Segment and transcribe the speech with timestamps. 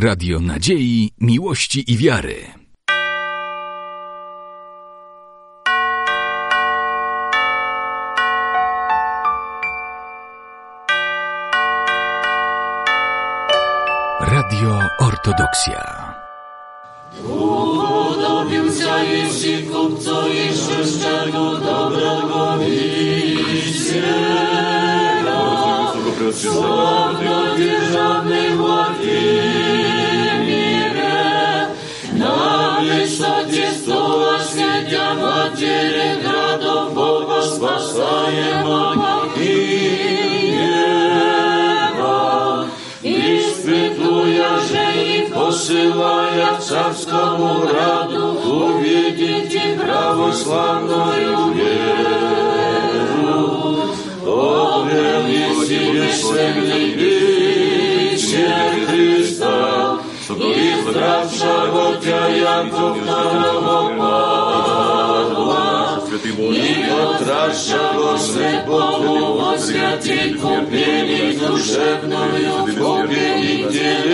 [0.00, 2.36] Radio Nadziei, Miłości i Wiary.
[14.20, 16.14] Radio Ortodoksja.
[17.24, 22.88] Upodobił się językom, co jeszcze z czego dobrego nie
[26.32, 29.17] Sławno wierzamy łatwiej.
[35.58, 38.94] dziery gradów Boga spasajema
[39.36, 42.18] i nieba.
[43.02, 48.24] I spytuja, że i posyłaja w carskomu gradu
[48.64, 51.00] uwiedzieć i prawosławną
[51.54, 53.38] wieru.
[54.26, 58.48] Obelni siebie świętej bycie
[58.86, 59.56] Chrysta
[60.36, 63.22] i zdrawsza Boga Jakub na
[66.42, 74.08] i odraża bożny Bogu odwiat i kupienie duszewną i kupienie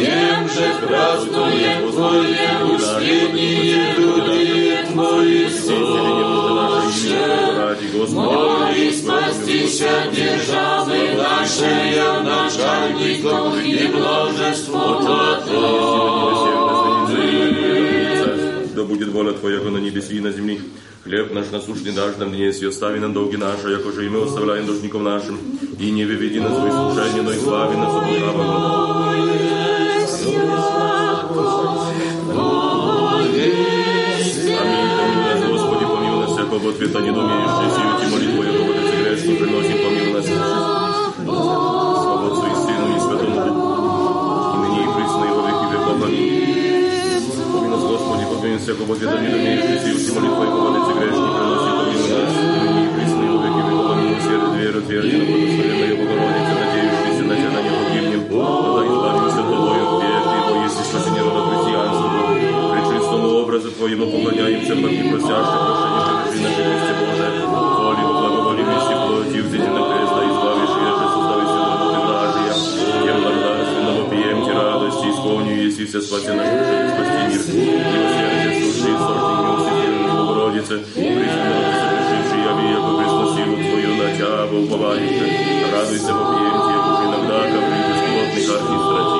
[0.00, 6.82] Wiem, że prawdą jest Twoje uśpienie, ludy jest Twoje słowo.
[8.14, 16.09] Moli spasti się dzierżawy naszej, ja naczelnikom i mnożestwo Twoje.
[18.90, 20.60] Будет воля Твоя, как на небеси и на земли.
[21.04, 24.24] Хлеб наш насущный дашь нам днес, и остави нам долги наши, яко же и мы
[24.24, 25.38] оставляем должников нашим.
[25.78, 28.02] И не выведи нас в искушение, но избави нас от.
[34.60, 35.52] Аминь.
[35.52, 41.79] Господи, помилуй нас, всякого ответа не думающий, сию молитву, яко Отец грешный, приносим, помилуй нас.
[48.59, 52.09] Господи, помилуй нас, всякого ответа не думающий, сию ти молитву, яко Отец грешный, приносим, помилуй
[52.15, 52.33] нас.
[52.35, 53.91] И ныне и присно, и во веки веков.
[53.91, 54.17] Аминь.
[54.25, 58.21] Сердце, веру, тверди, на благословенную Богородице, надеющийся на Тебя, не погибнем.
[58.75, 62.07] Да избавимся тобою, вверх, ибо если спасение рода христианства,
[62.71, 67.27] пречистому образу Твоему поклоняемся, и просящим прощения пришли наши Христе Боже.
[67.55, 72.53] Воли, благоволи, вести плоти, взяти на крест, да избавишь, еже состави все работы вражия.
[73.05, 78.18] Тем благодарственного пьем ти радости, исполню, если все спаси наш душу, спасти
[78.80, 85.72] суши, сорти, милосердие, Богородице, присутствуй, совершивший яко Христос силу Твою на Тя, уповающий.
[85.72, 89.10] Радуйся во приемте, уж иногда, как при бесплотных архистратив.
[89.10, 89.19] Бог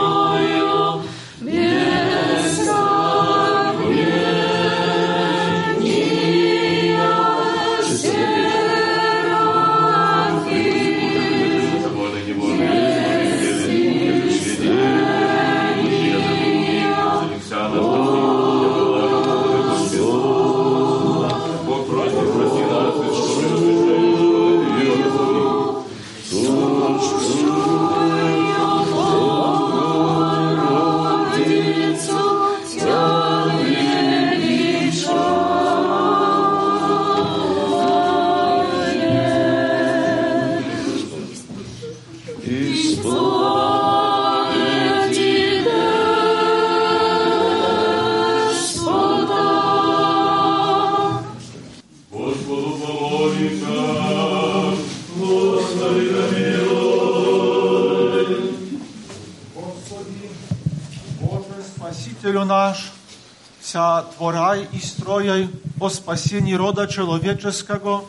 [64.59, 65.49] творай и строяй
[65.79, 68.03] о спасении рода человеческого,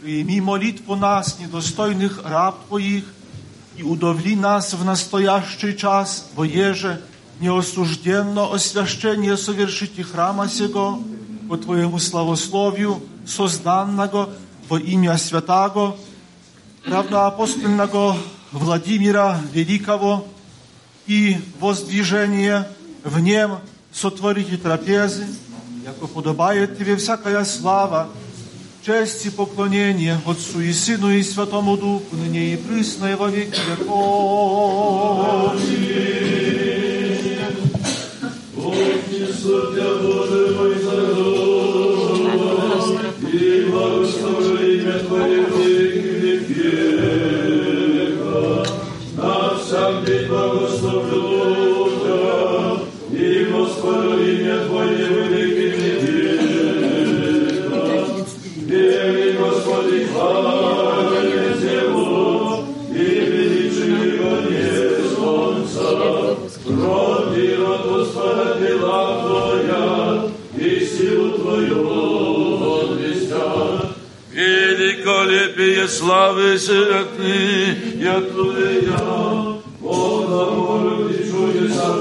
[0.00, 3.04] прими молитву нас, недостойных раб Твоих,
[3.78, 7.00] и удовли нас в настоящий час, во еже
[7.40, 11.02] неосужденно освящение совершите храма сего,
[11.48, 14.28] по Твоему славословию, созданного
[14.68, 15.96] во имя святаго,
[16.84, 18.18] равноапостольного
[18.52, 20.26] Владимира Великого,
[21.06, 22.68] и воздвижение
[23.04, 25.26] в нем сотворите трапезы,
[25.83, 28.07] яко подобает Тебе всякая слава,
[28.85, 33.59] честь и поклонение Отцу и Сыну и Святому Духу, ныне и присно и во веки
[33.69, 35.53] веков.
[38.55, 39.81] Господи,
[45.07, 47.50] хвала Тебе, и величие
[75.81, 82.00] Твоя славы святны, я Твоя, Бога, молю, чудеса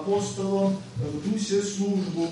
[0.00, 2.28] апостолом в дусе службу,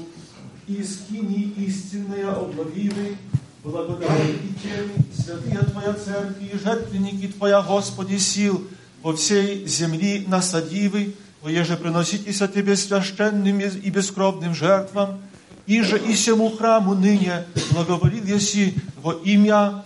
[0.66, 3.18] и скини истинные обновили,
[3.62, 8.66] благодати и теми, святые Твоя церкви и жертвенники Твоя, Господи, сил,
[9.02, 15.20] во всей земли насадивы, воеже приноситесь от Тебе священным и бескровным жертвам,
[15.66, 19.84] и же и сему храму ныне благоволил еси во имя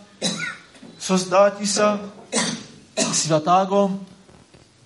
[0.99, 2.01] создатися
[3.13, 3.91] святаго,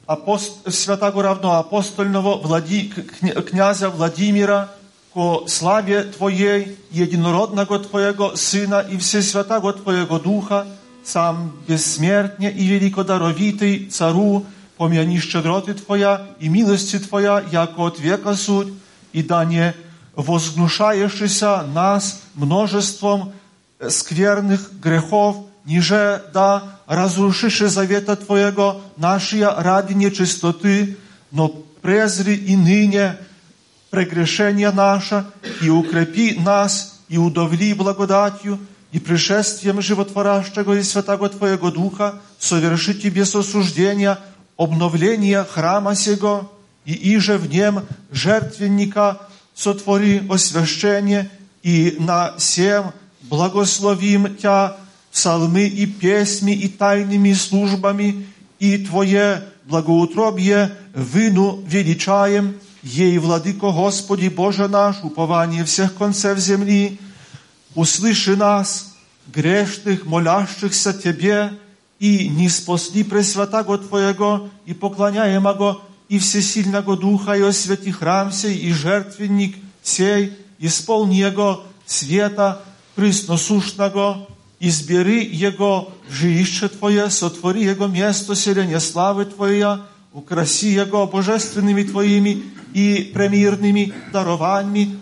[0.07, 0.73] апост...
[0.73, 2.91] святаго равноапостольного влади...
[3.21, 4.69] кня- князя Владимира,
[5.13, 10.65] ко славе Твоей, единородного Твоего Сына и Всесвятаго Твоего Духа,
[11.03, 14.45] сам бессмертне и великодаровитый цару,
[14.77, 18.73] помяни щедроты Твоя и милости Твоя, яко от века суть,
[19.13, 19.73] и да не
[20.15, 23.33] возгнушаешься нас множеством
[23.79, 30.97] э, скверных грехов, ниже да разрушишь завета Твоего нашия ради нечистоты,
[31.31, 31.49] но
[31.81, 33.17] презри и ныне
[33.89, 35.25] прегрешение наше,
[35.61, 38.59] и укрепи нас, и удовли благодатью,
[38.91, 44.17] и пришествием животворящего и святого Твоего Духа совершите без осуждения
[44.57, 46.51] обновление храма сего,
[46.85, 49.21] и иже в нем жертвенника
[49.53, 51.29] сотвори освящение,
[51.63, 54.77] и на всем благословим Тя
[55.16, 58.26] псалмы и песни и тайными службами,
[58.58, 66.98] и Твое благоутробие вину величаем, ей, Владыко Господи Боже наш, упование всех концев земли,
[67.74, 68.94] услыши нас,
[69.26, 71.52] грешных, молящихся Тебе,
[71.98, 78.72] и не спасли Пресвятаго Твоего, и поклоняемого, и Всесильного Духа, и освети храм сей, и
[78.72, 82.62] жертвенник сей, исполни Его света
[82.94, 84.26] пресносушного,
[84.60, 92.44] избери Его в жилище Твое, сотвори Его место селения славы Твоя, украси Его божественными Твоими
[92.72, 94.98] и премирными дарованиями,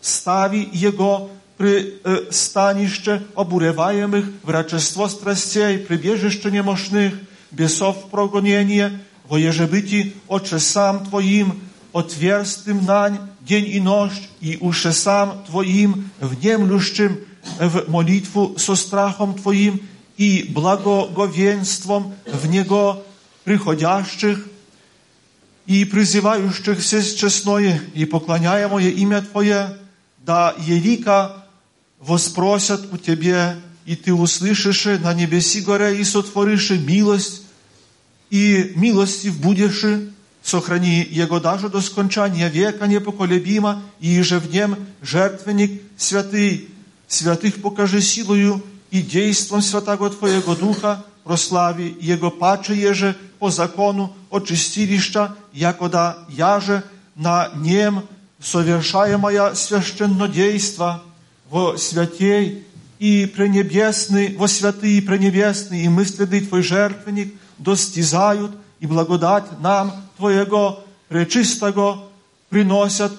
[0.00, 7.14] стави Его пристанище обуреваемых, врачество страстей, прибежище немощных,
[7.50, 11.60] бесов прогонение, во ежебыти отчесам Твоим,
[11.92, 17.18] отверстым нань, день и ночь, и ушесам Твоим, внемлющим
[17.58, 19.80] в молитву со страхом Твоим
[20.16, 23.04] и благоговенством в Него
[23.44, 24.46] приходящих
[25.66, 29.78] и призывающих все честное и поклоняемое имя Твое,
[30.18, 31.46] да елика
[31.98, 37.42] воспросят у Тебе, и Ты услышишь на небеси горе и сотворишь милость,
[38.30, 39.84] и милостив будешь,
[40.42, 46.68] сохрани Его даже до скончания века непоколебимо, и же в нем жертвенник святый,
[47.07, 54.47] святых покажи силою и действом Святого Твоего Духа, прослави Его паче еже по закону от
[54.47, 56.83] чистилища, якода яже
[57.15, 58.07] на нем
[58.39, 61.03] совершаемое священнодейство
[61.49, 62.65] во святей
[62.99, 70.85] и пренебесный, во святый и пренебесный и мысленный Твой жертвенник достизают и благодать нам Твоего
[71.09, 72.07] пречистого
[72.49, 73.11] приносят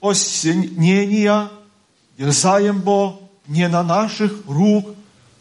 [0.00, 1.48] осенения,
[2.18, 4.94] дерзаем Бо не на наших рук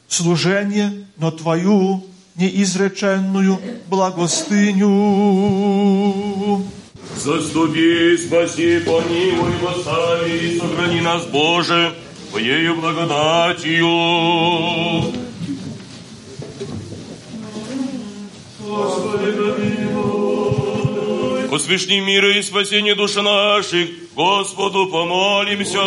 [0.08, 2.04] служение, но Твою
[2.36, 4.92] неизреченную благостыню.
[7.18, 11.94] Заступи, спаси, помилуй, восстави и сохрани нас, Боже,
[12.30, 13.88] Твоею благодатью.
[18.60, 19.92] Господи, помилуй.
[21.50, 23.90] Посвящни мира и спасение души наших,
[24.22, 25.82] Господу помолимся.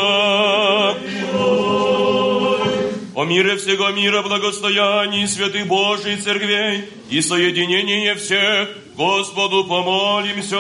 [3.15, 10.59] О мире всего мира, благостоянии святых Божий церквей и соединение всех, Господу помолимся.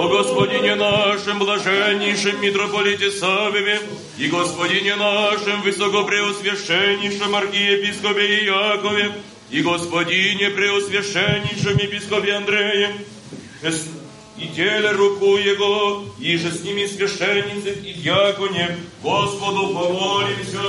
[0.00, 3.80] О Господине нашем, блаженнейшем митрополите Савеве
[4.18, 9.12] и Господине нашем, высокопреосвященнейшем архиепископе Иакове
[9.50, 12.92] и Господине преосвященнейшем епископе Андреем,
[14.38, 20.60] и теле руку Его, и же с ними священницы и дьяконе, Господу помолимся.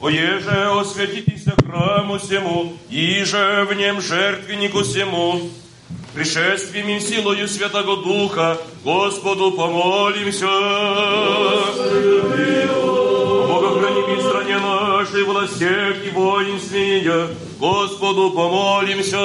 [0.00, 5.40] О еже освятитесь храму сему, и же в нем жертвеннику сему,
[6.14, 10.46] пришествием и силою Святого Духа, Господу помолимся.
[12.82, 12.91] Бога
[13.74, 19.18] храни в стране нашей, властях и воинстве Господу помолимся.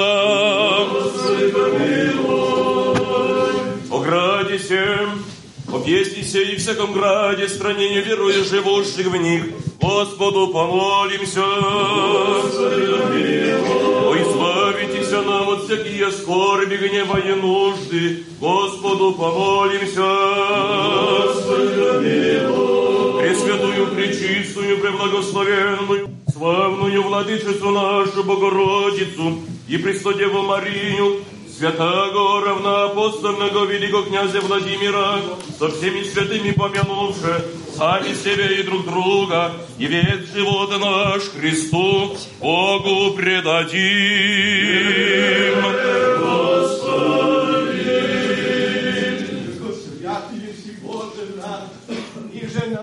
[3.90, 5.24] О граде всем,
[5.74, 9.44] о песне сей и всяком граде, стране неверуя живущих в них,
[9.82, 11.44] Господу помолимся.
[14.06, 20.08] О, избавитесь нам от всякие скорби, гнева и нужды, Господу помолимся.
[27.18, 31.24] Владычицу нашу Богородицу и Престодеву Марию,
[31.58, 35.20] святого равноапостольного великого князя Владимира,
[35.58, 37.44] со всеми святыми помянувши,
[37.76, 43.78] сами себя и друг друга, и век живота наш Христу Богу предадим.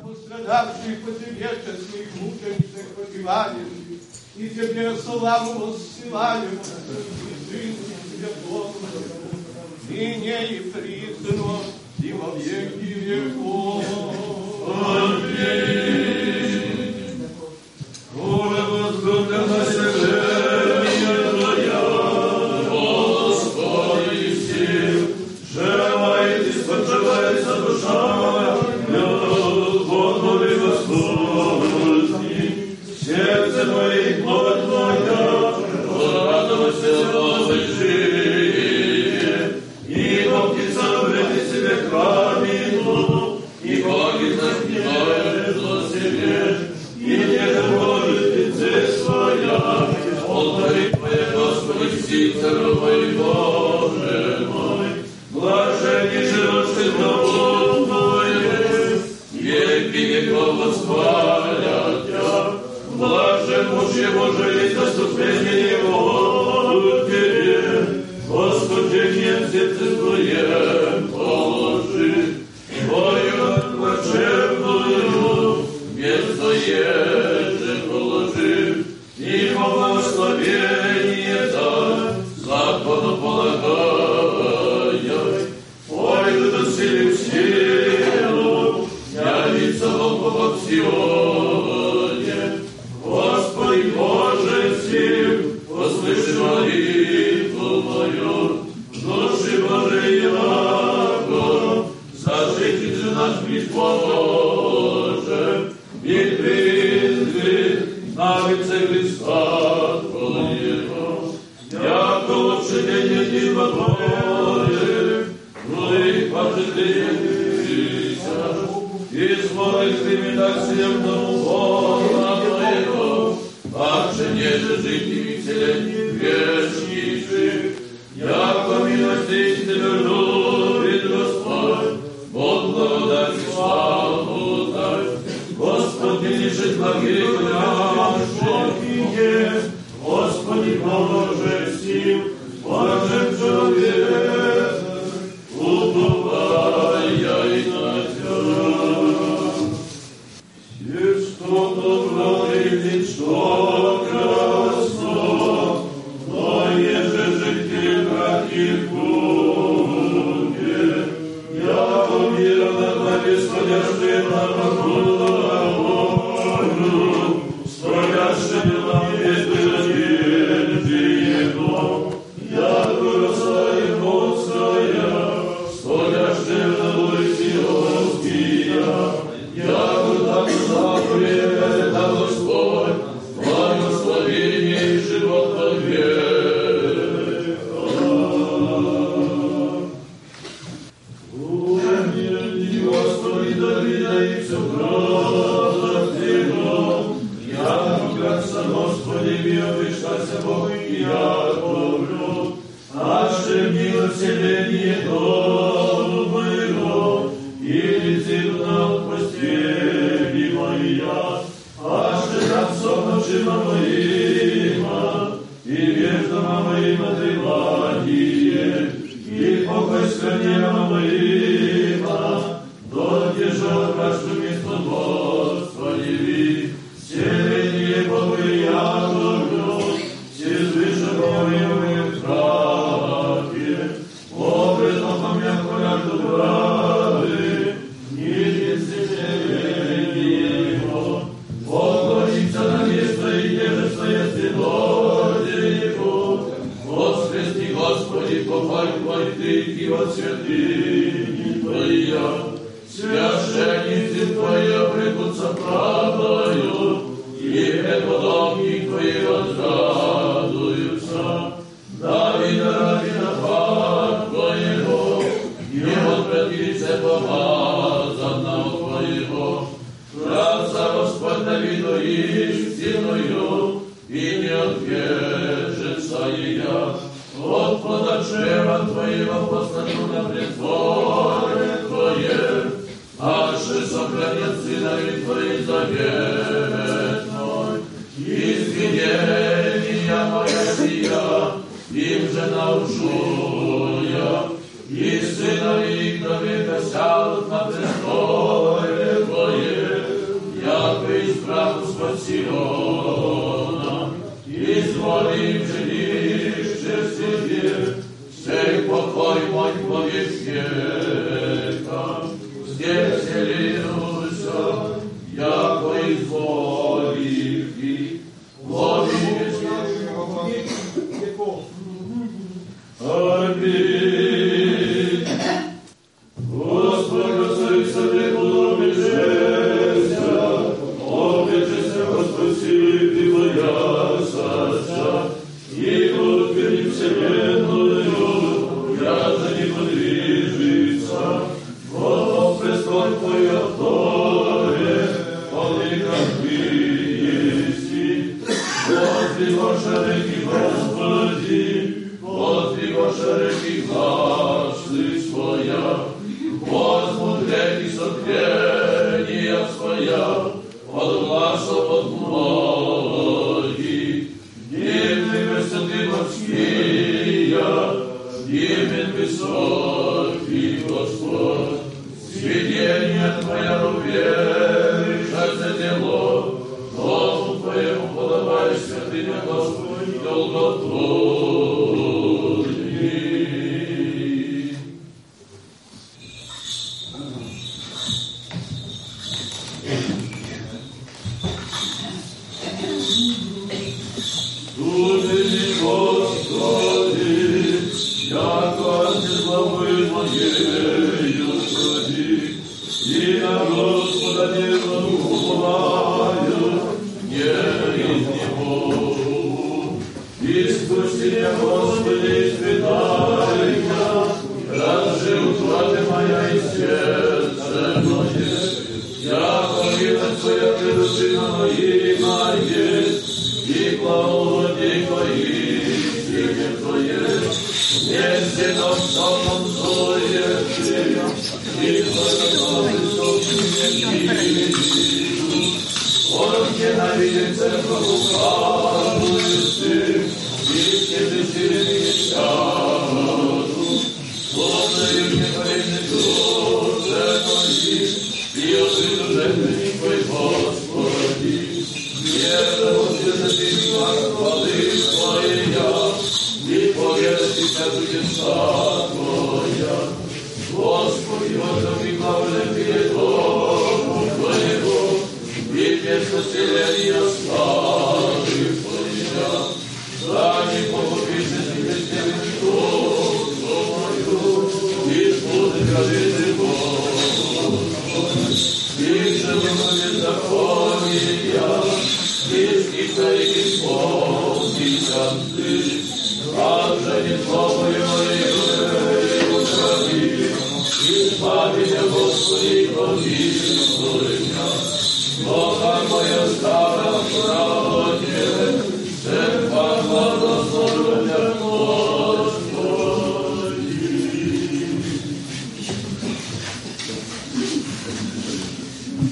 [0.03, 3.67] Пострадавших по тебе честных мученицах погибаем,
[4.37, 6.49] и тебе славу воссылаем,
[7.51, 7.75] и
[8.11, 8.75] Святому,
[9.89, 11.59] ныне и присно,
[12.03, 13.85] и во веки веков.
[14.67, 15.85] Аминь.
[18.15, 19.65] Горе возгордена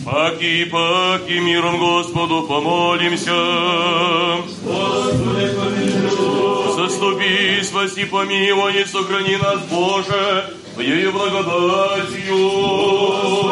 [0.04, 3.32] Паки, паки, миром Господу помолимся.
[4.64, 6.74] Господи, помилуй.
[6.76, 12.40] Заступи, спаси, помилуй, и сохрани нас, Боже, Твоею благодатью.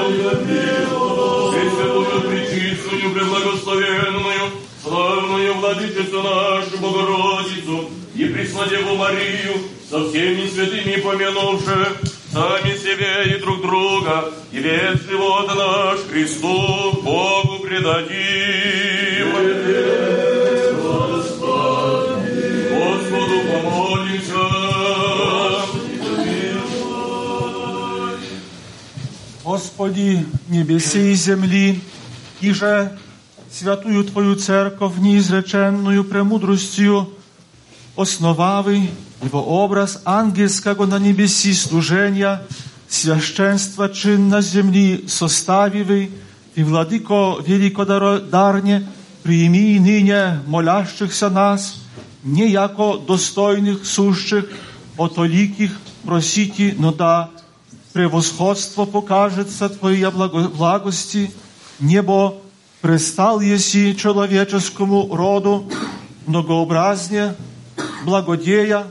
[0.06, 0.79] Пресвятую,
[3.10, 4.50] пречистую, преблагословенную,
[4.82, 9.54] славную Владычицу нашу Богородицу и Преснодеву Марию,
[9.88, 11.88] со всеми святыми помянувши,
[12.32, 19.30] сами себе и друг друга, и весь живот наш Христу Богу предадим.
[22.70, 24.60] Господу помолимся.
[29.42, 31.80] Господи, небеси и земли,
[32.41, 32.97] и же
[33.51, 37.09] святую Твою церковь неизреченную премудростью
[37.95, 38.89] основавы
[39.23, 42.41] его образ ангельского на небеси служения,
[42.87, 46.11] священства чин на земли составивый,
[46.55, 48.87] и, Владыко великодарне,
[49.23, 51.81] прими и ныне молящихся нас,
[52.23, 54.49] не яко достойных сущих,
[54.97, 55.71] отоликих
[56.03, 57.29] просите, но да
[57.93, 61.31] превосходство покажется Твоя благо- благости,
[61.79, 62.37] небо
[62.81, 65.69] пристал еси человеческому роду,
[66.27, 67.35] многообразне,
[68.03, 68.85] благодея,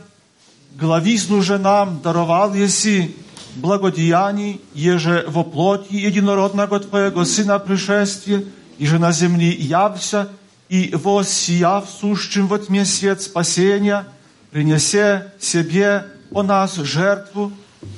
[0.76, 3.14] главизну же нам даровал еси
[3.56, 8.44] благодеяний, еже во плоти единородного Твоего Сына пришествия,
[8.78, 10.28] и же на земли явся,
[10.68, 14.06] и воссияв сущим во тьме свет спасения,
[14.50, 17.52] принесе себе о нас жертву,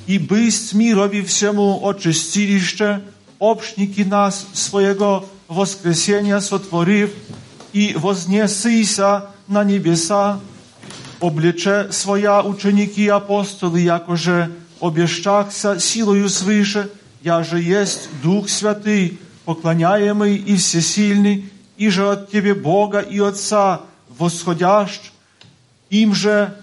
[0.05, 3.01] и бысть мирови всему очистилище,
[3.42, 7.10] общники нас своего воскресения сотворив,
[7.72, 10.38] и вознесися на небеса,
[11.20, 14.50] облече своя ученики и апостоли, якоже
[14.80, 16.88] обещахся силою свыше,
[17.22, 23.80] я же есть Дух Святый, поклоняемый и всесильный, и же от Тебе Бога и Отца
[24.08, 25.00] восходящ,
[25.90, 26.54] им же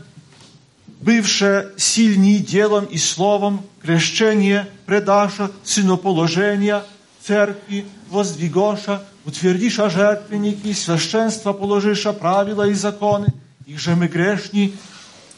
[1.01, 6.84] бывше сильней делом и словом, крещение предаша, сыноположения,
[7.21, 13.28] церкви воздвигоша, утвердиша жертвенники, священство положиша правила и законы,
[13.67, 14.75] их же мы грешни,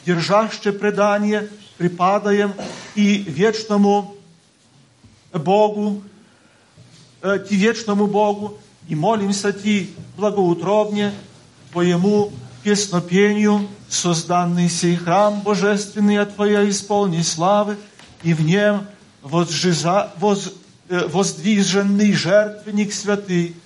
[0.06, 2.54] держаще предание, припадаем
[2.96, 4.16] и вечному
[5.34, 6.02] Богу,
[7.22, 11.12] э, Ти вечному Богу, и молимся Ти благоутробне
[11.74, 12.32] Твоему
[12.64, 17.76] песнопению, созданный сей храм божественный от Твоя исполни славы,
[18.24, 18.88] и в нем
[19.23, 20.53] возжиза, воз,
[20.88, 23.57] э, воздвиженный жертвенник святый,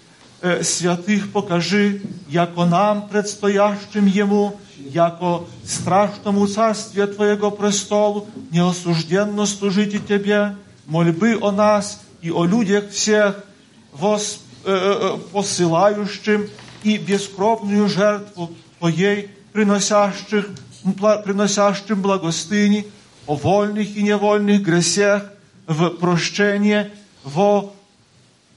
[0.41, 10.57] э, святых покажи, яко нам, предстоящим Ему, яко страшному царстве Твоего престолу, неосужденно служите Тебе,
[10.87, 13.45] мольбы о нас и о людях всех,
[13.93, 16.49] вос, э, э, посылающим
[16.83, 20.49] и бескровную жертву Твоей, приносящих,
[20.85, 22.87] бла- приносящим благостыни
[23.27, 25.25] о вольных и невольных гресях
[25.68, 26.92] в прощение,
[27.24, 27.74] во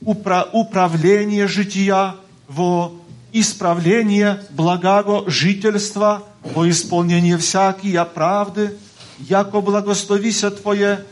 [0.04, 2.14] упра- управление жития,
[2.48, 2.92] во
[3.32, 8.76] исправление благого жительства, во исполнение всякие правды,
[9.18, 11.04] яко благословися Твое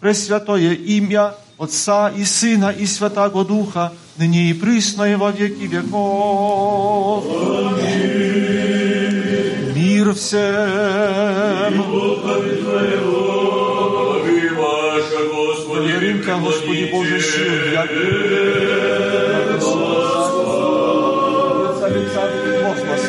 [0.00, 7.24] Пресвятое имя Отца и Сына и Святаго Духа, ныне и присно и во веки веков.
[9.76, 12.11] Мир всем!
[16.32, 17.90] Верим-ка, Господи Боже, сил, як
[21.82, 23.00] Александр Возглас.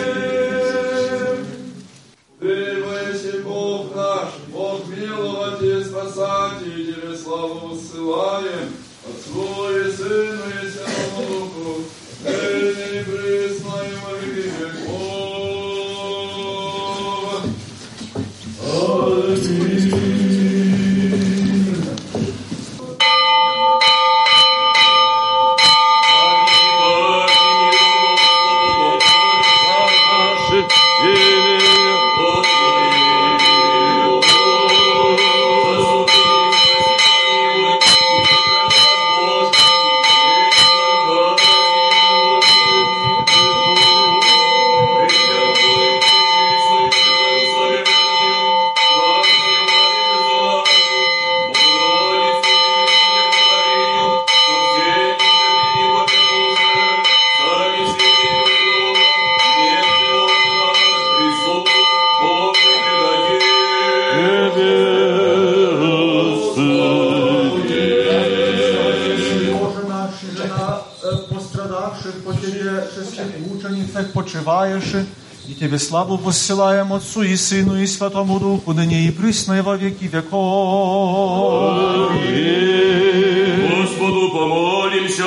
[2.39, 8.69] Превыше Бог наш, Бог миловать и спасатель, Тебе славу высылаем,
[75.72, 80.04] Тебе славу посылаем Отцу и Сыну и Святому Духу, ныне и присно и во веки
[80.04, 82.12] веков.
[83.70, 85.24] Господу помолимся.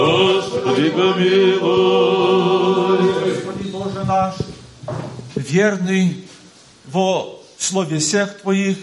[0.00, 2.98] Господи, помилуй.
[3.24, 4.34] Господи Боже наш,
[5.36, 6.24] верный
[6.86, 8.78] во слове всех Твоих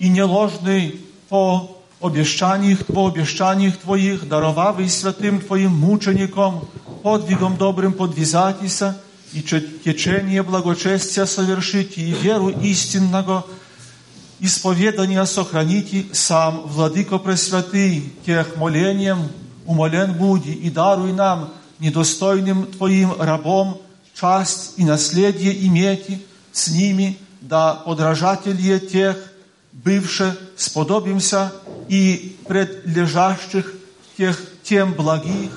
[0.00, 6.68] и не ложный по обещаниях, по обещаниях Твоих, даровавый святым Твоим мучеником,
[7.04, 8.96] подвигом добрым подвизатися
[9.33, 13.45] и че- течение благочестия совершите и веру истинного
[14.39, 19.29] исповедания сохраните сам, Владыко Пресвятый, тех молением
[19.65, 23.81] умолен буди и даруй нам, недостойным Твоим рабом,
[24.19, 29.17] часть и наследие имейте с ними, да подражатели тех,
[29.71, 31.51] бывше, сподобимся
[31.87, 33.73] и предлежащих
[34.17, 35.51] тех тем благих,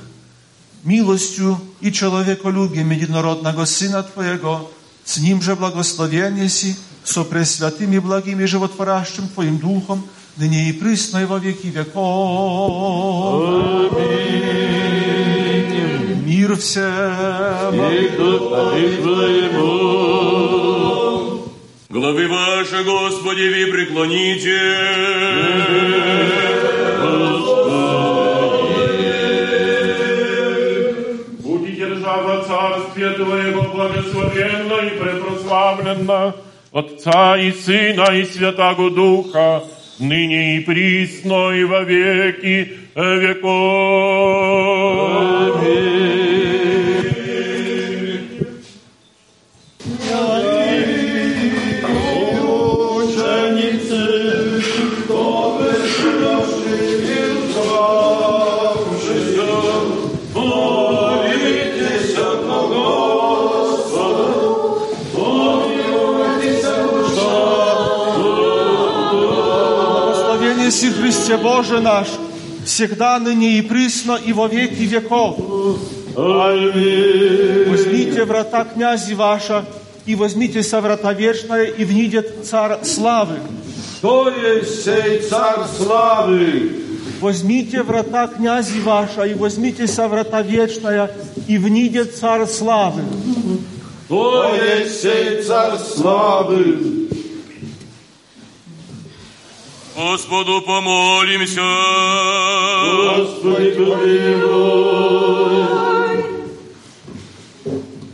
[0.84, 4.70] и человеколюбием единородного Сына Твоего,
[5.04, 10.02] с Ним же благословение си, со пресвятым и благим и животворящим Твоим Духом,
[10.36, 12.00] ныне и присно и во веки веков.
[16.24, 17.74] Мир всем!
[21.90, 24.60] Главы ваши, Господи, ви преклоните.
[33.12, 36.34] Твоего благословенна и препрославленна,
[36.72, 39.62] Отца и Сына и Святаго Духа,
[39.98, 44.30] ныне и присно и во веки веков.
[45.60, 46.79] Благословение
[71.10, 72.06] Христе Боже наш,
[72.64, 75.36] всегда ныне и присно и во веки веков.
[77.66, 79.64] Возьмите врата князи ваша,
[80.06, 83.40] и возьмите со врата вечное, и внидет царь славы.
[83.98, 86.76] Кто есть сей царь славы?
[87.20, 91.10] Возьмите врата князи ваша, и возьмите со врата вечное,
[91.48, 93.02] и внидет царь славы.
[94.04, 97.09] Кто есть сей царь славы?
[100.00, 101.60] Господу помолимся.
[103.18, 105.64] Господи, помилуй.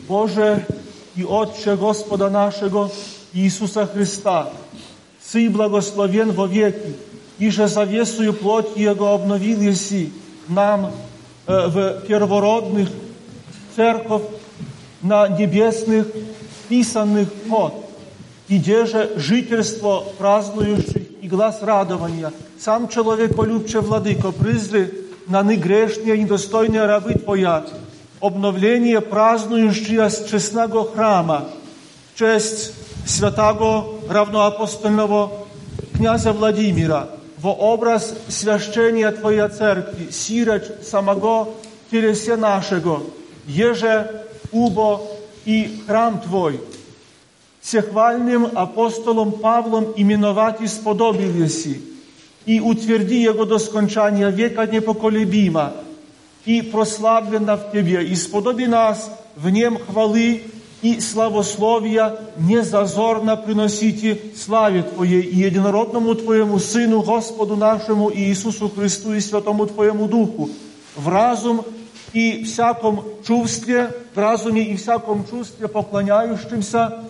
[0.09, 0.67] Боже
[1.15, 2.91] и Отче Господа нашего
[3.33, 4.51] Иисуса Христа,
[5.25, 6.97] Сы благословен во веки,
[7.39, 10.13] и же завесую плоть Его обновил еси
[10.49, 10.91] нам
[11.47, 12.89] э, в первородных
[13.77, 14.23] церковь
[15.03, 16.09] на небесных
[16.69, 17.75] писанных код,
[18.49, 22.33] где же жительство празднующих и глаз радования.
[22.59, 24.93] Сам человеколюбче, Владыко, призри
[25.27, 27.65] на негрешные и недостойные рабы Твоя,
[28.21, 31.49] обновление празднующего с честного храма,
[32.15, 32.73] честь
[33.07, 35.47] святого равноапостольного
[35.95, 41.49] князя Владимира, во образ священия Твоя церкви, сироч самого
[41.91, 43.03] телесе нашего,
[43.47, 45.03] еже убо
[45.45, 46.61] и храм Твой,
[47.66, 51.78] всехвальным апостолом Павлом именовать исподобилися,
[52.46, 55.74] и утверди Его до скончания века непоколебимо,
[56.46, 60.42] и прославлена в Тебе, и сподоби нас в Нем хвалы
[60.82, 69.20] и славословия незазорно приносите славе Твоей и единородному Твоему Сыну, Господу нашему Иисусу Христу и
[69.20, 70.50] Святому Твоему Духу,
[70.96, 71.64] в разум
[72.14, 77.04] и всяком чувстве, в разуме и всяком чувстве поклоняющимся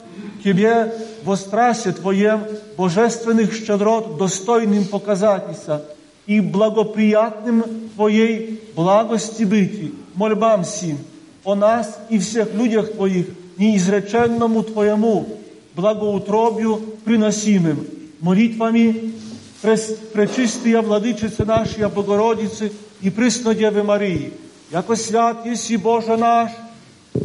[0.46, 2.44] Тебе во страсе Твоем
[2.78, 5.86] божественных щедрот достойным показаться
[6.26, 7.63] и благоприятным
[7.96, 10.98] Твоей благости быть, мольбам сим
[11.44, 15.38] о нас и всех людях Твоих, неизреченному Твоему
[15.76, 17.86] благоутробию приносимым,
[18.20, 19.13] молитвами
[19.62, 24.34] Пречистия Владычицы нашей Богородицы и Преснодевы Марии,
[24.72, 26.52] яко свят еси Боже наш,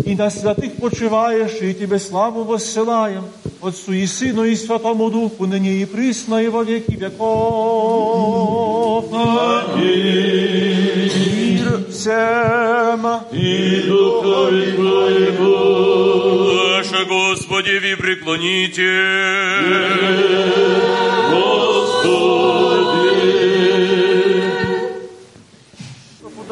[0.04, 3.24] и на святых почиваешь, и Тебе славу воссылаем,
[3.62, 9.04] Отцу и Сыну и Святому Духу, ныне и присно, и во веки веков.
[9.12, 11.10] Аминь.
[11.36, 13.06] Мир всем.
[13.32, 15.56] И духові Твоєму,
[16.54, 18.92] Ваше, Господи, ви преклоните.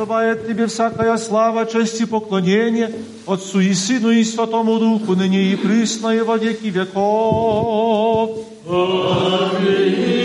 [0.10, 2.92] Подобает Тебе всякая слава, честь и поклонение
[3.28, 8.40] Отцу и Сыну и Святому Духу, ныне и присно, и во веки веков.
[8.68, 10.18] Аминь.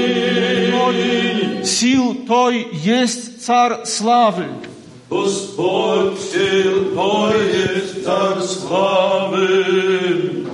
[1.66, 4.46] Сил Той есть Царь славы,
[5.10, 10.46] Господь сил Твой есть Царь славы.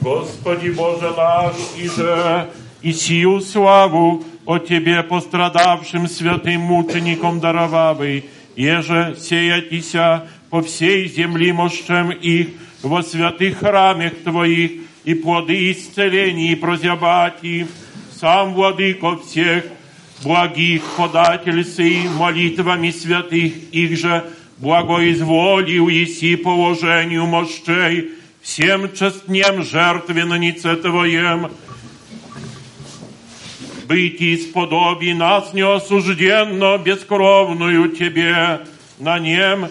[0.00, 2.48] Господи Боже наш, и же
[2.80, 12.11] и сию славу о Тебе, пострадавшим святым мучеником даровавый, еже сеятися по всей земли мощем
[12.11, 12.49] их
[12.81, 14.71] во святых храмах Твоих
[15.03, 17.67] и плоды исцелений прозябати,
[18.19, 19.65] сам владыко всех
[20.23, 24.25] благих податель сей молитвами святых их же
[24.57, 31.51] благоизволил еси положению мощей всем честнем жертвеннице Твоем,
[33.94, 38.62] быть исподоби нас неосужденно бескровную Тебе,
[38.98, 39.68] на нем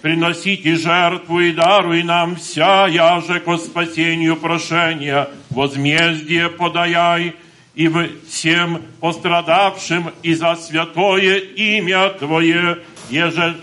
[0.00, 7.34] приносите жертву и даруй нам вся, яже ко спасению прошения, возмездие подаяй,
[7.74, 7.90] и
[8.28, 12.78] всем пострадавшим и за святое имя Твое,
[13.10, 13.56] еже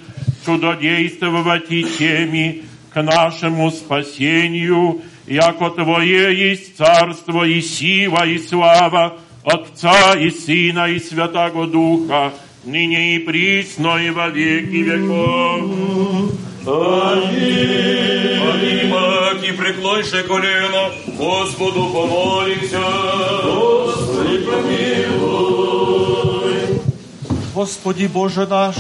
[0.46, 10.16] чудодействовать и теми к нашему спасению, яко Твое есть царство и сила и слава, Отца
[10.16, 15.62] и Сына и Святого Духа, ныне и присно и во веки веков.
[16.66, 18.42] Аминь.
[18.42, 22.82] Поднимак и преклоньше колено, Господу помолимся.
[23.44, 25.76] Господи, помилуй.
[27.54, 28.76] Господи Боже наш,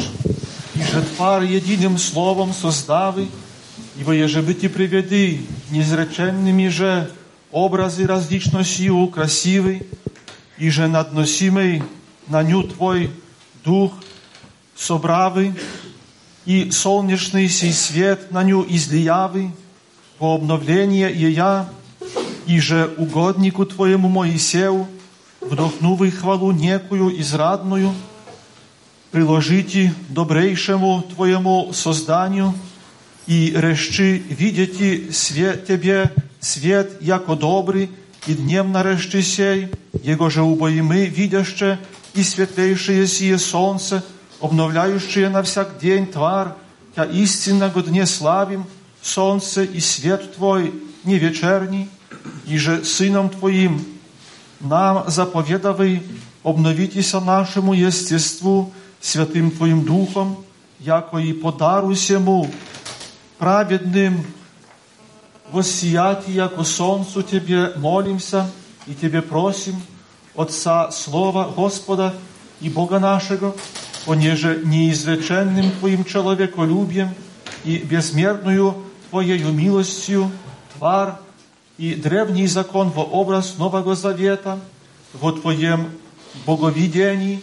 [0.73, 3.27] и же Твар единым словом создавы,
[3.99, 7.11] ибо еже бы Ти приведи неизреченными же
[7.51, 9.83] образы различностью красивый,
[10.58, 11.82] и же надносимый
[12.28, 13.10] на ню Твой
[13.64, 13.92] Дух
[14.76, 15.54] собравый,
[16.46, 19.52] и солнечный сей свет на ню излиявый,
[20.18, 21.68] по обновление ея,
[22.46, 24.86] и же угоднику Твоему Моисею,
[25.40, 27.94] вдохнувый хвалу некую израдную,
[29.10, 32.54] приложите добрейшему Твоему созданию
[33.26, 36.10] и реши видите свет Тебе,
[36.40, 37.90] свет яко добрый,
[38.26, 39.68] и днем нарeszcie сей,
[40.02, 41.78] Jego же убоимы, видяще
[42.14, 44.04] и светлейшее сие солнце,
[44.40, 46.56] обновляющее на всяк день твар,
[46.94, 48.66] Тя истинного дне славим,
[49.02, 50.74] солнце и свет Твой
[51.04, 51.88] не вечерний,
[52.46, 53.84] и же Сыном Твоим
[54.60, 56.02] нам заповедавай
[56.42, 60.44] обновитеся нашему естеству Святым Твоим Духом,
[60.78, 62.50] яко и подаруйся Му
[63.38, 64.26] праведным
[65.51, 68.49] воссиять, яко солнцу Тебе молимся
[68.87, 69.75] и Тебе просим,
[70.35, 72.13] Отца Слова Господа
[72.61, 73.55] и Бога нашего,
[74.05, 77.13] понеже неизреченным Твоим человеколюбием
[77.63, 78.75] и безмерную
[79.09, 80.31] Твоею милостью
[80.77, 81.19] твар
[81.77, 84.59] и древний закон во образ Нового Завета
[85.13, 85.89] во Твоем
[86.45, 87.41] боговидении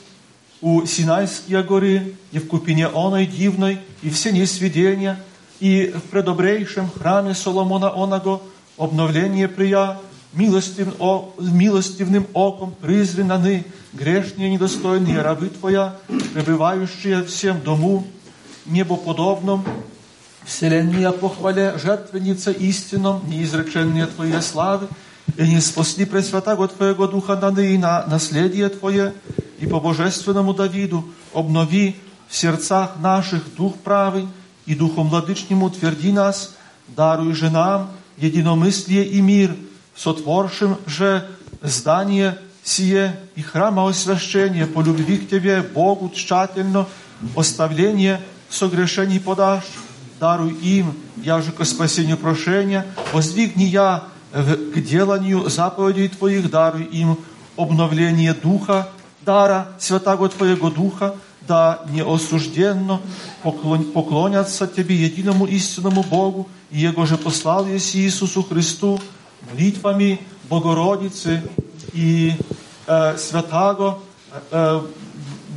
[0.60, 5.22] у Синайские горы и в купине оной дивной и все несведения
[5.62, 8.42] и в предобрейшем храме Соломона оного
[8.76, 9.96] обновление прия
[10.32, 15.94] милостив, о, милостивным оком призренаны грешные недостойные рабы Твоя,
[16.34, 18.04] пребывающие всем дому
[18.66, 19.64] небоподобном,
[20.44, 24.88] вселенная похвале, жертвенница истинном, неизреченные Твоей славы,
[25.36, 29.12] и не спасли Пресвятаго Твоего Духа даны на наследие Твое,
[29.60, 31.94] и по божественному Давиду обнови
[32.28, 34.26] в сердцах наших дух правый,
[34.66, 36.54] и Духом Владычнему утверди нас,
[36.88, 39.54] даруй же нам единомыслие и мир,
[39.96, 41.28] сотворшим же
[41.62, 46.86] здание сие и храма освящения по любви к Тебе, Богу, тщательно
[47.36, 49.64] оставление согрешений подашь,
[50.20, 57.18] даруй им, я же ко спасению прошения, воздвигни я к деланию заповедей Твоих, даруй им
[57.56, 58.88] обновление духа,
[59.22, 63.00] дара святаго Твоего Духа, да неосужденно
[63.42, 69.00] поклон- поклонятся Тебе, единому истинному Богу, и Его же послал есть Иисусу Христу,
[69.50, 71.42] молитвами Богородицы
[71.92, 72.34] и
[72.86, 73.98] э, святаго
[74.50, 74.80] э,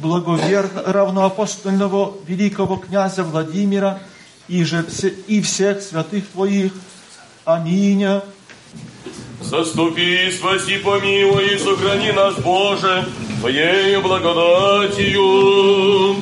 [0.01, 3.99] благоверного апостольного великого князя Владимира
[4.47, 6.73] и, же все, и всех святых Твоих.
[7.45, 8.05] Аминь.
[9.49, 13.05] Заступи, спаси, помилуй и сохрани нас, Боже,
[13.39, 16.15] Твоею благодатью.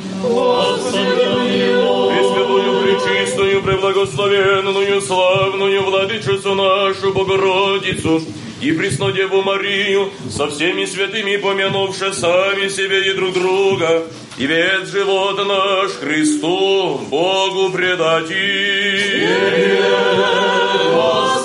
[2.10, 8.22] Пресвятую, пречистую, преблагословенную, славную Владычицу нашу Богородицу
[8.62, 14.04] и Преснодеву Марию, со всеми святыми помянувши сами себе и друг друга,
[14.38, 19.30] и весь живот наш Христу, Богу предати.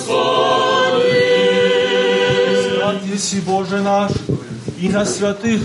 [0.09, 0.78] Свят
[3.18, 4.12] еси Боже наш,
[4.80, 5.62] и на святых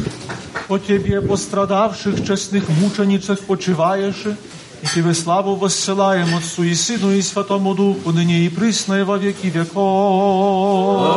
[0.68, 4.26] по Тебе пострадавших честных мученицах почиваешь,
[4.82, 9.16] и Тебе славу воссылаем Отцу и Сыну и Святому Духу, ныне и присно и во
[9.16, 11.16] веки веков.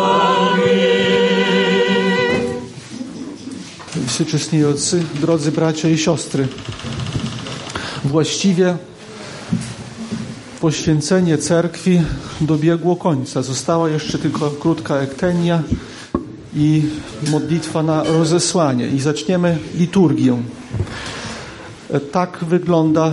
[4.07, 6.47] Всeczesni Ojcy, drodzy bracia i siostry,
[8.03, 8.77] właściwie
[10.61, 12.01] poświęcenie cerkwi
[12.41, 13.41] dobiegło końca.
[13.41, 15.63] Została jeszcze tylko krótka ektenia
[16.56, 16.82] i
[17.30, 18.88] modlitwa na rozesłanie.
[18.88, 20.36] I zaczniemy liturgię.
[21.90, 23.12] E, Tak wygląda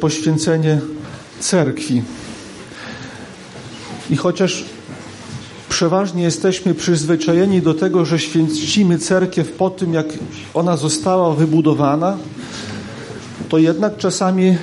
[0.00, 0.80] poświęcenie
[1.40, 2.02] cerkwi.
[4.10, 4.64] I chociaż
[5.68, 10.06] przeważnie jesteśmy przyzwyczajeni do tego, że święcimy cerkiew po tym, jak
[10.54, 12.16] ona została wybudowana,
[13.48, 14.56] to jednak czasami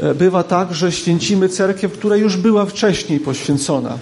[0.00, 3.98] E, bywa tak, że święcimy cerkiew, która już była wcześniej poświęcona.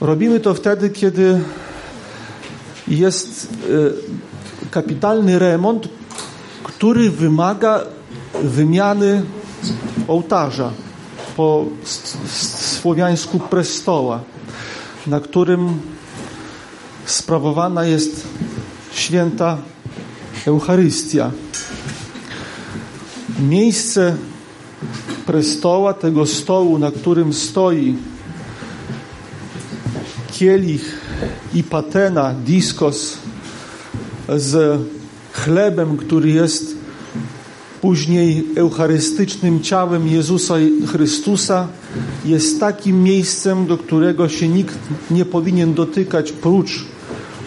[0.00, 1.40] Robimy to wtedy, kiedy
[2.88, 3.48] jest
[4.64, 5.88] e, kapitalny remont,
[6.62, 7.80] który wymaga
[8.42, 9.22] wymiany
[10.08, 10.70] ołtarza
[11.36, 11.64] po
[12.80, 14.20] słowiańsku prestoła,
[15.06, 15.80] na którym
[17.06, 18.26] sprawowana jest
[18.92, 19.58] święta
[20.46, 21.30] Eucharystia.
[23.40, 24.16] Miejsce
[25.26, 27.96] prestoła, tego stołu, na którym stoi
[30.40, 30.96] kielich
[31.54, 33.18] i patena, diskos
[34.28, 34.80] z
[35.32, 36.76] chlebem, który jest
[37.80, 40.54] później eucharystycznym ciałem Jezusa
[40.86, 41.68] Chrystusa,
[42.24, 44.78] jest takim miejscem, do którego się nikt
[45.10, 46.84] nie powinien dotykać prócz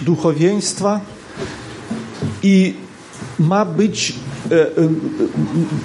[0.02, 1.02] duchowieństwa
[2.44, 2.74] i
[3.40, 4.16] ma być
[4.52, 4.68] e, e,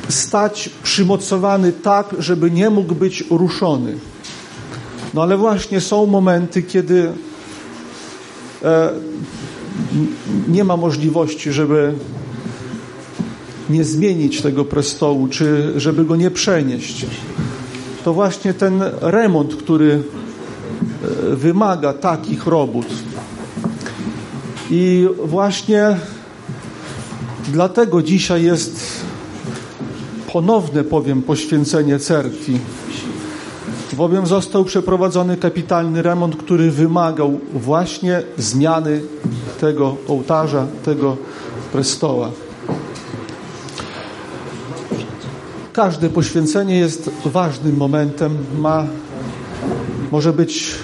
[0.09, 3.95] stać przymocowany tak, żeby nie mógł być ruszony.
[5.15, 7.13] No ale właśnie są momenty, kiedy
[8.65, 8.91] e,
[10.49, 11.95] nie ma możliwości, żeby
[13.71, 17.07] nie zmienić tego prestołu, czy żeby go nie przenieść.
[18.05, 20.03] To właśnie ten remont, który
[21.33, 22.87] e, wymaga takich robót.
[24.71, 25.97] I właśnie
[27.53, 28.81] Dlatego dzisiaj jest
[30.33, 32.59] ponowne, powiem, poświęcenie cerkwi.
[33.99, 39.01] Bowiem został przeprowadzony kapitalny remont, który wymagał właśnie zmiany
[39.61, 41.17] tego ołtarza, tego
[41.73, 42.31] prestoła.
[45.73, 48.87] Każde poświęcenie jest ważnym momentem, ma,
[50.13, 50.75] może być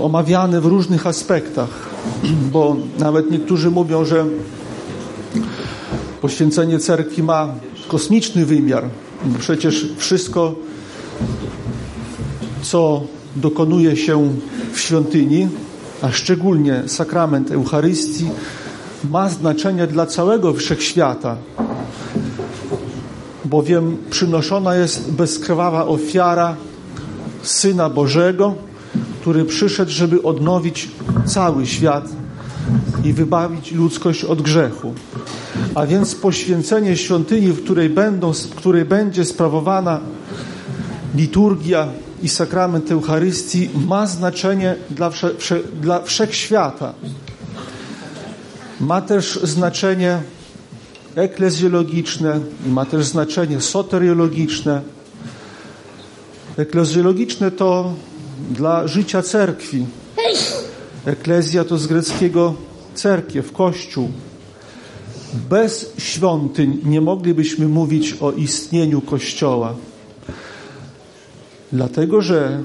[0.00, 1.70] omawiane w różnych aspektach,
[2.52, 4.24] bo nawet niektórzy mówią, że
[6.20, 7.54] Poświęcenie cerkwi ma
[7.88, 8.84] kosmiczny wymiar.
[9.38, 10.54] Przecież wszystko,
[12.62, 13.02] co
[13.36, 14.34] dokonuje się
[14.72, 15.48] w świątyni,
[16.02, 18.30] a szczególnie sakrament Eucharystii,
[19.10, 21.36] ma znaczenie dla całego wszechświata,
[23.44, 26.56] bowiem przynoszona jest bezkrwawa ofiara
[27.42, 28.54] Syna Bożego,
[29.20, 30.90] który przyszedł, żeby odnowić
[31.26, 32.08] cały świat
[33.04, 34.94] i wybawić ludzkość od grzechu.
[35.74, 40.00] A więc poświęcenie świątyni, w której, będą, w której będzie sprawowana
[41.14, 41.88] liturgia
[42.22, 46.94] i sakrament Eucharystii, ma znaczenie dla, wsze, wsze, dla wszechświata.
[48.80, 50.22] Ma też znaczenie
[51.14, 54.82] eklezjologiczne i ma też znaczenie soteriologiczne.
[56.56, 57.94] Eklezjologiczne to
[58.50, 59.86] dla życia cerkwi.
[61.06, 62.54] Eklezja to z greckiego
[62.94, 64.10] cerkiew, kościół.
[65.50, 69.74] Bez świątyń nie moglibyśmy mówić o istnieniu Kościoła.
[71.72, 72.62] Dlatego, że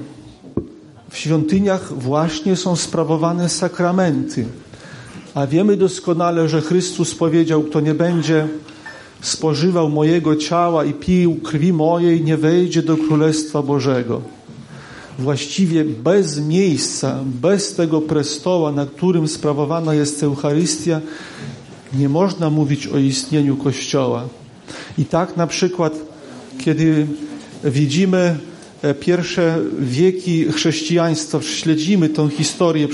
[1.10, 4.46] w świątyniach właśnie są sprawowane sakramenty.
[5.34, 8.48] A wiemy doskonale, że Chrystus powiedział, kto nie będzie
[9.20, 14.22] spożywał mojego ciała i pił krwi mojej, nie wejdzie do Królestwa Bożego.
[15.18, 21.00] Właściwie bez miejsca, bez tego prestoła, na którym sprawowana jest Eucharystia,
[21.98, 24.28] nie można mówić o istnieniu Kościoła.
[24.98, 25.92] I tak na przykład,
[26.58, 27.06] kiedy
[27.64, 28.38] widzimy
[29.00, 32.88] pierwsze wieki chrześcijaństwa, śledzimy tą historię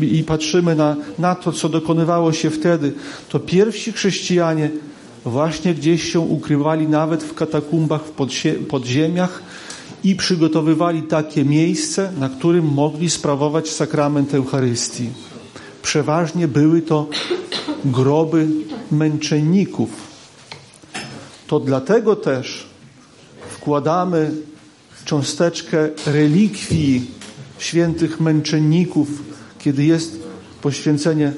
[0.00, 2.92] i patrzymy na, na to, co dokonywało się wtedy,
[3.28, 4.70] to pierwsi chrześcijanie
[5.24, 8.12] właśnie gdzieś się ukrywali nawet w katakumbach, w
[8.68, 9.42] podziemiach
[10.04, 15.08] i przygotowywali takie miejsce, na którym mogli sprawować sakrament Eucharystii.
[15.82, 17.06] Przeważnie były to
[17.84, 18.46] groby
[18.92, 19.90] męczenników.
[21.46, 22.66] To dlatego też
[23.50, 24.30] wkładamy
[25.06, 27.10] cząsteczkę relikwii
[27.58, 29.08] świętych męczenników,
[29.58, 30.18] kiedy jest
[30.62, 31.32] poświęcenie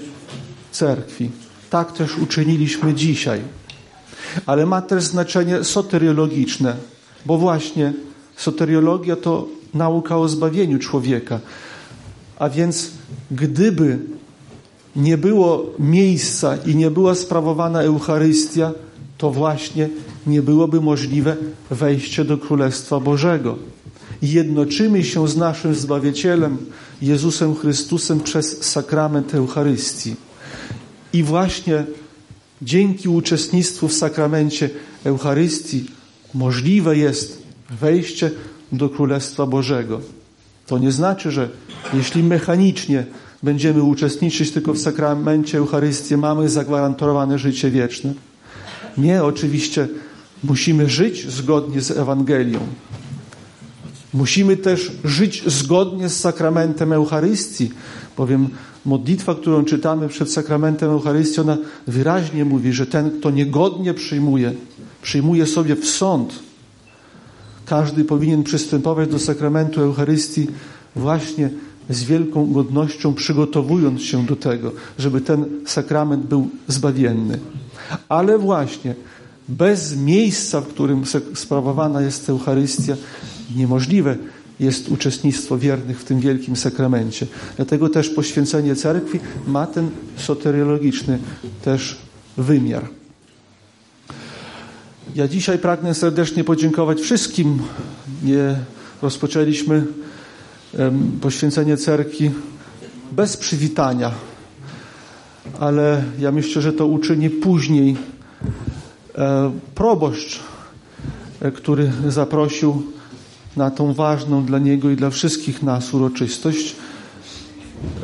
[0.73, 1.31] cerkwi.
[1.71, 3.41] Tak też uczyniliśmy dzisiaj.
[4.47, 6.77] Ale ma też znaczenie soteriologiczne,
[7.27, 7.93] bo właśnie
[8.37, 11.41] soteriologia to nauka o zbawieniu człowieka.
[12.39, 12.91] A więc
[13.31, 13.99] gdyby
[14.97, 18.73] nie było miejsca i nie była sprawowana Eucharystia,
[19.19, 19.89] to właśnie
[20.27, 21.37] nie byłoby możliwe
[21.71, 23.59] wejście do Królestwa Bożego.
[24.23, 26.59] Jednoczymy się z naszym Zbawicielem,
[27.03, 30.15] Jezusem Chrystusem, przez sakrament Eucharystii.
[31.13, 31.85] I właśnie
[32.63, 34.71] dzięki uczestnictwu w sakramencie
[35.05, 35.85] Eucharystii
[36.35, 37.43] możliwe jest
[37.81, 38.31] wejście
[38.73, 40.01] do Królestwa Bożego.
[40.67, 41.49] To nie znaczy, że
[41.95, 43.05] jeśli mechanicznie
[43.43, 48.15] będziemy uczestniczyć tylko w sakramencie Eucharystii, mamy zagwarantowane życie wieczne.
[48.99, 49.89] Nie, oczywiście
[50.45, 52.61] musimy żyć zgodnie z Ewangelią.
[54.15, 57.71] Musimy też żyć zgodnie z sakramentem Eucharystii,
[58.17, 58.49] bowiem
[58.85, 64.53] modlitwa, którą czytamy przed sakramentem Eucharystii, ona wyraźnie mówi, że ten, kto niegodnie przyjmuje,
[65.03, 66.39] przyjmuje sobie w sąd.
[67.67, 70.47] Każdy powinien przystępować do sakramentu Eucharystii
[70.97, 71.51] właśnie
[71.91, 77.39] z wielką godnością, przygotowując się do tego, żeby ten sakrament był zbawienny.
[78.09, 78.95] Ale właśnie
[79.49, 82.97] bez miejsca, w którym sprawowana jest Eucharystia,
[83.57, 84.17] niemożliwe
[84.61, 87.27] jest uczestnictwo wiernych w tym wielkim sakramencie.
[87.57, 91.19] Dlatego też poświęcenie cerkwi ma ten soteriologiczny
[91.65, 91.99] też
[92.37, 92.89] wymiar.
[95.15, 97.59] Ja dzisiaj pragnę serdecznie podziękować wszystkim.
[98.25, 98.57] Nie
[99.03, 99.87] rozpoczęliśmy
[101.21, 102.31] poświęcenie cerkwi
[103.13, 104.13] bez przywitania,
[105.61, 107.97] ale ja myślę, że to uczyni później
[109.15, 110.41] e, proboszcz,
[111.41, 112.83] e, który zaprosił
[113.57, 116.77] na tą ważną dla niego i dla wszystkich nas uroczystość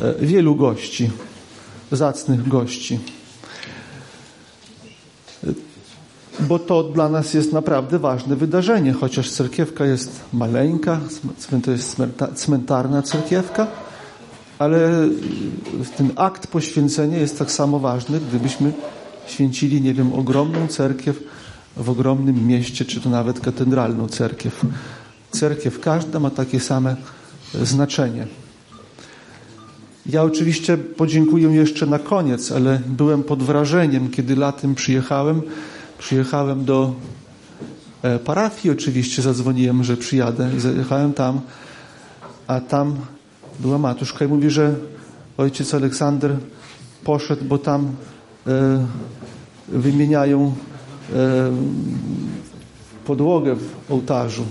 [0.03, 1.11] e, wielu gości,
[1.93, 2.99] zacnych gości.
[6.41, 11.01] Bo to dla nas jest naprawdę ważne wydarzenie, chociaż cerkiewka jest maleńka,
[11.65, 11.97] to jest
[12.35, 13.67] cmentarna cerkiewka,
[14.65, 15.09] ale
[15.97, 18.73] ten akt poświęcenia jest tak samo ważny, gdybyśmy
[19.27, 21.23] święcili, nie wiem, ogromną cerkiew
[21.77, 24.65] w ogromnym mieście, czy to nawet katedralną cerkiew.
[25.31, 26.97] Cerkiew każda ma takie same
[27.63, 28.27] znaczenie.
[30.07, 35.43] Ja oczywiście podziękuję jeszcze na koniec, ale byłem pod wrażeniem, kiedy latem przyjechałem.
[35.99, 36.95] Przyjechałem do
[38.03, 41.41] e, parafii, oczywiście zadzwoniłem, że przyjadę i zajechałem tam,
[42.47, 42.97] a tam
[43.61, 44.75] była matuszka i mówi, że
[45.37, 46.37] ojciec Aleksander
[47.05, 47.97] poszedł, bo tam
[48.47, 48.87] e,
[49.69, 50.55] wymieniają
[51.13, 51.53] e,
[53.05, 54.45] podłogę w ołtarzu.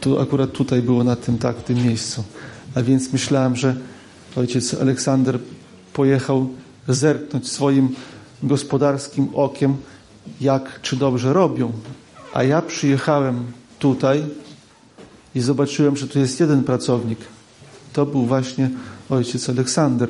[0.00, 2.24] Tu, akurat tutaj było na tym, tak, tym miejscu.
[2.74, 3.76] A więc myślałem, że
[4.36, 5.38] ojciec Aleksander
[5.92, 6.48] pojechał
[6.88, 7.88] zerknąć swoim
[8.42, 9.76] gospodarskim okiem,
[10.40, 11.72] jak czy dobrze robią.
[12.34, 13.44] A ja przyjechałem
[13.78, 14.24] tutaj
[15.34, 17.18] i zobaczyłem, że tu jest jeden pracownik.
[17.92, 18.70] To był właśnie
[19.10, 20.08] ojciec Aleksander,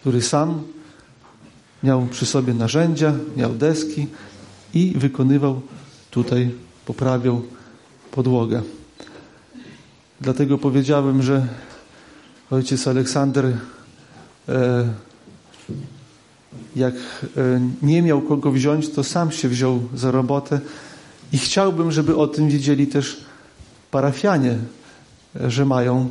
[0.00, 0.62] który sam
[1.82, 4.06] miał przy sobie narzędzia, miał deski
[4.74, 5.60] i wykonywał
[6.10, 6.50] tutaj,
[6.86, 7.42] poprawiał
[8.10, 8.62] podłogę.
[10.20, 11.46] Dlatego powiedziałem, że
[12.50, 13.56] ojciec Aleksander
[14.48, 14.88] e,
[16.76, 16.98] jak e,
[17.82, 20.60] nie miał kogo wziąć, to sam się wziął za robotę
[21.32, 23.24] i chciałbym, żeby o tym wiedzieli też
[23.90, 24.58] parafianie,
[25.34, 26.08] że mają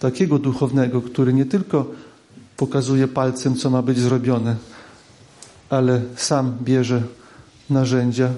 [0.00, 1.86] takiego duchownego, który nie tylko
[2.56, 4.56] pokazuje palcem, co ma być zrobione,
[5.70, 7.02] ale sam bierze
[7.70, 8.30] narzędzia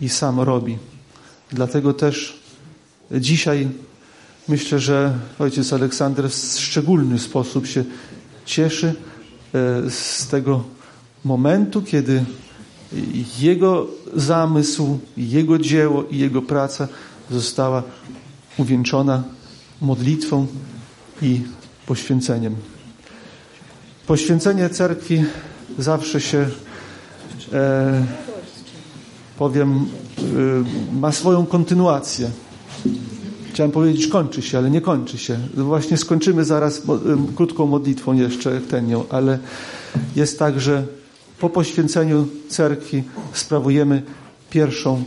[0.00, 0.78] i sam robi.
[1.50, 2.42] Dlatego też
[3.10, 3.68] dzisiaj
[4.48, 7.84] myślę, że ojciec Aleksander w szczególny sposób się
[8.44, 8.94] cieszy
[9.54, 10.64] e, z tego
[11.24, 12.24] momentu, kiedy
[13.38, 16.88] jego zamysł, jego dzieło i jego praca
[17.30, 17.82] została
[18.58, 19.22] uwieńczona
[19.80, 20.46] modlitwą
[21.22, 21.40] i
[21.86, 22.56] poświęceniem.
[24.06, 25.24] Poświęcenie cerkwi
[25.78, 26.46] zawsze się,
[27.52, 28.06] e,
[29.38, 29.86] powiem,
[30.18, 32.30] e, ma swoją kontynuację.
[33.52, 35.38] Chciałem powiedzieć, kończy się, ale nie kończy się.
[35.54, 36.82] Właśnie skończymy zaraz e,
[37.36, 39.38] krótką modlitwą jeszcze tenią, ale
[40.16, 40.86] jest tak, że
[41.38, 43.02] po poświęceniu cerkwi
[43.32, 44.02] sprawujemy
[44.50, 45.04] pierwszą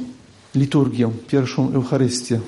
[0.55, 2.39] liturgię, pierwszą Eucharystię.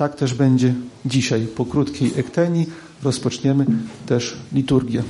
[0.00, 1.46] Tak też będzie dzisiaj.
[1.56, 2.66] Po krótkiej ektenii
[3.02, 3.66] rozpoczniemy
[4.06, 5.02] też liturgię.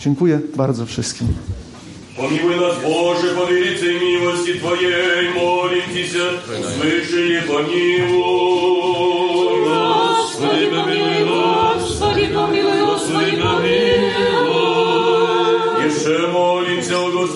[0.00, 1.28] Dziękuję bardzo wszystkim.
[2.16, 6.32] Помилуй нас, Боже, по великой милости Твоей, молимся,
[6.76, 9.21] слыши и помилуй.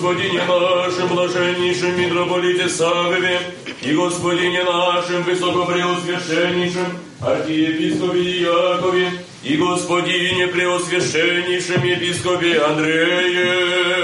[0.08, 3.40] Господине нашем, блаженнейшем митрополите Савве,
[3.82, 9.10] и Господине нашем, высокопреосвященнейшем, архиепископе Якове,
[9.42, 13.98] и Господине преосвященнейшем епископе Андрее.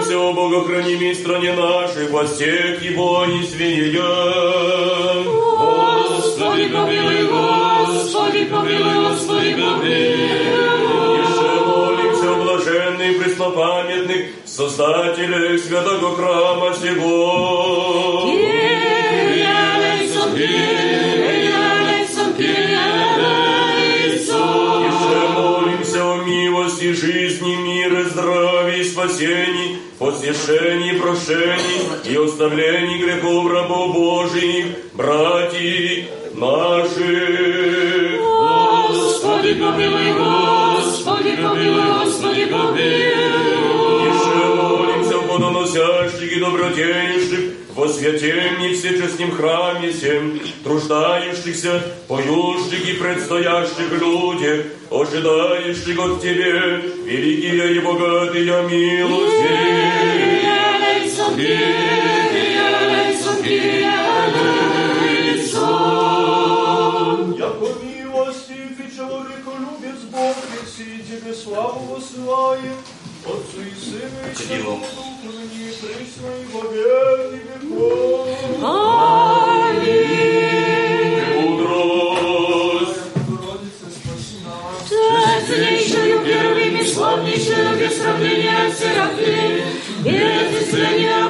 [0.00, 4.00] Еще о богохранимой стране нашей, во всех его не свинья.
[5.26, 7.77] Господи, помилуй, Господи,
[8.48, 9.88] помилуй, Господи, помилуй.
[11.20, 18.32] Еще молимся о блаженных, преснопамятных, создателях святого храма всего.
[24.84, 33.94] Еще молимся о милости, жизни, мира, здравия и спасении, посвящении, прошении и оставлении грехов рабов
[33.94, 37.87] Божьих, братьев наших.
[39.48, 44.08] Господи, помилуй, Господи, помилуй, Господи, помилуй.
[44.08, 47.40] Еще молимся в водоносящих и добродеющих,
[47.74, 57.78] во святении всечестнем храме всем, труждающихся, поющих и предстоящих людях, ожидающих от Тебе великие и
[57.78, 59.88] богатые милости.
[63.78, 63.97] Яко
[71.38, 72.76] славу посылаем,
[73.24, 78.28] Отцу и Сыну и Святому Духу, ныне и присно и во веки веков.
[81.36, 82.98] Мудрость.
[83.94, 84.88] Спаси нас.
[84.88, 89.54] Царственнейшую, первыми, славнейшую, без сравнения Серафим,
[90.04, 91.28] без исцеления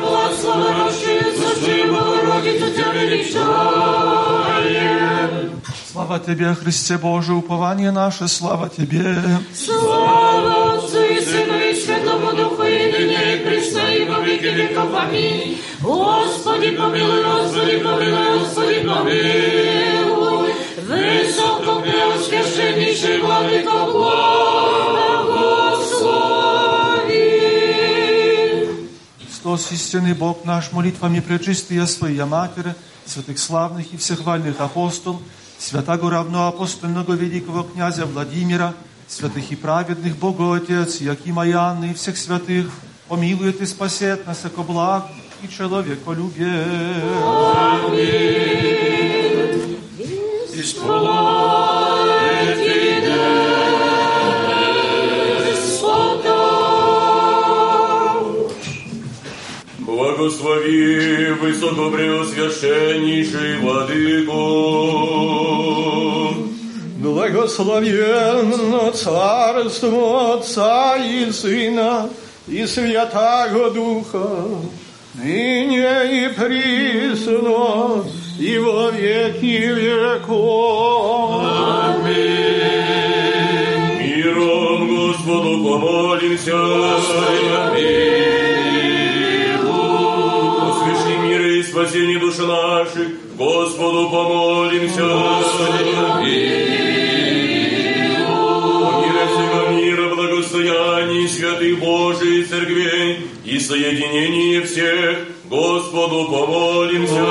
[0.79, 4.48] рождения, Сошли Богородицу Тебя величаем.
[5.99, 9.17] Слава Тебе, Христе Боже, упование наше, слава Тебе.
[9.53, 14.95] Слава Отцу и Сыну и Святому Духу, и ныне и присно, и во веки веков.
[14.95, 15.59] Аминь.
[15.81, 20.55] Господи, помилуй, Господи, помилуй, Господи, помилуй.
[20.87, 24.39] Высоко преосвященнейший Владыко благослови.
[29.21, 32.75] Христос, истинный Бог наш, молитвами пречистия Своя Матерь,
[33.05, 35.21] святых славных и всехвальных апостол,
[35.59, 38.75] святаго равноапостольного великого князя Владимира,
[39.07, 42.71] святых и праведных Боготец, Якима и Анны и всех святых,
[43.09, 45.07] помилует и спасет нас, яко благ
[45.43, 46.65] и человеколюбие.
[50.55, 51.78] Исполнит
[60.29, 64.35] Благослови высокопреосвященнейший Владыку.
[66.99, 72.11] Благословенно Царство Отца и Сына
[72.47, 74.29] и Святаго Духа,
[75.15, 78.05] ныне и присно,
[78.39, 81.43] и во веки веков.
[83.99, 86.59] Миром Господу помолимся.
[86.99, 88.38] Услыши
[91.79, 93.07] спасение души наших,
[93.37, 95.03] Господу помолимся.
[99.01, 107.23] Мира всего мира, благостояние святых Божий церквей и соединение всех, Господу помолимся.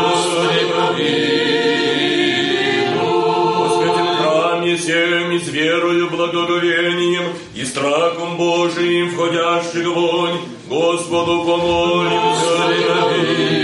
[2.96, 10.40] Во святом храме всем и с верою, благоговением и страхом Божиим, входящих в вонь,
[10.70, 12.48] Господу помолимся.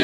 [0.00, 0.03] О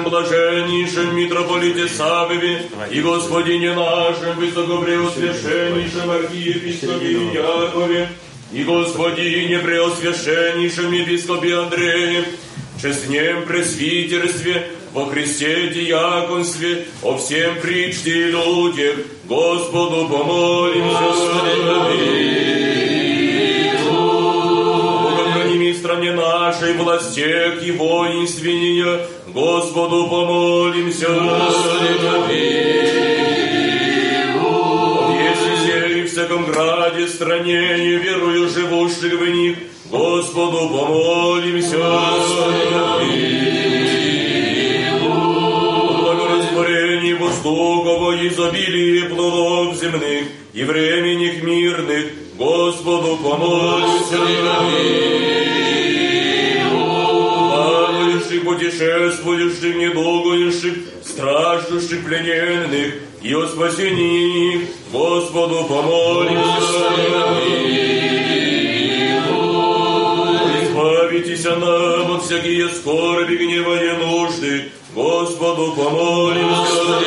[0.00, 8.08] нашем, блаженнейшем митрополите Савве и Господине нашем, высокопреосвященнейшем архиепископе Якове
[8.52, 12.24] и Господине преосвященнейшем епископе Андреем,
[12.80, 21.10] честнем пресвитерстве, во Христе диаконстве, о всем причте и людях, Господу помолимся.
[25.04, 31.08] Богохраними стране нашей, властях и воинственнее, Господу помолимся.
[35.12, 39.58] Если и всяком граде, стране, и верую живущих в них,
[39.90, 41.76] Господу помолимся.
[46.00, 52.06] благорастворении воздухово изобилие плодов земных и временных мирных,
[52.36, 55.59] Господу помолимся.
[58.40, 60.74] Плавающих, путешествующих, недугующих,
[61.04, 66.90] страждущих, плененных, и о спасении Господу помолимся.
[70.62, 74.64] Избавитесь нам от всякие скорби, гнева и нужды,
[74.94, 77.00] Господу помолимся.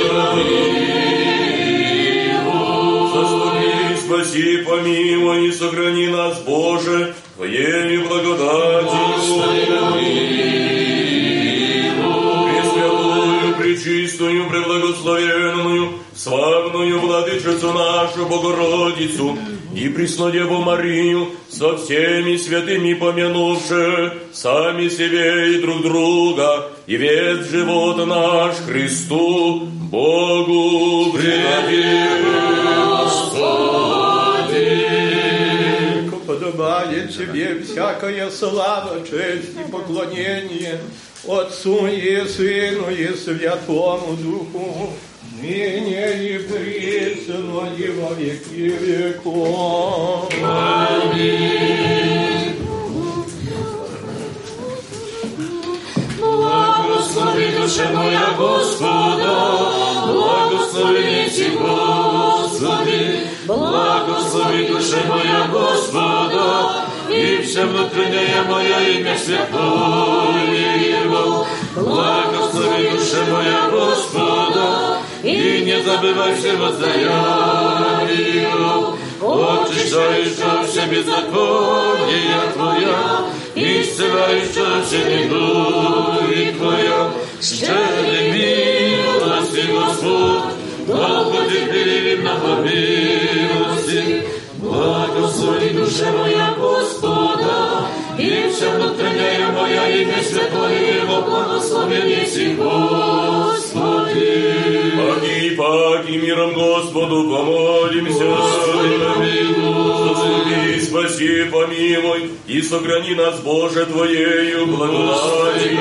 [3.13, 10.03] Заступи, спаси, помилуй и сохрани нас, Боже, Твоею благодатью.
[18.14, 19.38] Нашу Богородицу
[19.76, 28.05] и Преснодеву Марию со всеми святыми помянувши сами себе и друг друга, и весь живот
[28.05, 32.24] наш Христу, Богу предадим.
[36.26, 40.80] Подобает тебе всякая слава, честь и поклонение
[41.28, 44.93] Отцу и Сыну и Святому Духу,
[45.41, 50.34] ныне и присно и во веки веков.
[56.19, 59.36] Благослови душа моя Господа,
[60.07, 71.45] благослови Ти, Господи, благослови душа моя Господа, и вся внутренняя моя имя святое Его.
[71.75, 74.82] Благослови душа моя Господа,
[75.24, 78.97] и не забывай все воздаяния Его.
[79.21, 87.11] Очищающая все беззакония Твоя, исцеляющая все недуги Твоя,
[87.41, 90.55] щедрый милости Господь,
[90.88, 94.03] долго терпелив на помилости.
[94.57, 104.62] Благослови душа моя Господа, и вся внутренняя моя имя святое Его благословен еси Господи.
[105.56, 108.38] Паки, паки, миром Господу помолимся.
[110.08, 115.80] Заступи, спаси, помилуй, и сохрани нас, Боже, Твоею благодатью.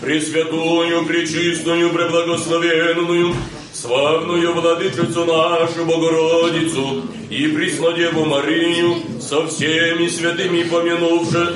[0.00, 3.34] Пресвятую, пречистую, преблагословенную,
[3.82, 11.54] славную владычицу нашу Богородицу и Преснодеву Марию со всеми святыми помянувши,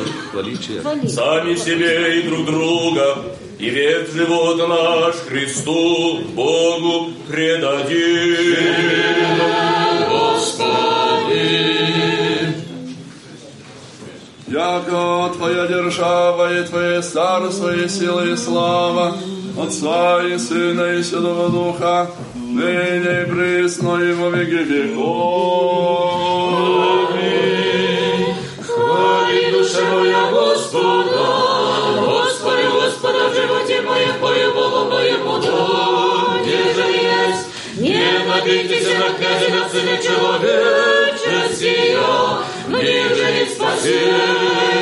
[1.09, 3.17] сами себе и друг друга,
[3.61, 8.67] и век живот наш Христу, Богу предадим.
[14.49, 19.17] Яко Твоя держава и Твое царство и сила и слава,
[19.59, 26.13] Отца и Сына и Святого Духа, ныне и пресно и во веки веков.
[27.11, 28.35] Аминь.
[28.61, 31.27] Хвали душа моя Господа,
[32.05, 37.47] Господи, Господа, в животе моем, пою Богу моему дому, где же есть?
[37.79, 41.99] Не надейтесь на князи, на сына человеческие,
[42.69, 44.76] мне же есть спасение.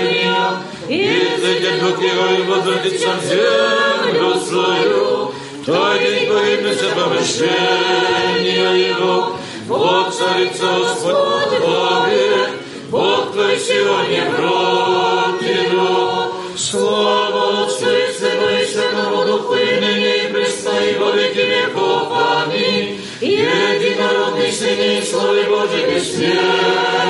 [1.55, 9.37] Зайдет Бог его и возвратится в землю свою, в той день погибнется помышления его.
[9.69, 12.51] Вот царица Господь вовек,
[12.91, 16.33] Бог твой сегодня в родину.
[16.57, 22.09] Слава Отцу и Сыну и Святому Духу, и ныне и присно, и во веки веков.
[22.11, 23.01] Аминь.
[23.21, 27.04] Единородный Сын и Славе Божий бессмертный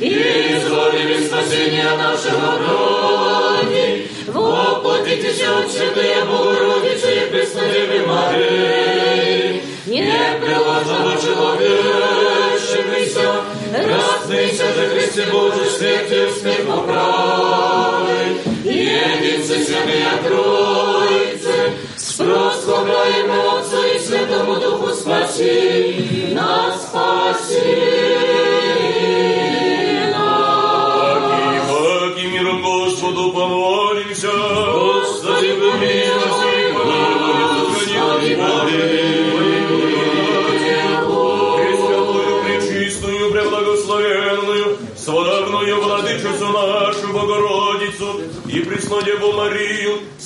[0.00, 4.08] и избавили спасения нашего роди.
[4.28, 16.66] Воплотитесь от Святая Богородицы и Преснодевы Марии, неприложного человечемися, разнися же Христе Божий, смертью смерть
[16.66, 21.72] поправой, единцы святые Троицы,
[22.18, 28.07] прославляем Отцу и Святому Духу, спаси нас, спаси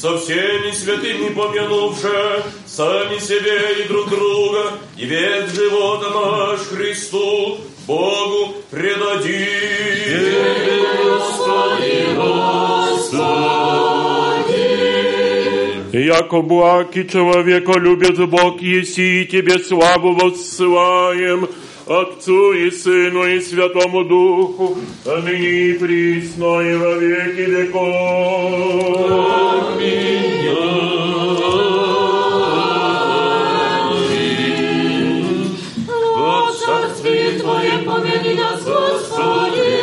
[0.02, 8.56] со всеми святыми помянувши, сами себе и друг друга, и весь живота наш Христу, Богу
[8.68, 10.24] предадим.
[11.04, 13.52] Господи, Господи.
[15.92, 21.46] Яко благ и человеколюбец Бог еси, и Тебе славу воссылаем,
[21.86, 27.82] Отцу и Сыну и Святому Духу, ныне и присно и во веки веков.
[36.16, 39.80] О царстве Твоем помяни нас, Господи,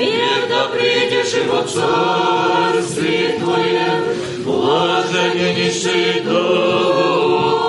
[0.00, 4.04] и да придешь и во царстве Твоем,
[4.42, 7.62] Блажение нищие духов,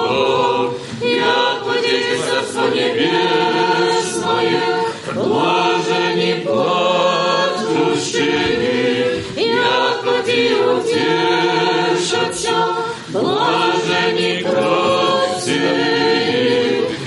[1.02, 2.24] яко дети
[2.74, 3.53] Небесное,
[5.16, 8.24] блажени плачущие,
[9.36, 12.58] яко те утешатся,
[13.10, 15.62] блажени кротцые,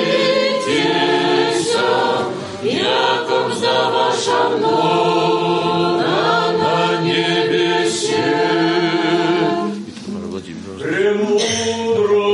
[2.64, 4.42] яко за ваша
[6.62, 8.28] на небесе.
[10.80, 12.29] Премудрость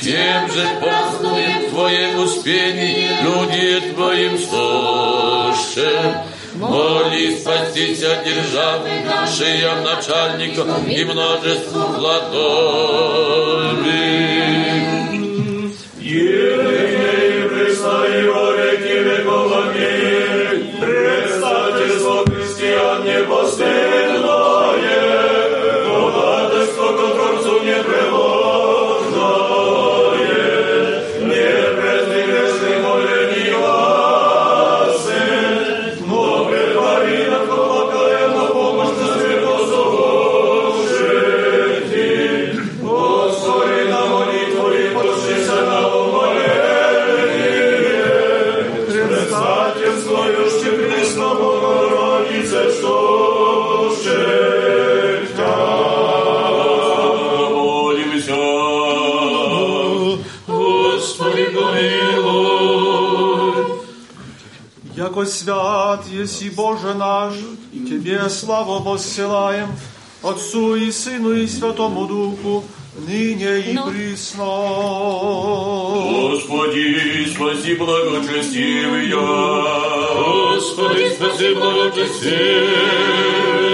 [0.00, 6.14] Тем же празднуем Твое успение, люди Твоим слушаем.
[6.56, 13.84] Моли спастися державы нашей начальников и множеству владовых.
[16.00, 21.19] Елей Христа и во веки веков аминь.
[23.31, 23.90] was there.
[65.21, 67.33] Яко свят еси Боже наш,
[67.71, 69.69] Тебе славу воссылаем,
[70.23, 72.63] Отцу и Сыну и Святому Духу,
[73.07, 74.45] ныне и присно.
[76.29, 79.09] Господи, спаси благочестивый
[80.53, 83.70] Господи, спаси благочестивые,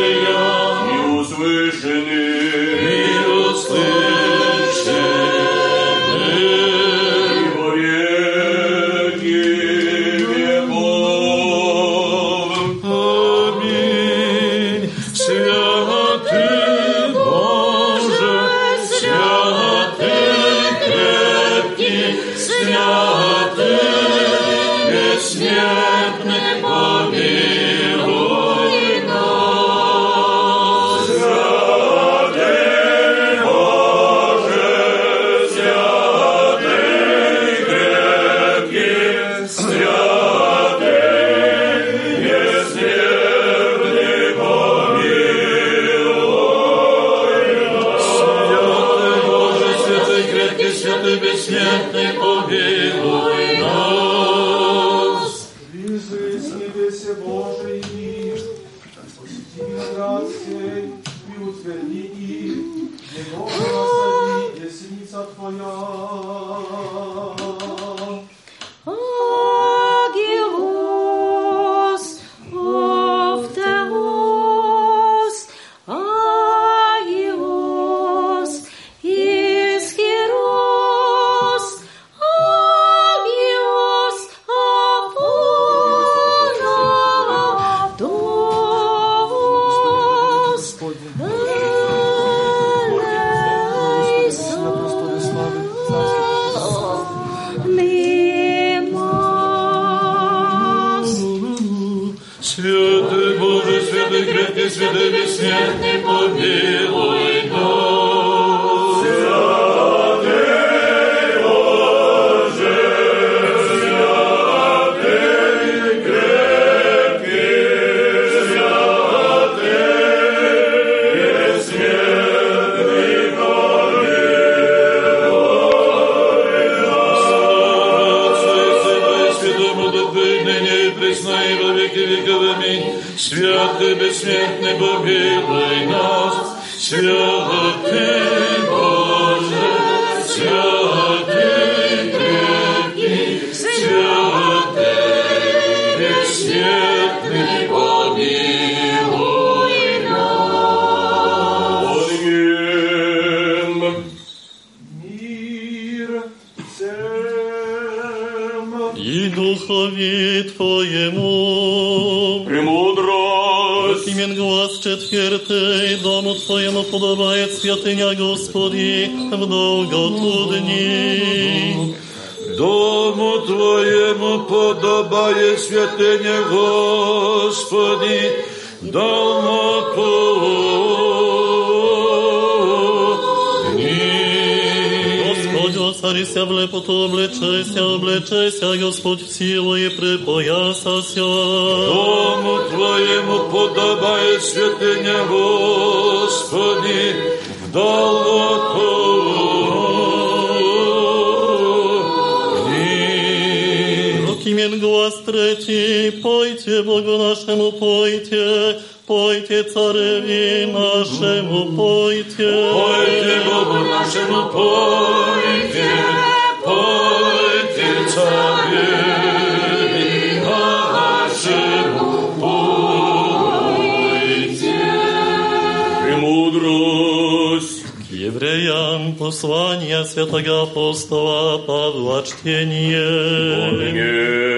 [230.26, 233.70] послание святого апостола Павла чтение.
[233.70, 234.52] Помним.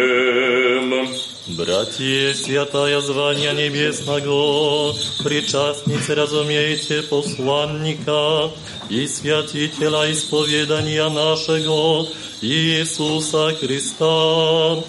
[1.56, 8.50] Братья, святая звания небесного, причастницы, разумеете, посланника
[8.88, 12.06] и святителя исповедания нашего
[12.40, 14.82] Иисуса Христа,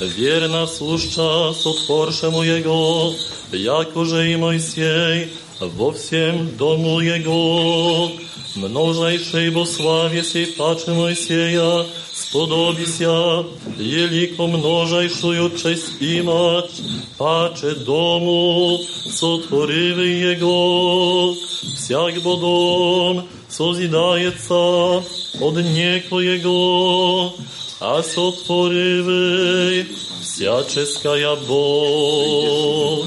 [0.00, 3.14] верно слушча сотворшему Его,
[3.52, 8.12] як уже и Моисей, во всем дому Его,
[8.56, 13.44] множайшей во славе сей паче Моисея, сподобися,
[13.78, 16.80] елико множайшую честь имать,
[17.18, 18.78] паче дому,
[19.10, 21.34] сотворивый Его,
[21.76, 24.54] всяк бодом созидается
[25.40, 27.34] от некоего,
[27.80, 29.86] а сотворивый
[30.22, 33.06] всяческая Бог.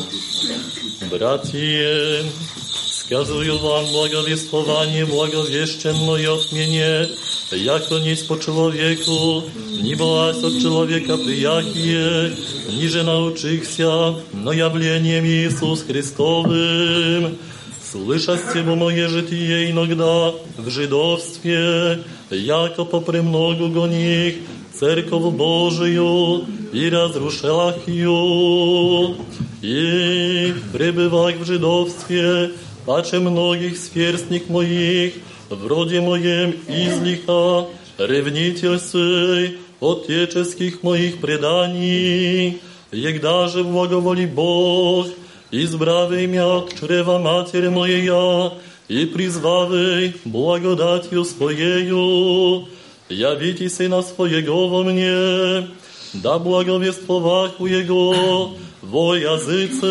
[1.10, 2.24] Братья,
[3.10, 7.08] сказую вам благовествование благовещенное от меня,
[7.52, 9.44] яко низ по человеку,
[9.82, 12.36] ни власть от человека приятие,
[12.70, 17.38] ниже научихся, но явлением Иисус Христовым.
[17.92, 24.36] Слышасте во мое житие иногда в жидовстве, яко по премногу гоних
[24.78, 29.16] церковь Божию и разрушах ее,
[29.62, 32.52] и пребывах в жидовстве,
[32.90, 35.14] паче многих сверстник моих,
[35.50, 42.62] вроде моем излиха, ревнитель сей, отеческих моих преданий,
[42.92, 45.08] егда же благоволи Бог,
[45.52, 48.54] избравый меня от чрева матери моя,
[48.88, 52.68] и призвавый благодатью своею,
[53.10, 55.68] явите сына своего во мне,
[56.14, 59.86] да благовествовах у его во языцах,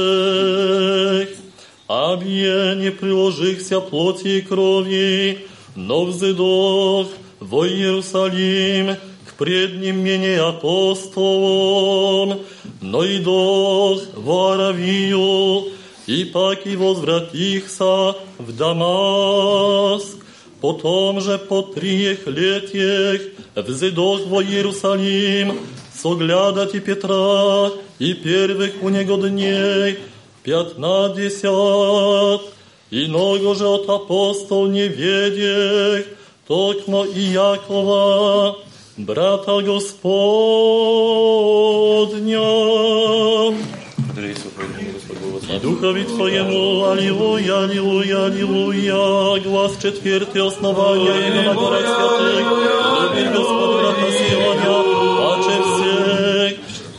[1.88, 5.46] Абье не приложихся плоти и крови,
[5.76, 7.08] но взыдох
[7.40, 8.96] во Иерусалим
[9.28, 12.40] к пред ним менее апостолом,
[12.80, 15.72] но и дох в Аравию,
[16.06, 20.16] и паки возвратихся в Дамаск.
[20.62, 23.20] Потом же по трех летях
[23.54, 25.58] взидох во Иерусалим,
[25.94, 29.98] соглядать и Петра, и первых у него дней,
[30.48, 32.40] пятнадесят,
[32.90, 36.06] и много же от апостол не ведех,
[36.46, 38.56] токмо и Якова,
[38.96, 40.04] брата Господня.
[45.54, 52.44] И Духови Твоему, Аллилуйя, Аллилуйя, Аллилуйя, глаз четвертый, основания Его на горах святых,
[53.02, 54.67] любит Господь брата Сионя, паче всех,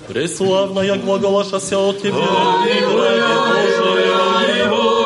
[0.10, 5.06] преславная глаголашася о Тебе, и Гребе Божий.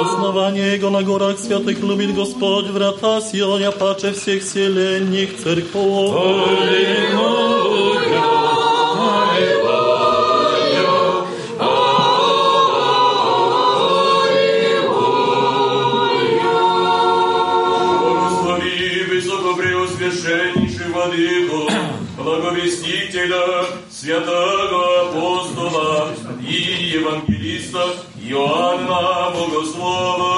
[0.00, 6.12] Основание Его на горах святых любит Господь, врата Сионя, паче всех селенних церков.
[6.12, 7.53] Благослови
[23.25, 26.53] Благовестителя, святого апостола и
[26.95, 30.35] евангелиста Иоанна Богослова.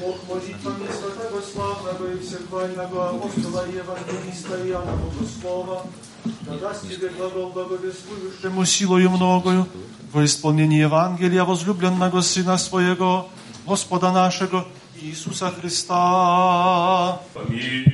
[0.00, 5.86] Бог молитвами святого славного и всехвального апостола и евангелиста Иоанна Богослова,
[6.24, 9.66] да даст тебе глагол благовествующему силою многою
[10.12, 13.28] во исполнении Евангелия возлюбленного Сына Своего,
[13.66, 14.66] Господа нашего
[15.00, 17.20] Иисуса Христа.
[17.34, 17.92] Аминь.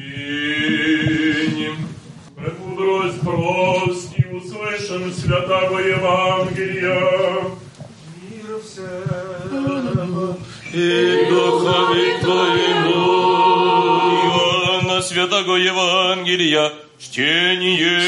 [2.79, 7.01] Премудрость прости, услышим святого Евангелия.
[8.23, 10.37] Мир всем.
[10.73, 13.03] И Духови Твоему.
[14.27, 17.99] Иоанна Святого Евангелия, чтение.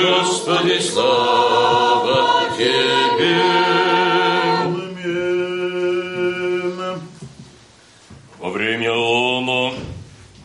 [0.00, 3.73] Господи, слава Тебе.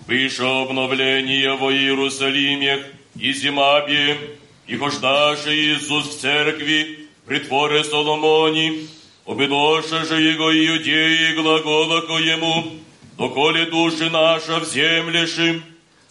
[0.09, 2.83] Выше обновления во Иерусалиме
[3.15, 4.17] и Зимабе,
[4.65, 8.87] и хождаше Иисус в церкви, притворе Соломони,
[9.27, 12.79] обидоше же Его иудеи глаголако Ему,
[13.19, 15.63] доколе души наша в землешим,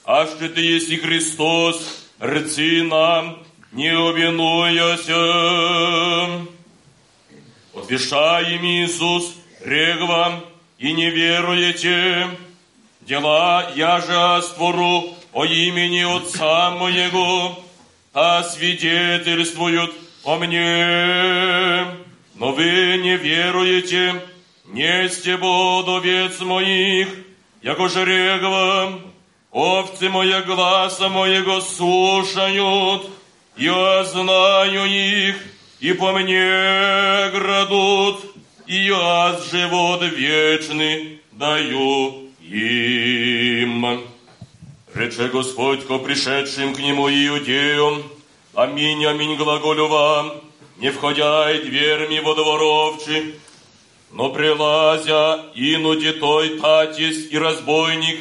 [0.05, 3.43] аще Ты еси Христос, рци нам,
[3.73, 5.23] не обинуяся.
[7.75, 9.35] Отвешаем Иисус,
[9.65, 10.45] регвам,
[10.79, 12.29] и не веруете,
[13.09, 17.59] дела я же створу о имени Отца моего,
[18.12, 19.93] а свидетельствуют
[20.24, 21.86] о мне.
[22.35, 24.22] Но вы не веруете,
[24.66, 27.09] несте бодовец моих,
[27.62, 29.01] яко же регва,
[29.52, 33.09] овцы моя гласа моего слушают,
[33.56, 35.36] я знаю их,
[35.80, 38.20] и по мне градут,
[38.66, 44.03] и я живот вечный даю им.
[44.95, 48.03] Рече Господь ко пришедшим к Нему иудеям,
[48.55, 50.41] Аминь, аминь, глаголю вам,
[50.79, 53.39] не входяй дверми водоворовчи,
[54.11, 58.20] но прилазя инуди той татись и разбойник,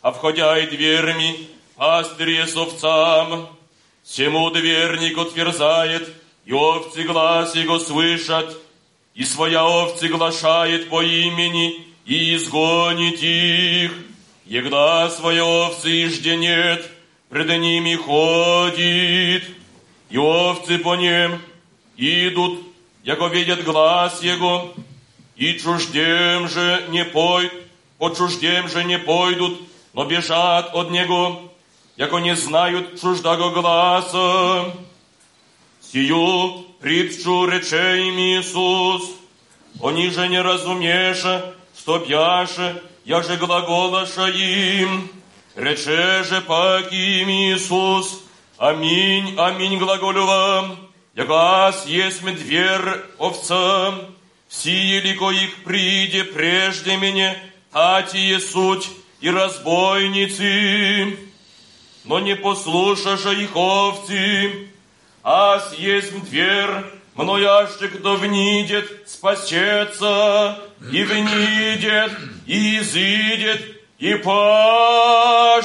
[0.00, 3.48] а входяй дверми пастырь с овцам,
[4.04, 6.12] всему дверник отверзает,
[6.44, 8.56] и овцы глаз его слышат,
[9.14, 13.92] и своя овцы глашает по имени, и изгонит их.
[14.44, 16.90] Егда своя овцы ижденет,
[17.28, 19.44] пред ними ходит,
[20.10, 21.40] и овцы по ним
[21.96, 22.60] идут,
[23.04, 24.74] яко видят глаз его,
[25.36, 27.50] и чуждем же не пой,
[27.98, 29.60] по чуждем же не пойдут,
[29.94, 31.52] но бежат от него,
[31.96, 34.74] яко не знают чуждаго гласа.
[35.80, 39.12] Сию притчу рече им Иисус,
[39.82, 45.10] они же не разумеша, что бяше, я же глаголаша им,
[45.56, 48.22] рече же паки им Иисус,
[48.58, 50.78] аминь, аминь глаголю вам,
[51.14, 54.14] якас есть дверь овцам,
[54.48, 57.36] сие лико их приде прежде меня,
[57.72, 58.88] татие суть
[59.20, 61.18] и разбойницы,
[62.04, 64.68] но не послушаша их овцы,
[65.22, 67.48] Аз есть дверь, мною
[67.88, 70.58] кто внидет, спасется,
[70.90, 72.12] и внидет,
[72.46, 73.60] и изыдет,
[73.98, 75.62] и пажить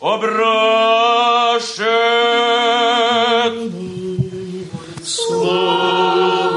[0.00, 1.86] обращет.
[5.04, 6.55] Слава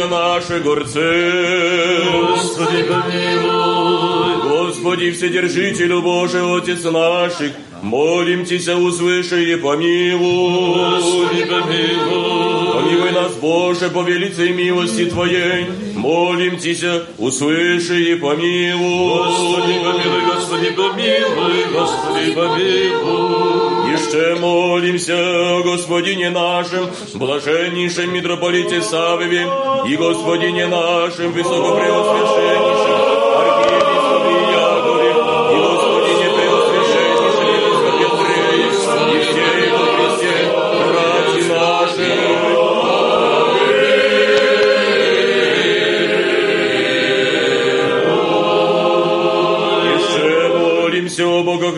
[0.00, 2.02] помышления наших горцы.
[2.10, 4.48] Господи, помилуй.
[4.48, 7.52] Господи, Вседержителю Божий, Отец наших,
[7.82, 10.74] молим Тебя, услыши и помилуй.
[10.74, 12.72] Господи, помилуй.
[12.72, 19.24] Помилуй нас, Боже, по велицей милости Твоей, молим Тебя, услыши и помилуй.
[19.24, 23.79] Господи, помилуй, Господи, помилуй, Господи, помилуй.
[24.10, 29.46] Еще молимся Господине нашем, блаженнейшем митрополите Савве
[29.86, 32.99] и Господине нашем, высокопреосвященнейшем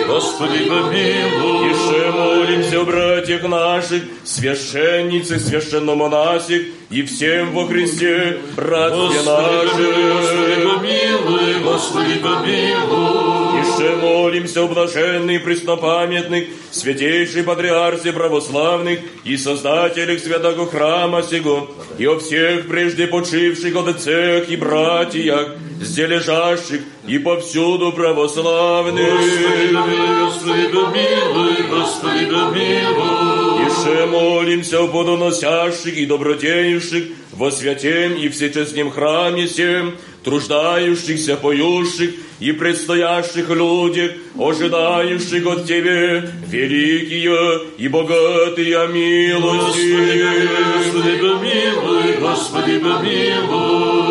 [0.07, 1.69] Господи, помилуй.
[1.69, 10.69] Еще молимся братьях наших, священницах, священномонасих и всем во Христе, братья Господи, наши.
[10.69, 13.46] помилуй, Господи, помилуй.
[13.67, 21.69] Еще молимся о блаженных преснопамятных, святейшей патриарсе православных и создателях святого храма сего,
[21.99, 29.13] и о всех прежде почивших отцах и братьях, здесь лежащих и повсюду православных.
[29.13, 29.73] Господи,
[30.21, 33.65] Господи, помилуй, Господи, помилуй.
[33.67, 42.53] Еще молимся о плодоносящих и добродеющих во святем и всечестном храме всем, труждающихся, поющих и
[42.53, 50.49] предстоящих людях, ожидающих от Тебе великие и богатые милости.
[50.77, 54.07] Господи, помилуй, Господи, помилуй.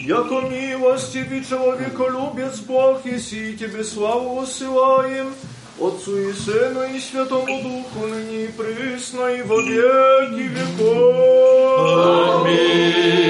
[0.00, 3.18] Яко милостивый человеколюбец Бог, и
[3.56, 5.32] Тебе славу усылаем,
[5.80, 12.46] Отцу и Сыну и Святому Духу, ныне и присно, и во веки веков.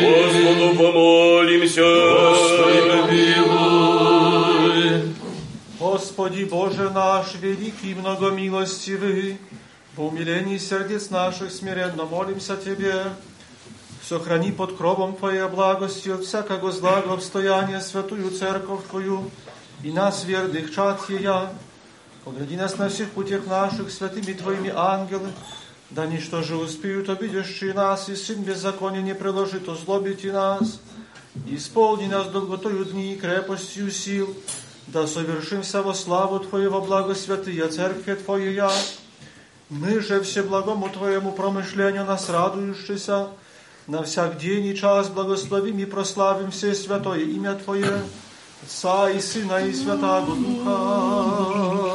[0.03, 1.83] Господу помолимся.
[1.83, 4.23] Господи, помилуй.
[5.79, 9.39] Господи Боже наш, великий и многомилостивый,
[9.95, 13.05] по умилении сердец наших смиренно молимся Тебе,
[14.03, 19.31] сохрани под кровом Твоей благости от всякого злого обстояния святую церковь Твою
[19.85, 21.51] и нас, верных чад Ея.
[22.25, 25.33] Погляди нас на всех путях наших святыми Твоими ангелы,
[25.91, 30.79] да ничто же успеют обидящие нас, и сын беззакония не приложит озлобить и нас.
[31.47, 34.37] Исполни нас долготою дни и крепостью сил,
[34.87, 38.71] да совершимся во славу Твоего благо святые Церкви Твоя.
[39.69, 43.31] Мы же всеблагому Твоему промышлению нас радующийся,
[43.89, 48.01] на всяк день и час благословим и прославим все святое имя Твое,
[48.64, 51.88] Отца и Сына и Святаго Духа.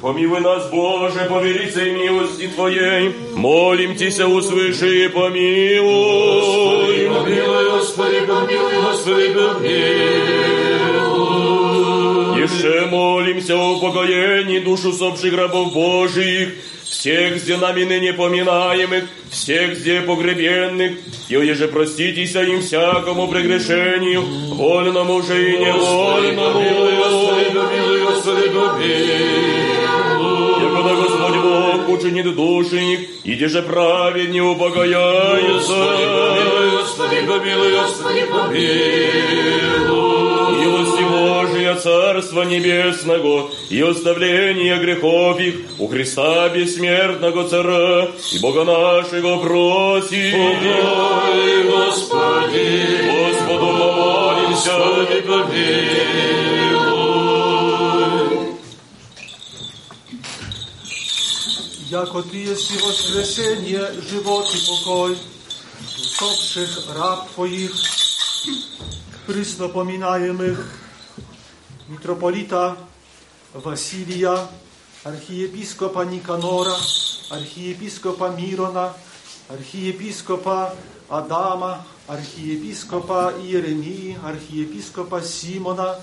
[0.00, 7.08] Помилуй нас, Боже, по велицей милости Твоей, молим Тися, услыши и помилуй.
[7.08, 9.62] Помилуй, Господи, помилуй, Господи, помилуй.
[12.42, 16.48] Еще молимся о упокоении душ усопших рабов Божиих,
[16.89, 20.93] всех где нами ныне поминаемых, всех где погребенных,
[21.29, 24.21] и еже проститеся им всякому прегрешению,
[24.55, 26.53] вольному же и невольному.
[26.97, 29.67] Господи, помилуй, Господи, помилуй.
[30.63, 35.73] Якода Господь Бог учинит души их, и где же праведни упокояются.
[35.73, 39.76] Помилуй, Господи, помилуй, Господи, помилуй.
[41.67, 50.31] Божия, Царства Небесного, и оставление грехов их у Христа бессмертного Цара и Бога нашего просим.
[50.31, 54.71] Помилуй, Господи, Господу помолимся.
[54.77, 55.87] Господи, помилуй.
[61.89, 65.17] Яко Ты есть воскресение, живот и покой,
[65.97, 67.71] усопших раб Твоих,
[69.25, 70.86] приснопоминаемых
[71.89, 72.75] митрополита
[73.53, 74.47] Василия,
[75.05, 76.75] архиепископа Никанора,
[77.31, 78.93] архиепископа Мирона,
[79.49, 80.71] архиепископа
[81.09, 85.95] Адама, архиепископа Иеремии, архиепископа Симона,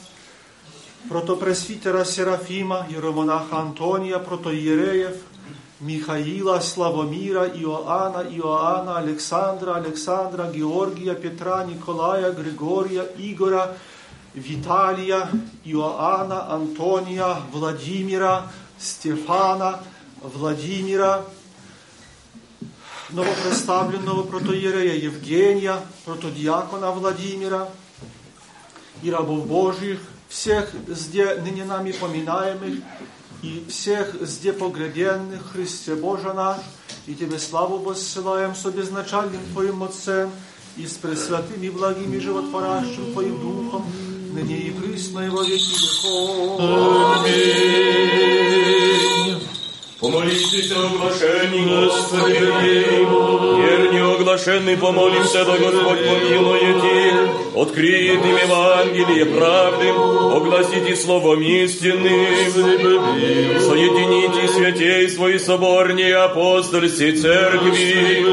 [1.09, 5.24] протопресвитера Серафима, иеромонаха Антония, протоиереев,
[5.81, 13.77] Михаила, Славомира, Иоанна, Иоанна, Александра, Александра, Георгия, Петра, Николая, Григория, Игора,
[14.35, 15.31] Виталия,
[15.65, 19.81] Иоанна, Антония, Владимира, Стефана,
[20.20, 21.24] Владимира,
[23.11, 27.69] новопредставленного протоиерея Евгения, протодиакона Владимира
[29.02, 32.81] и рабов Божьих, всех зде ныне нами поминаемых
[33.43, 36.61] и всех зде погребенных, Христе Боже наш,
[37.06, 40.32] и Тебе славу воссылаем с обезначальным Твоим Отцем
[40.77, 43.85] и с пресвятым и благим и животворящим Твоим Духом,
[44.35, 46.61] ныне и присно и во веки веков.
[50.01, 52.39] Помолитесь о оглашении, Господи,
[53.62, 57.15] верни оглашенный, помолимся, да Господь помилует их.
[57.56, 62.27] Откриет им Евангелие правды, огласите словом истинным.
[63.61, 68.27] Соедините святей свои соборнее апостольской церкви.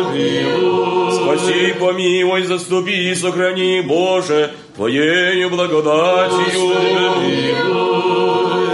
[1.14, 6.72] Спаси, помилуй, заступи и сохрани, Боже, Твоею благодатью.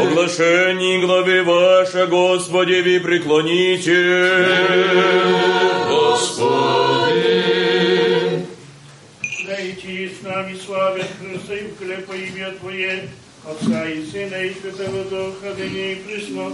[0.02, 3.98] Оглашение главы ваша, Господи, ви преклоните.
[5.90, 7.38] Господи.
[9.48, 13.10] Дайте с нами славят Христа и вклепа имя Твое,
[13.50, 16.52] Отца и Сына и Святого Духа, ныне и присно,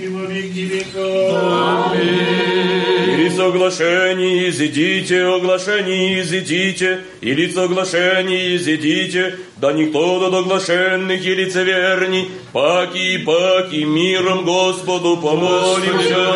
[0.00, 1.92] и во веки веков.
[1.98, 12.28] Или соглашение изидите, оглашение изидите, и лицо оглашение изидите, да никто до оглашенных и лицеверни,
[12.52, 16.32] паки и паки, миром Господу помолимся.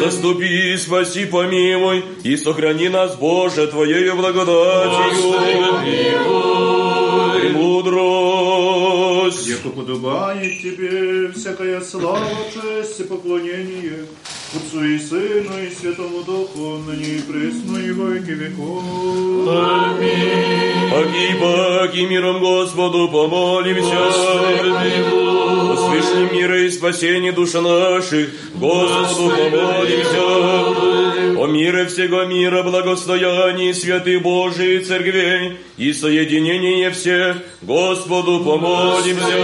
[0.00, 5.34] Заступи, спаси, помилуй, и сохрани нас, Боже, Твоею благодатью.
[7.40, 8.19] Премудрость.
[9.62, 14.06] Яко подобает тебе всякая слава, честь и поклонение
[14.54, 18.82] Отцу и Сыну и Святому Духу, ныне и пресно и во веки веков.
[20.90, 23.98] Паки, паки, миром Господу помолимся.
[24.86, 25.29] И
[26.70, 31.40] спасение душ наших, Господу помолимся.
[31.40, 39.40] О мире всего мира, благостоянии святых Божий церквей и соединение всех, Господу помолимся.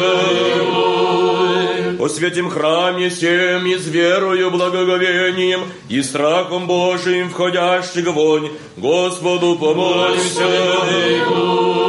[1.98, 11.85] О святем храме всем и с верою, благоговением и страхом Божиим входящих вонь, Господу помолимся.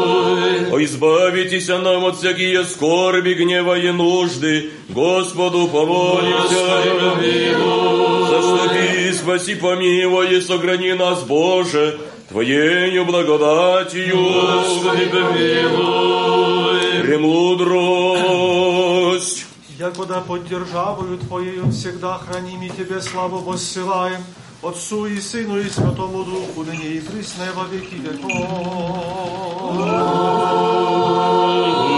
[0.71, 6.83] О, избавитесь нам от всякие скорби, гнева и нужды, Господу помолимся.
[8.29, 11.99] Заступи, спаси, помилуй и сохрани нас, Боже,
[12.29, 14.17] Твоею благодатью.
[14.17, 17.01] Господи, помилуй.
[17.03, 19.45] Премудрость.
[19.79, 24.21] Якода под державою Твоею всегда храним и Тебе славу воссылаем,
[24.61, 27.95] Отцу и Сыну и Святому Духу, ныне и присно и во веки
[29.69, 31.96] Amen.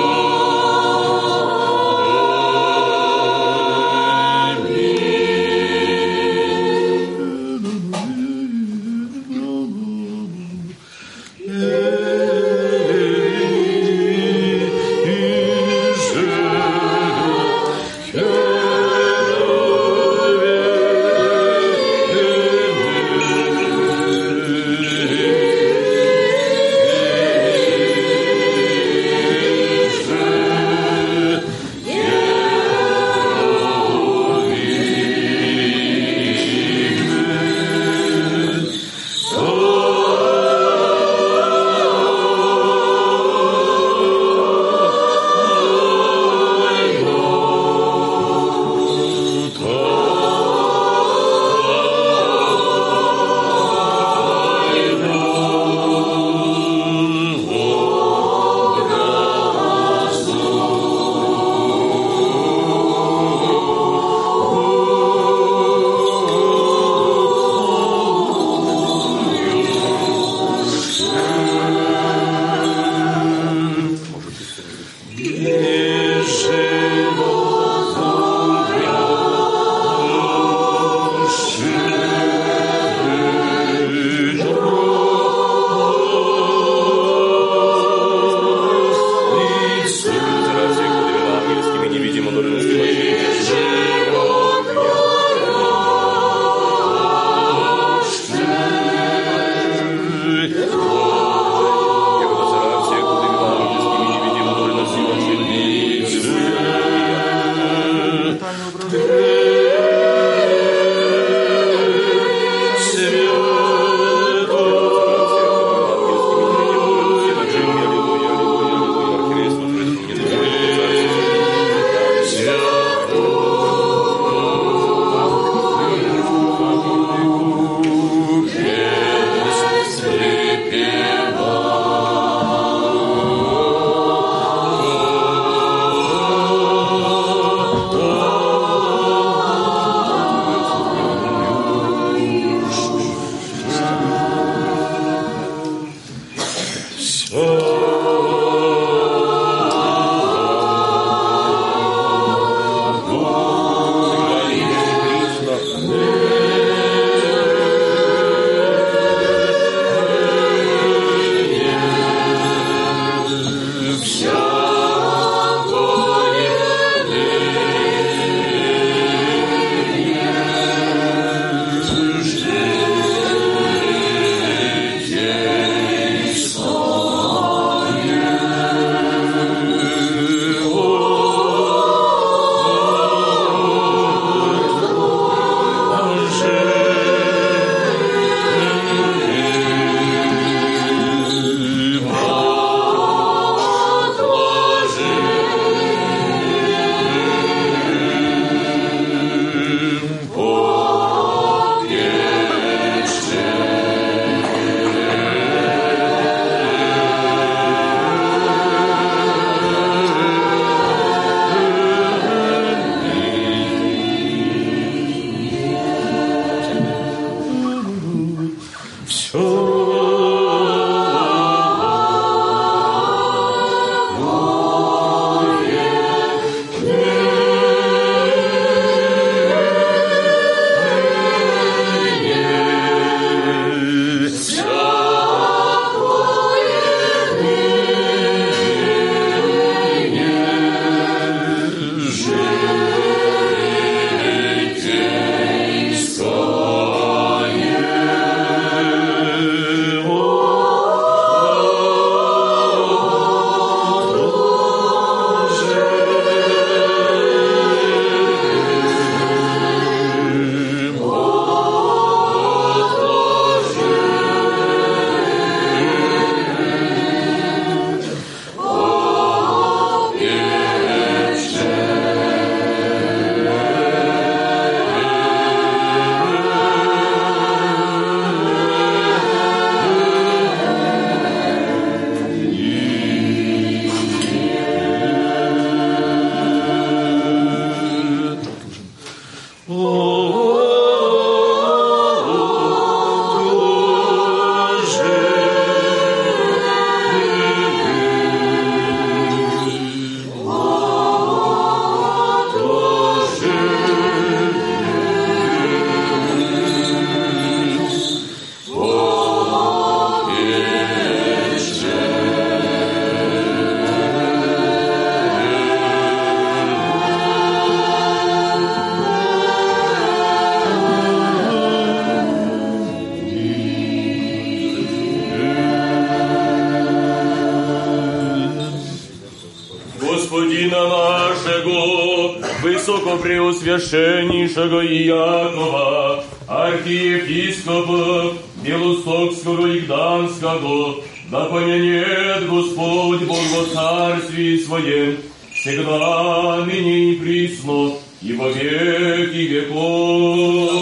[333.79, 338.33] Высокопреосвященнейшего Иакова, архиепископа
[338.63, 345.17] Белостокского и Гданского, да помянет Господь Бог во царстве Своем,
[345.53, 350.79] всегда, ныне и присно, и во веки веков.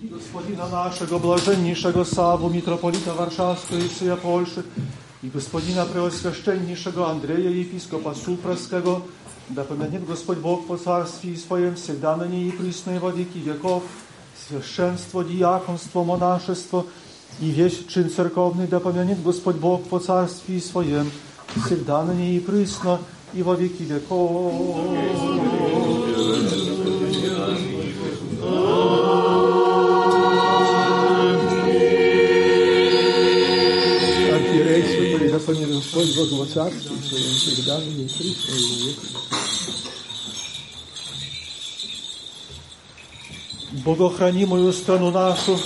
[0.00, 4.64] Господина нашего блаженнейшего Саву, митрополита Варшавского и всея Польши,
[5.27, 9.03] и господина преосвященнейшего Андрея, епископа Суpraskiego,
[9.49, 13.37] да помянет Господь Бог по царстве Своем всегда на ней и присно и во веки
[13.37, 13.83] веков,
[14.47, 16.85] священство, диаконство, монашество
[17.39, 21.09] и весь чин церковный, да помянет Господь Бог по царстве Своем,
[21.65, 22.99] всегда на ней и присно
[23.33, 25.06] и во веки веков.
[35.97, 39.07] да помилуй Господь Бог во царстве своем, всегда ныне и присно и во веки.
[43.85, 45.57] Богохранимую страну нашу,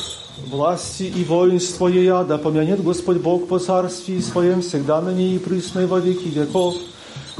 [0.48, 5.40] власти и воинство ея, да помянет Господь Бог по царстве Своем всегда на ней и
[5.40, 6.76] присно и во веки веков,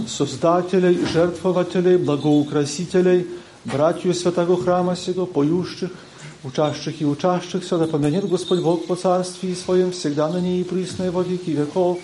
[0.08, 3.28] создателей, жертвователей, благоукрасителей,
[3.66, 5.90] братью святого храма сего, поющих,
[6.44, 11.04] учащих и учащихся, да помянет Господь Бог по царстве Своем всегда на ней и присно
[11.04, 12.00] и во веки веков,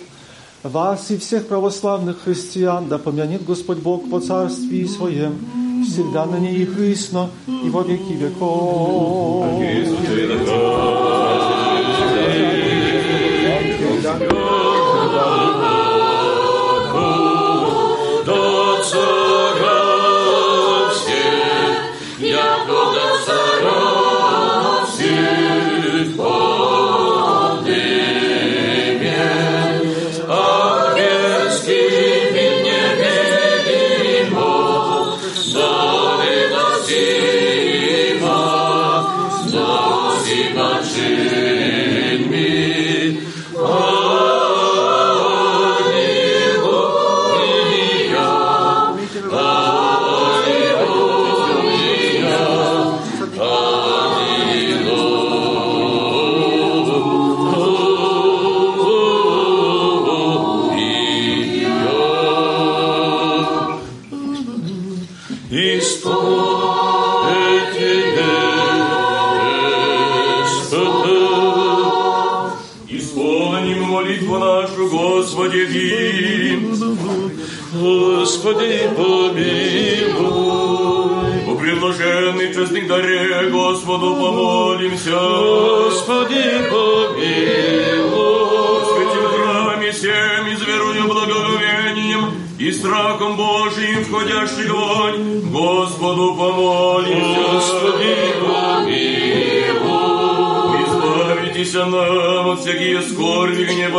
[0.63, 5.35] вас и всех православных христиан, да помянет Господь Бог по царстве Своем,
[5.87, 9.45] всегда на ней и присно и во веки веков.
[14.03, 14.78] До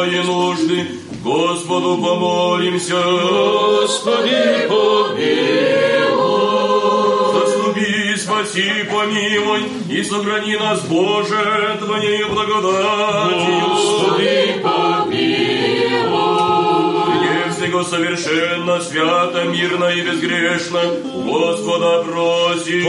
[0.01, 0.87] скорби, гнева и нужды,
[1.23, 3.03] Господу помолимся.
[3.03, 6.01] Господи, помилуй.
[7.33, 9.61] Заступи, спаси, помилуй,
[9.91, 13.61] и сохрани нас, Боже, Твоей благодатью.
[13.69, 15.61] Господи, помилуй.
[17.51, 20.81] всего совершенно, свято, мирно и безгрешно,
[21.15, 22.85] Господа просим.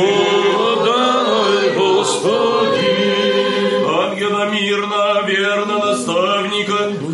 [0.57, 2.61] Подай, Господи.
[4.21, 6.40] Ангела мирно, верно наставника,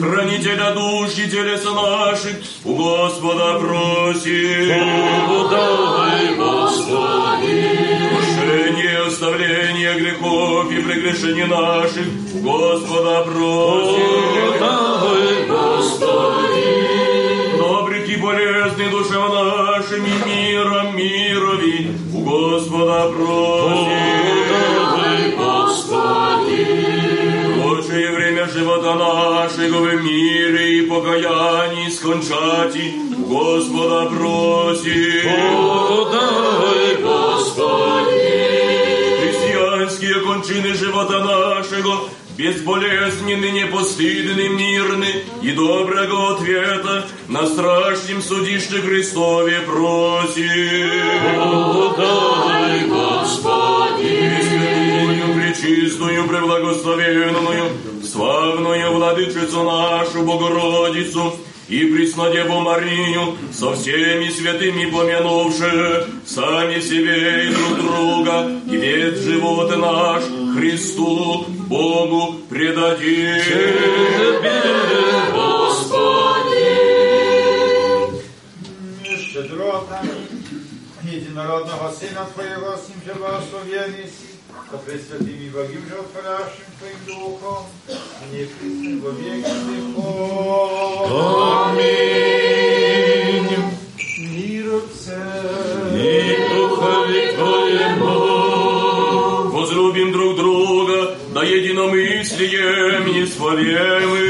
[0.07, 2.35] хранителя душ и телеса наших,
[2.65, 4.69] у Господа просим.
[5.27, 7.77] Подай, Господи.
[8.13, 14.59] Прощение, оставление грехов и прегрешений наших, у Господа просим.
[14.59, 16.67] Подай, Господи.
[17.57, 23.91] Добрых и болезни душам нашим и миром мирови, у Господа просим.
[24.77, 26.67] Подай, Господи.
[27.63, 35.23] Лучшее время живота нашего в мире и покаянии скончати, Господа просим.
[35.87, 38.47] Подай, Господи.
[39.21, 50.89] Христианские кончины живота нашего, безболезненны, непостыдны, мирны и доброго ответа на страшном судище Христове просим.
[51.35, 52.56] Подай,
[55.67, 57.71] пречистую, преблагословенную,
[58.03, 61.33] славную владычицу нашу Богородицу,
[61.67, 69.75] и Преснодеву Марию, со всеми святыми помянувши, сами себе и друг друга, и весь живот
[69.75, 70.23] наш
[70.57, 73.41] Христу, Богу предадим.
[79.19, 80.01] щедрота
[81.03, 84.09] единородного Сына Твоего, с Ним же благословенный
[84.67, 91.11] си, со пресвятым и благим животворящим Твоим Духом, и не присны во веки веков.
[91.67, 91.97] Аминь.
[94.19, 95.21] Мир Отце.
[95.95, 98.13] И Духові Твоєму.
[99.51, 104.27] Возлюбим друг друга, да единомыслием не сваревы.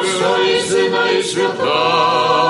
[0.00, 2.49] Отца и Сына и Святого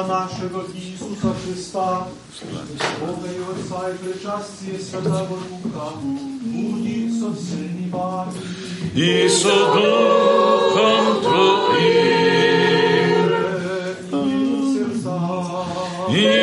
[0.00, 2.08] Господа нашего Иисуса Христа,
[2.98, 8.32] Бога и Отца и причастие Святого Духа, будет со всеми вами.
[8.94, 11.66] И со духом Твоим.
[16.08, 16.39] Имаме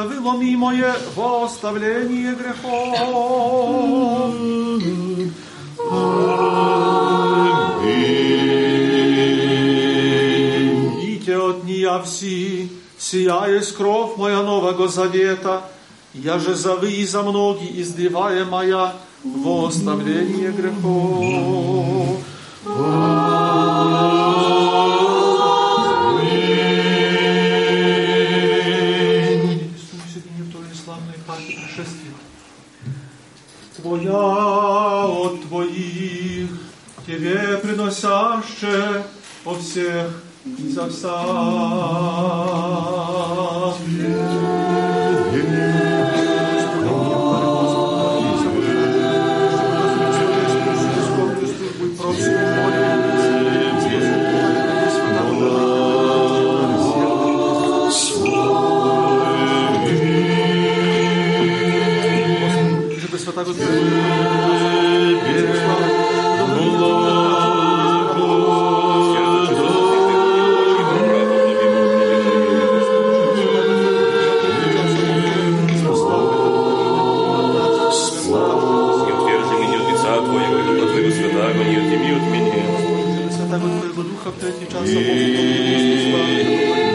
[0.00, 2.98] Еже завыло мое во оставление грехов.
[11.00, 12.68] Пейте от нея все,
[12.98, 15.62] сия есть кровь моя нового завета,
[16.14, 18.92] я же за вы и за многие издеваемая
[19.24, 22.20] во оставление грехов.
[22.62, 24.39] Иисусе,
[34.10, 36.50] Твоя от Твоих,
[37.06, 39.04] Тебе приносяще
[39.44, 41.10] о всех и за вся.
[63.40, 63.70] Żeby Świętego
[78.90, 79.78] Не утверджи меня
[82.16, 82.22] от
[83.20, 84.30] лица Твоего, Духа.
[84.86, 86.89] Świętego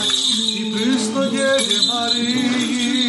[0.58, 3.08] и Пресно Деве Марии.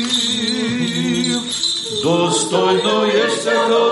[2.02, 3.91] Достойно есть всякого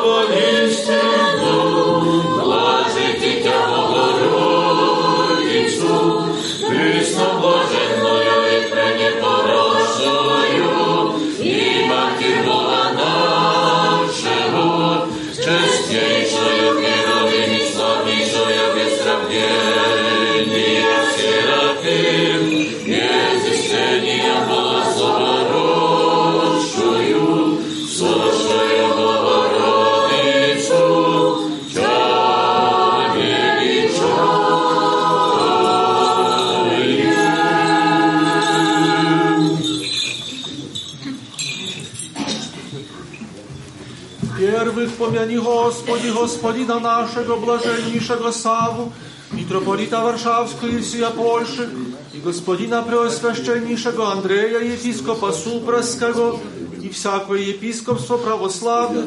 [45.91, 48.93] Господи, Господина нашего блаженнейшего Саву,
[49.33, 51.69] митрополита Варшавского и всея Польши,
[52.13, 56.39] и господина Преосвященнейшего Андрея, епископа Супраского,
[56.81, 59.07] и всякое епископство православных,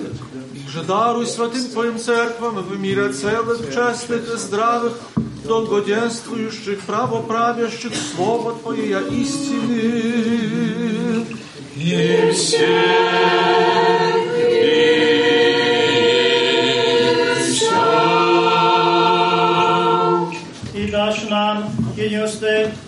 [0.53, 4.99] и же даруй святым Твоим церквам в мире целых, честных и здравых,
[5.45, 9.65] долгоденствующих, правоправящих Слово Твое я истины.
[11.77, 12.33] И И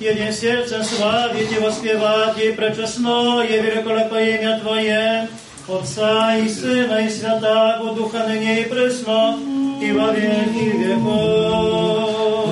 [0.05, 5.27] единстве, един сердцем славить и воспевать и пречестное великолепное имя Твое,
[5.67, 9.37] Отца и Сына и Святаго Духа ныне и пресно,
[9.81, 12.49] и во веки веков.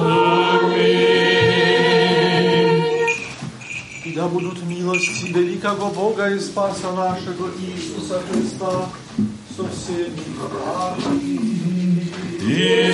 [4.06, 8.90] И да будут милости великого Бога и Спаса нашего Иисуса Христа
[9.56, 11.50] со всеми вами.
[12.42, 12.94] И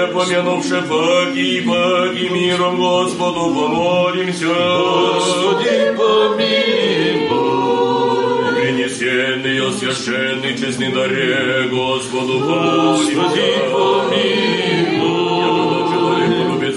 [0.00, 4.46] Святые, помянувши паки, паки, миром Господу помолимся.
[4.46, 7.30] Господи, помилуй.
[8.54, 13.14] Принесенный, освященный, честный даре Господу помолимся.
[13.14, 14.60] Господи, помилуй.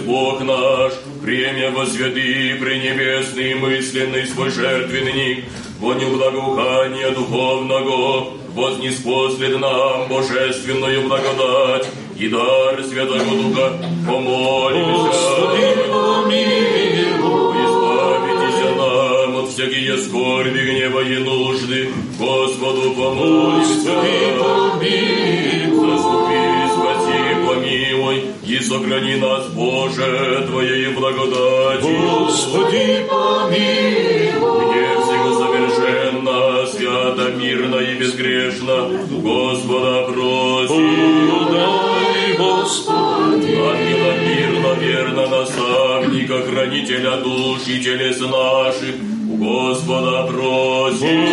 [0.06, 0.94] Бог наш,
[1.24, 5.46] премия возведи пренебесный мысленный свой жертвенник,
[5.80, 11.88] воню благоухания духовного, вознеспослед нам божественную благодать
[12.24, 13.74] и дар Святого Духа,
[14.08, 15.08] помолимся.
[15.08, 17.56] Господи, помилуй.
[17.66, 23.92] Избавитесь нам от всякие скорби, гнева и нужды, Господу помолимся.
[23.92, 25.98] Господи, помилуй.
[25.98, 26.44] Заступи,
[26.74, 31.98] спаси, помилуй, и сохрани нас, Боже, Твоей благодатью.
[32.20, 34.64] Господи, помилуй.
[34.72, 38.78] Где всего совершенно, свято, мирно и безгрешно,
[39.12, 41.93] Господа просим.
[43.44, 48.96] Ангела мирно, верно, наставника, хранителя душ и телес наших,
[49.30, 51.26] у Господа просим.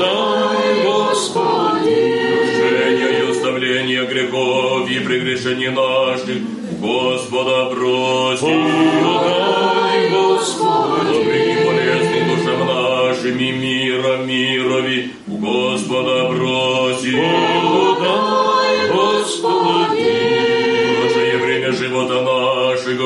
[0.00, 2.16] Дай, Господи.
[2.32, 6.38] Прощения и оставления грехов и прегрешений наших,
[6.72, 8.64] у Господа просим.
[9.04, 11.12] Дай, Господи.
[11.12, 17.59] Добрый и полезный душам нашим и мира мирови, у Господа просим.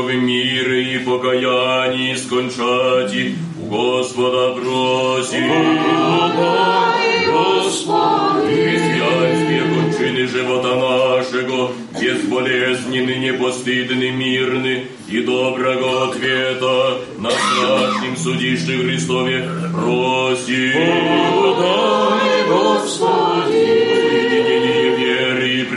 [0.03, 4.55] В мире и покаянии скончати, у Господа.
[6.37, 8.55] Дай, Господи.
[8.55, 20.73] Христианские кончины живота нашего, безболезненны, непостыдны, мирны и доброго ответа на страшном судище Христове просим.
[21.59, 23.24] Дай, Господи.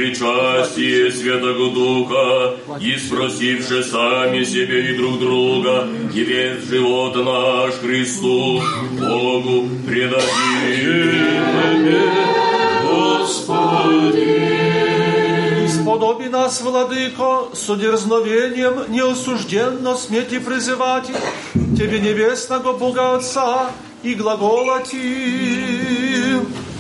[0.08, 8.62] Причастие Святого Духа, и спросивши сами себе и друг друга, и весь живот наш Христу,
[8.94, 11.28] Богу предадим.
[15.66, 21.12] Исподоби нас, Владыко, с дерзновением неосужденно смети призывать
[21.78, 23.72] Тебе небесного Бога Отца
[24.04, 24.98] и глаголати.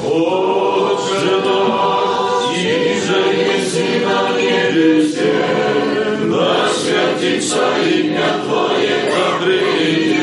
[0.05, 2.16] Отче наш,
[4.07, 5.33] Ewangelicie,
[6.29, 10.16] na światlicza imię Twoje, Patryki.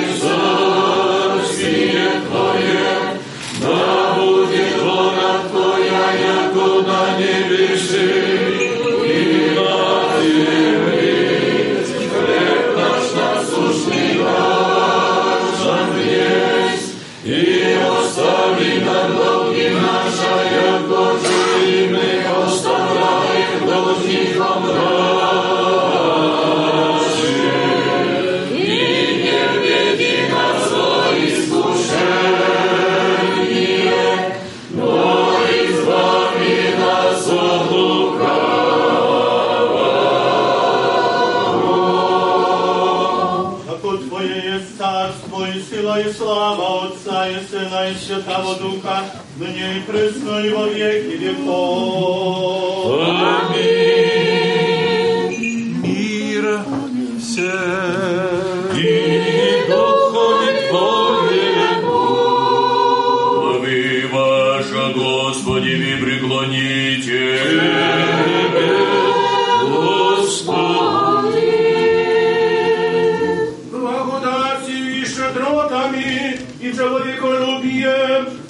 [47.92, 49.02] się prawo ducha,
[49.38, 53.06] mniej prysno i wieki wiekowe.
[53.06, 54.13] Amen.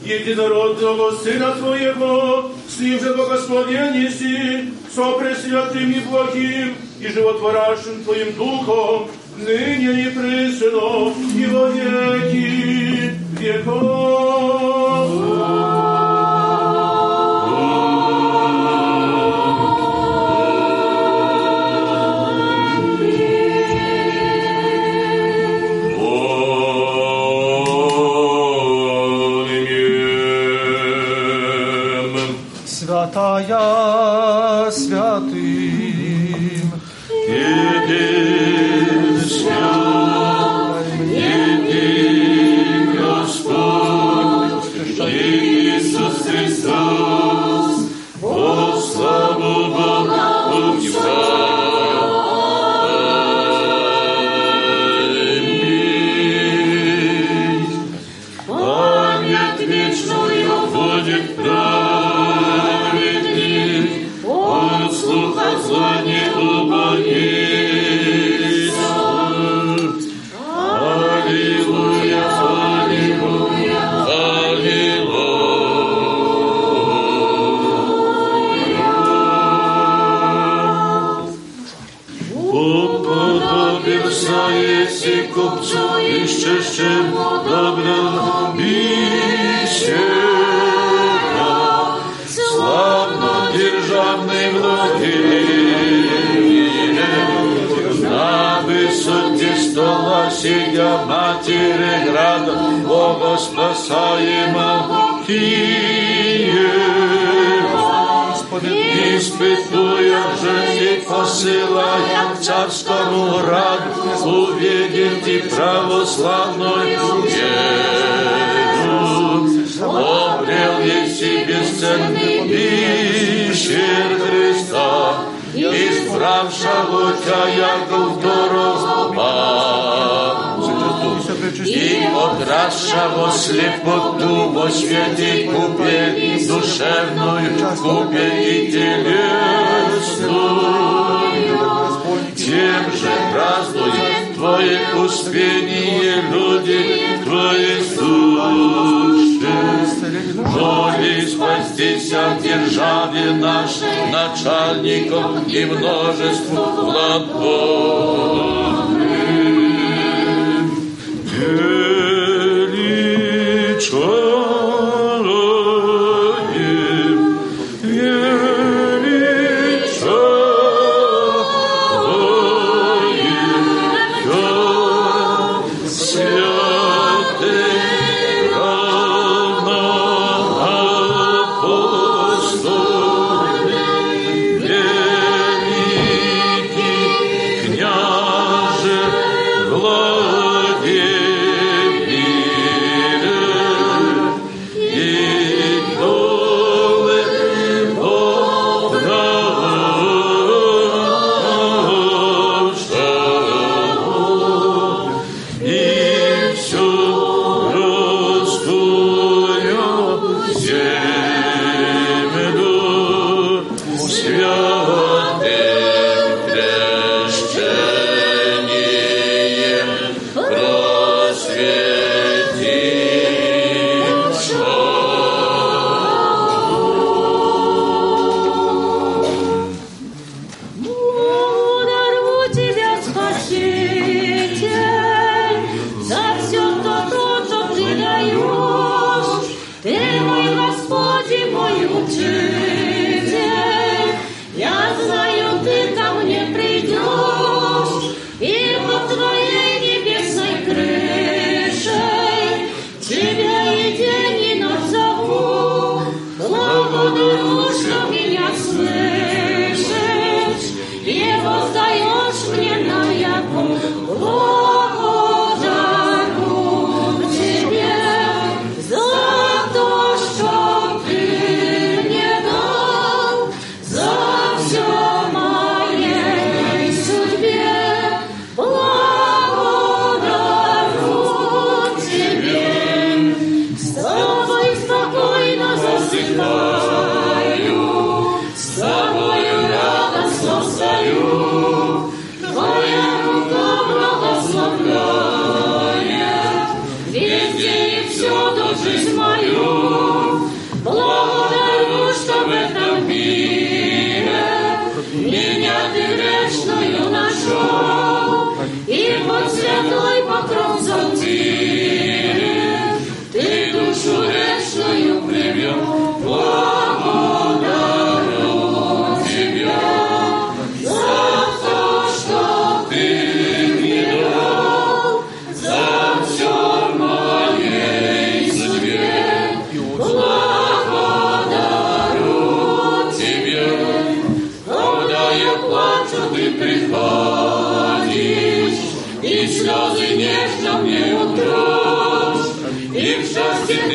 [0.05, 9.09] единородного Сына Своего, с Ним же благословенности, со пресвятым и благим, и животворящим Твоим Духом,
[9.39, 14.93] ныне и присно, и во веки веков.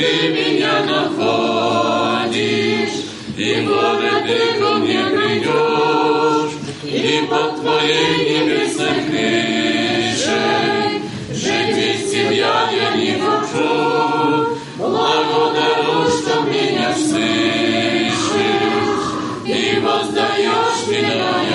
[0.10, 2.30] Ты меня находишь,
[3.38, 10.24] и горе ты ко мне придешь, и под твоей небесной крышей
[11.32, 14.58] жить без тебя я не хочу.
[14.78, 18.30] Благодарю, что меня слышишь
[19.46, 21.49] и воздаешь меня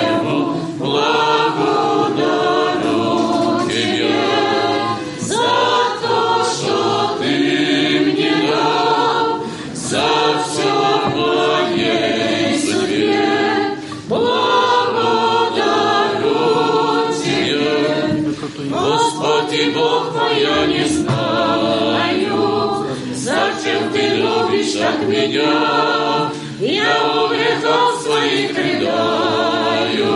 [24.85, 26.31] так меня.
[26.59, 30.13] Я у грехов своих рыдаю,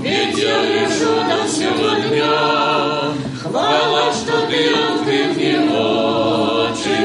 [0.00, 3.12] ведь я грешу до всего дня.
[3.42, 7.00] Хвала, что ты открыл мне очи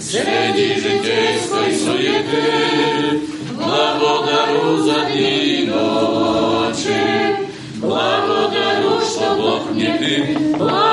[0.00, 3.20] среди житейской суеты.
[3.56, 10.38] Благодарю за дни и ночи, благодарю, что Бог мне ты.
[10.56, 10.87] Благодарю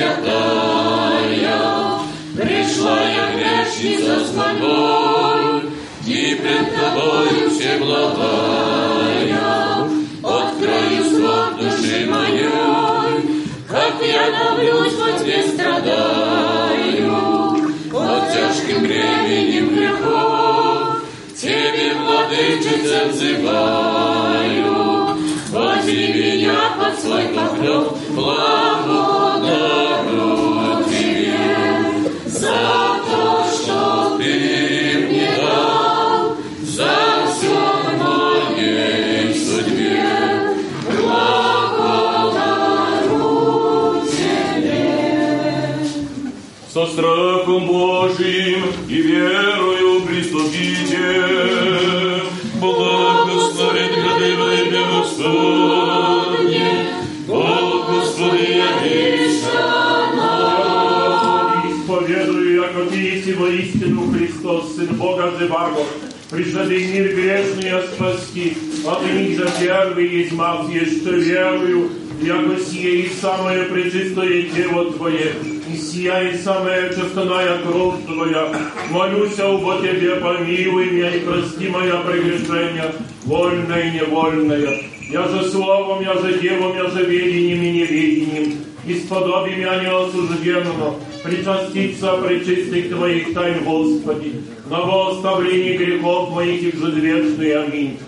[0.00, 1.60] Пресвятая,
[2.34, 5.70] пришла я грешница с мольбой,
[6.06, 9.36] и пред тобою все благая,
[10.22, 17.12] открою свод души моей, как я давлюсь во тьме страдаю,
[17.92, 21.02] под тяжким бременем грехов,
[21.36, 24.74] тебе, владычица, взываю,
[25.50, 29.19] возьми меня под свой поклон, благодарю
[46.92, 51.40] страхом Божиим и верою приступите.
[52.60, 52.70] Во
[54.54, 56.68] имя Господне,
[57.26, 58.62] Господи,
[61.70, 65.84] Исповедую, яко Ты есть воистину Христос, Сын Бога Живаго,
[66.28, 68.56] пришедший в мир грешный спасти,
[68.86, 71.90] а Ты них же первый есть мав, что верую,
[72.20, 75.32] яко сие и самое пречистое тело Твое,
[75.80, 78.52] и сия и самая честная кровь Твоя.
[78.90, 82.92] Молюсь обо Тебе, помилуй меня и прости моя прегрешения,
[83.24, 84.82] вольное и невольное.
[85.10, 92.16] Я же словом, я же делом, я же ведением и неведением, исподоби меня неосужденного, причаститься
[92.18, 97.64] причистых Твоих тайн, Господи, на восставление грехов моих их же вечный.
[97.64, 97.98] Аминь.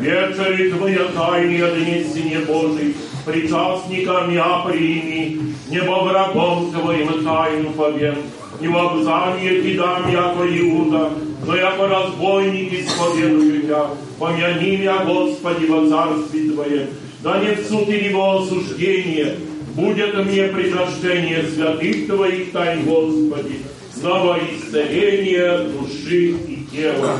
[0.00, 2.94] Вечери Твоя тайны отнесение Божий,
[3.26, 8.18] причастникам я прими, небо врагом Твоим тайну повем,
[8.60, 11.10] не в обзание Ти дам, яко Иуда,
[11.44, 16.86] но яко разбойник исповедую я, помяни меня, Господи, во царстве Твоем,
[17.22, 19.36] да не в суд или во осуждение,
[19.74, 23.60] будет мне причащение святых Твоих тайн, Господи,
[23.92, 27.18] за во исцеление души и тела.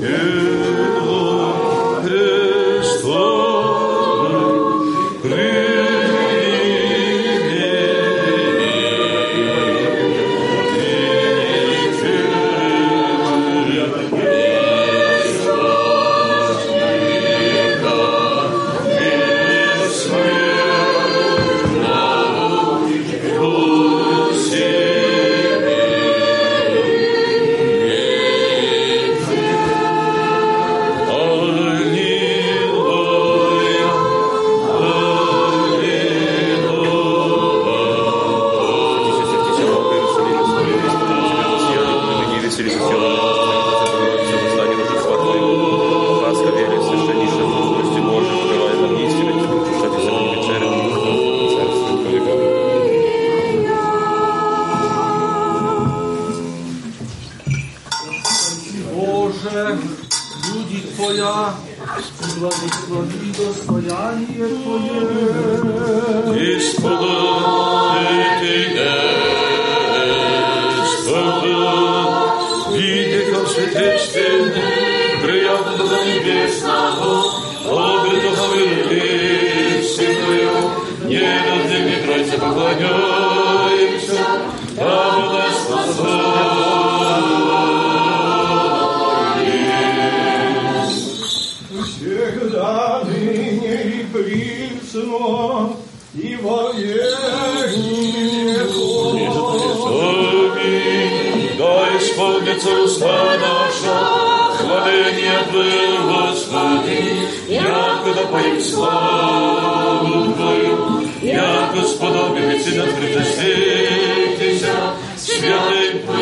[0.00, 0.97] И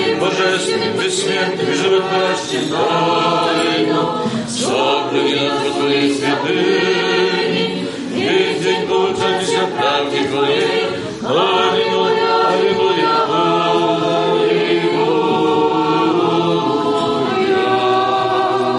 [0.06, 10.28] и божественным, бессмертным и животворящим тайнам, сохрани нас во Твоей святыни, весь день получаемся правде
[10.28, 10.86] Твоей.
[11.22, 13.26] Аллилуйя, аллилуйя,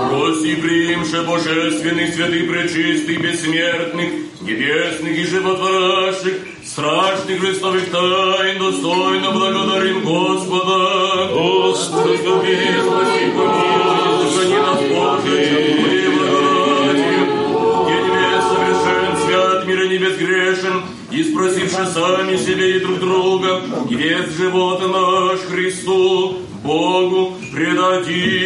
[0.10, 4.10] Проси, приимше божественных, святых, пречистых, бессмертных,
[4.42, 6.36] небесных и животворящих,
[6.78, 11.28] страшных Христовых тайн, достойно благодарим Господа.
[11.34, 15.98] Господи, помилуй, помилуй, сохрани нас, Боже,
[19.66, 23.98] мира не безгрешен, и спросивши сами себе и друг друга, и
[24.38, 28.37] живот наш Христу, Богу предадим.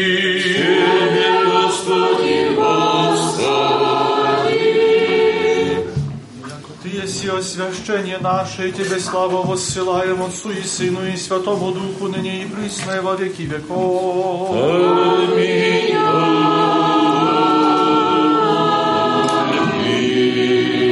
[7.21, 12.45] Ты есть освящение наше, и Тебе славу воссылаем Отцу и Сыну и Святому Духу, ныне
[12.45, 14.51] и присно, и во веки веков.
[14.53, 15.97] Аминь.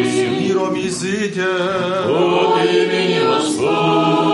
[0.05, 2.05] С миром изыдя.
[2.05, 4.27] От имени Господь,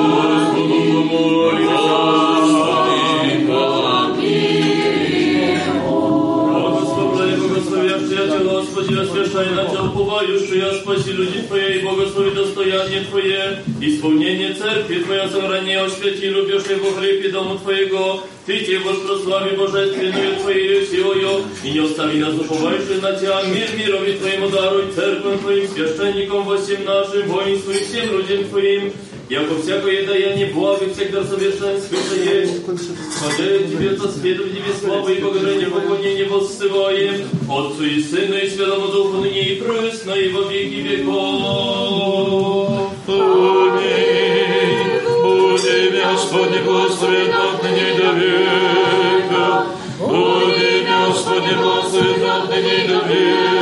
[9.35, 15.03] Wszechwyszaja na cię powoju, szyja spasi ludzi Twoje i błogosławi dostojanie Twoje i spełnienie cerkwi.
[15.03, 18.23] Twoja zabranie oświeci lubisz się w chlebie domu Twojego.
[18.45, 23.69] Ty Cię prosławi Boże, trenuje Twoje siłojo i nie ostawi nas duchowajszy na Cię, mir
[23.77, 28.91] mirowi Twojemu daru i cerkwem Twoim, świeszczenikom, właściem naszym, woinstwu i wszystkim ludziom Twoim,
[29.27, 32.63] Яко всякое даяние благо всегда совершенствуется есть.
[32.63, 37.27] Хваляю Тебе, сосветом Тебе славы и благодарение поклонение воссываем.
[37.49, 42.91] Отцу и Сыну и Святому Духу ныне и пресно и во веки веков.
[43.07, 45.01] Аминь.
[45.23, 49.65] Будь имя Господне благословен отныне и до века.
[50.01, 53.54] Будь имя Господне благословен отныне и до века.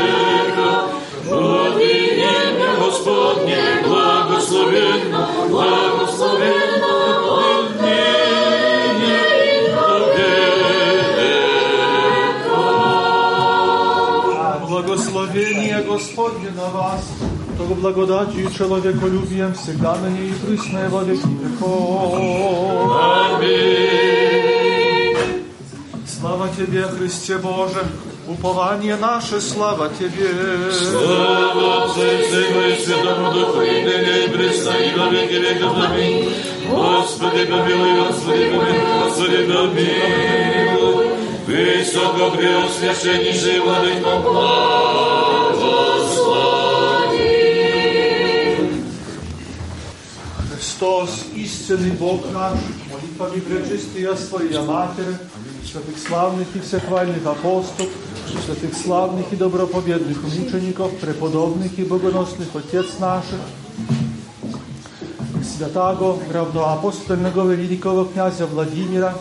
[15.32, 17.02] Благословение Господне на вас,
[17.56, 22.14] того благодатью и человеколюбием всегда на ней и присно, и во веки веков.
[23.40, 25.16] Аминь.
[26.06, 27.86] Слава Тебе, Христе Боже,
[28.26, 30.72] упование наше, слава Тебе.
[30.72, 35.76] Слава Отцу и Сыну и Святому Духу, и ныне и присно, и во веки веков.
[35.90, 36.30] Аминь.
[36.68, 41.08] Господи, помилуй, Господи, помилуй, Господи, помилуй.
[41.48, 45.11] Высоко преосвященнейший Владыко, благослови.
[50.83, 52.59] Христос, истинный Бог наш,
[52.91, 55.15] молитвами пречистия Своя Матерь,
[55.63, 57.89] святых славных и всехвальных апостолов,
[58.45, 63.39] святых славных и доброповедных мучеников, преподобных и богоносных Отец наших,
[65.57, 69.15] святаго равноапостольного великого князя Владимира,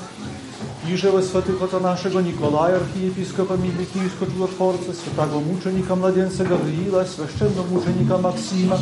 [0.91, 8.79] Iževa svetega našega Nikolaja, arhijepiskopa Milikijskog čudotvorca, svetega mučenika mladenca Gavrila, sveščenno mučenika Maksima,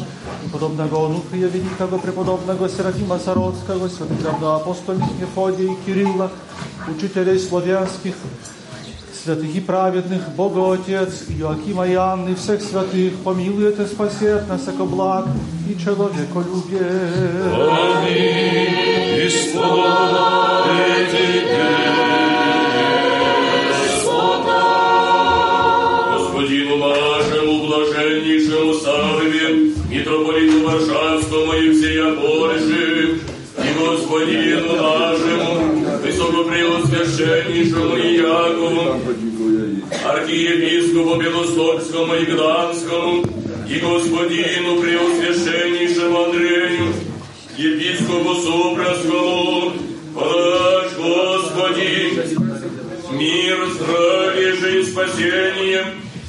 [0.52, 6.30] podobnega onukrija velikega prepodobnega Serafima Sarodskega, svetega apostolnih Mefodija i Kirila,
[6.96, 8.16] učitelja iz slovanskih
[9.22, 15.26] святых и праведных, Бога Отец, Иоакима и Анны, всех святых, помилует спасет нас, яко благ
[15.68, 17.02] и человеколюбие.
[17.52, 21.68] Аминь, исполнай Тебе,
[23.68, 24.62] Господа.
[26.16, 33.20] Господину нашему блаженнейшему Савве, митрополиту Варшавскому и всея Польши,
[33.58, 35.69] и Господину нашему
[36.30, 39.00] Исполните Преосвященнейшему Иакову,
[40.04, 43.24] архиепископу Белостокскому и Гданскому,
[43.68, 46.94] и господину Преосвященнейшему Андрею,
[47.56, 49.72] епископу Супровскому,
[50.14, 52.12] подашь, Господи,
[53.12, 55.84] мир, здравие, жизнь, спасение,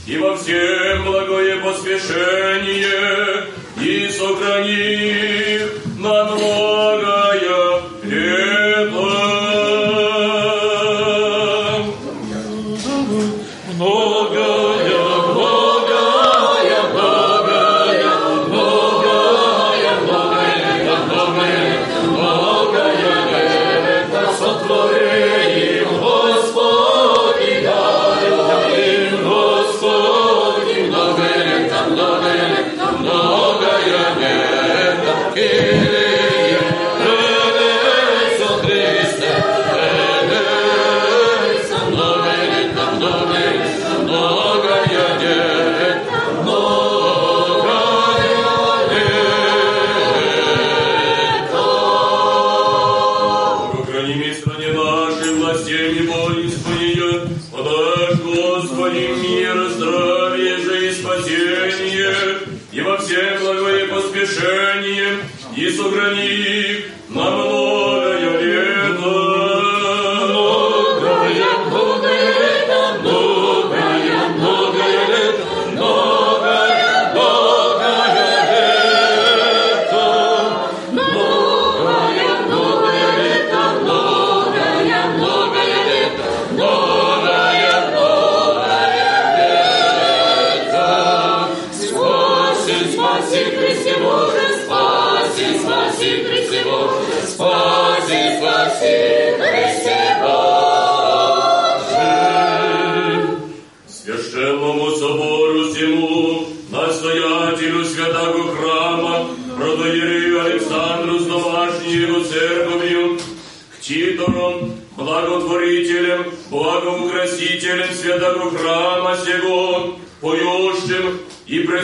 [0.07, 3.45] и во всем благое поспешение,
[3.79, 5.59] и сохрани
[5.99, 7.70] на многое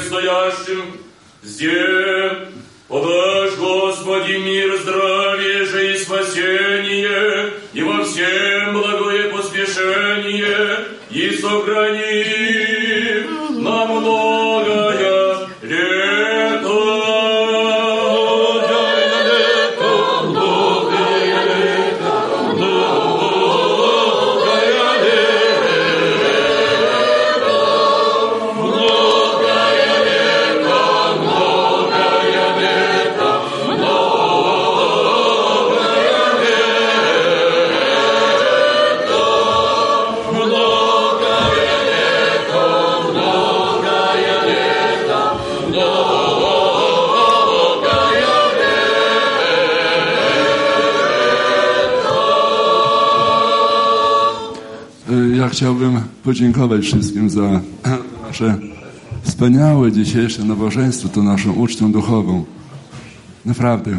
[0.07, 0.86] предстоящим
[55.57, 57.61] chciałbym podziękować wszystkim za
[58.27, 58.57] nasze
[59.21, 62.45] wspaniałe dzisiejsze nabożeństwo, to naszą ucztę duchową.
[63.45, 63.97] Naprawdę.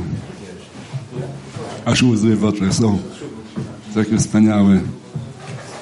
[1.85, 2.99] Aż łzy w oczach są.
[3.95, 4.81] Takie wspaniałe.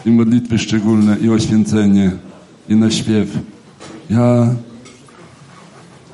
[0.07, 2.12] I modlitwy szczególne, i oświęcenie,
[2.69, 3.28] i na śpiew.
[4.11, 4.55] Ja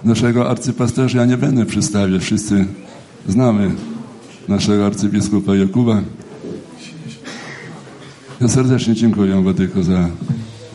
[0.04, 2.22] naszego arcypasterza ja nie będę przedstawiać.
[2.22, 2.66] Wszyscy
[3.28, 3.70] znamy
[4.48, 6.02] naszego arcybiskupa Jakuba.
[8.42, 10.08] Ja serdecznie dziękuję Wadyku za,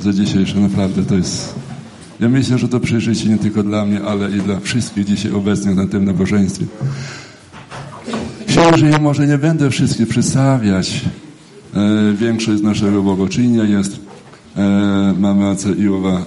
[0.02, 1.56] za dzisiejsze, naprawdę to jest...
[2.19, 5.76] Ja myślę, że to przeżycie nie tylko dla mnie, ale i dla wszystkich dzisiaj obecnych
[5.76, 6.65] na tym nabożeństwie.
[8.48, 11.06] Księży, ja może nie będę wszystkich przedstawiać.
[11.73, 13.99] E, większość z naszego bogoczynia jest.
[14.56, 16.22] E, mamy ojca Iłowa,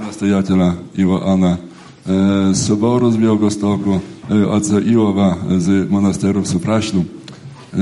[0.00, 4.00] e, nastojaciela Iwoana e, z Soboru z Białegostoku,
[4.30, 7.04] e, ojca Iłowa z monasteru w Supraślu.
[7.74, 7.76] E,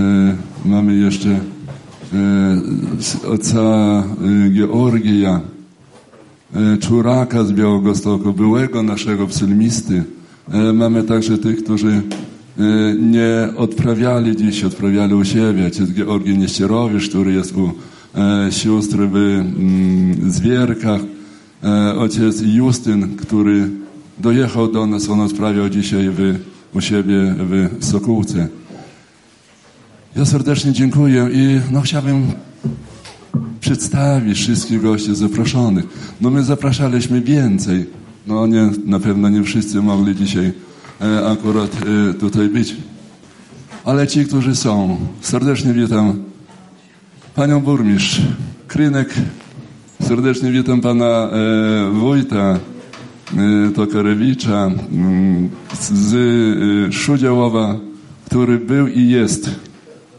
[0.64, 1.40] mamy jeszcze
[3.28, 5.41] ojca e, Georgija,
[6.55, 10.05] e, Czuraka z Białegostoku, byłego naszego psalmisty.
[10.53, 12.03] E, Mamy także tych, którzy e,
[13.01, 15.65] nie odprawiali dziś, odprawiali u siebie.
[15.65, 17.73] Ojciec Georgij Nieścierowicz, który jest u
[18.15, 21.01] e, sióstr w mm, Zwierkach.
[21.65, 23.70] E, Ojciec Justyn, który
[24.19, 26.39] dojechał do nas, on odprawiał dzisiaj w,
[26.74, 28.49] u siebie w Sokółce.
[30.16, 32.27] Ja serdecznie dziękuję i no, chciałbym
[33.61, 35.85] przedstawić wszystkich gości zaproszonych.
[36.20, 37.87] No my zapraszaliśmy więcej.
[38.27, 40.53] No nie, na pewno nie wszyscy mogli dzisiaj
[41.01, 41.70] e, akurat
[42.11, 42.77] e, tutaj być.
[43.85, 46.23] Ale ci, którzy są, serdecznie witam
[47.35, 48.20] panią burmistrz
[48.69, 49.15] Krynek.
[50.03, 52.59] Serdecznie witam pana e, wójta
[53.37, 55.51] e, Tokarewicza mm,
[55.82, 57.77] z e, Szudziałowa,
[58.27, 59.70] który był i jest.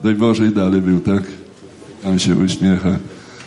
[0.03, 1.23] Daj Boże i dalej był, tak?
[2.03, 2.89] Tam się uśmiecha.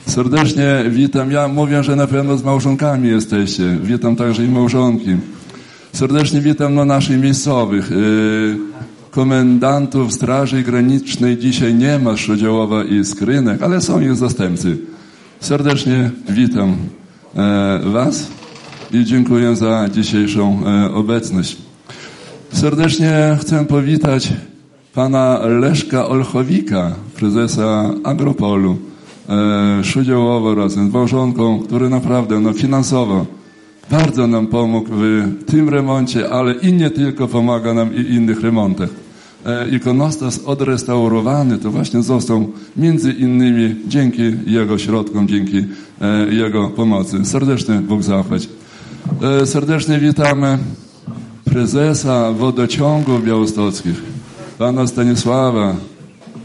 [0.06, 1.30] Serdecznie witam.
[1.30, 3.78] Ja mówię, że na pewno z małżonkami jesteście.
[3.82, 5.16] Witam także i małżonki.
[5.92, 7.90] Serdecznie witam no, naszych miejscowych.
[7.90, 8.58] Yy,
[9.10, 14.78] komendantów Straży Granicznej dzisiaj nie ma Szodziałowa i Skrynek, ale są ich zastępcy.
[15.40, 16.76] Serdecznie witam
[17.36, 18.26] e, Was
[18.92, 21.56] i dziękuję za dzisiejszą e, obecność.
[22.52, 24.32] Serdecznie chcę powitać
[24.94, 28.76] pana Leszka Olchowika, prezesa Agropolu,
[29.28, 33.26] e, razem z małżonką, który naprawdę no, finansowo
[33.90, 38.88] bardzo nam pomógł w tym remoncie, ale i nie tylko pomaga nam i innych remontach.
[39.46, 45.64] E, ikonostas odrestaurowany to właśnie został między innymi dzięki jego środkom, dzięki
[46.00, 47.24] e, jego pomocy.
[47.24, 48.48] Serdeczny Bóg zapłać.
[49.42, 50.58] E, serdecznie witamy
[51.44, 54.02] prezesa wodociągów białostockich,
[54.58, 55.76] pana Stanisława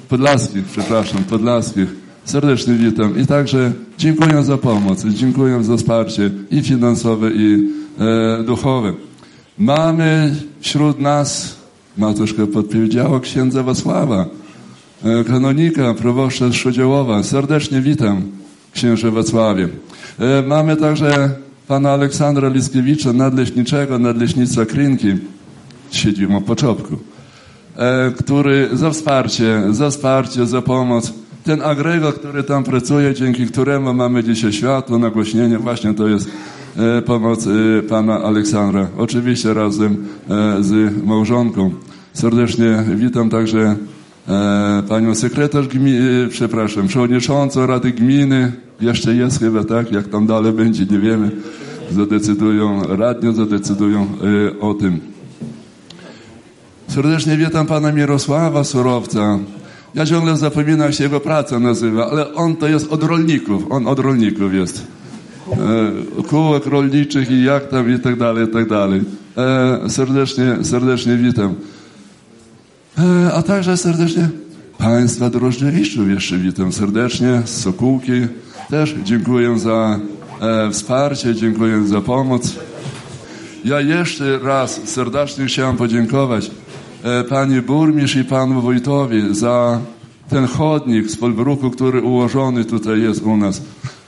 [0.09, 1.87] Podlaskich, przepraszam, Podlaskich.
[2.25, 7.69] Serdecznie witam i także dziękuję za pomoc, dziękuję za wsparcie i finansowe, i
[7.99, 8.93] e, duchowe.
[9.57, 11.55] Mamy wśród nas,
[11.97, 14.25] matuszka podpowiedziała, księdza Wacława,
[15.03, 17.23] e, kanonika, proboszcza z Szodziełowa.
[17.23, 18.21] Serdecznie witam,
[18.73, 19.69] księże Wacławie.
[20.19, 21.29] E, mamy także
[21.67, 25.07] pana Aleksandra Liskiewicza, nadleśniczego, nadleśnictwa Krynki.
[25.91, 27.08] Siedzimy po czopku.
[27.79, 31.13] E, który za wsparcie, za wsparcie, za pomoc.
[31.43, 36.29] Ten agregat, który tam pracuje, dzięki któremu mamy dzisiaj światło, nagłośnienie, właśnie to jest
[36.77, 38.87] e, pomoc e, pana Aleksandra.
[38.97, 39.97] Oczywiście razem
[40.59, 41.71] z małżonką.
[42.13, 43.75] Serdecznie witam także
[44.89, 48.51] panią sekretarz gminy, przepraszam, przewodniczącą Rady Gminy.
[48.81, 49.91] Jeszcze jest chyba, tak?
[49.91, 51.31] Jak tam dalej będzie, nie wiemy.
[51.91, 54.07] Zadecydują, radnio zadecydują
[54.61, 55.08] o tym.
[56.89, 59.39] Serdecznie witam pana Mirosława Surowca.
[59.95, 63.63] Ja ciągle zapominam, jak się jego praca nazywa, ale on to jest od rolników.
[63.69, 64.87] On od rolników jest.
[65.51, 69.01] E, kółek rolniczych i jak tam i tak dalej, i tak dalej.
[69.37, 71.55] E, serdecznie, serdecznie witam.
[72.97, 74.29] E, a także serdecznie
[74.77, 78.27] państwa drożdżewiczów jeszcze witam serdecznie z Sokółki.
[78.69, 79.99] Też dziękuję za
[80.71, 82.55] wsparcie, dziękuję za pomoc.
[83.65, 86.51] Ja jeszcze raz serdecznie chciałem podziękować
[87.29, 89.79] pani burmistrz i panu wójtowi za
[90.29, 93.61] ten chodnik z Polbruku, który ułożony tutaj jest u nas.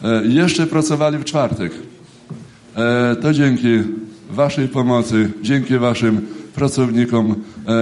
[0.04, 1.72] E, jeszcze pracowali w czwartek.
[2.76, 3.80] E, to dzięki
[4.32, 7.36] waszej pomocy, dzięki waszym pracownikom.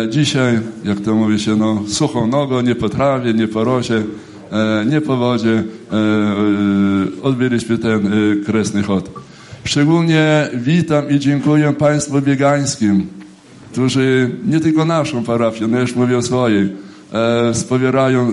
[0.10, 4.04] Dzisiaj, jak to mówi się, no, suchą nogą, nie po trawie, nie po rosie,
[4.86, 5.64] nie po wodzie
[7.22, 8.12] odbyliśmy ten
[8.46, 9.10] kresny chod.
[9.64, 13.08] Szczególnie witam i dziękuję Państwu biegańskim,
[13.72, 16.70] którzy nie tylko naszą parafię, no już mówię o swojej,
[17.14, 18.32] e, wspowierają,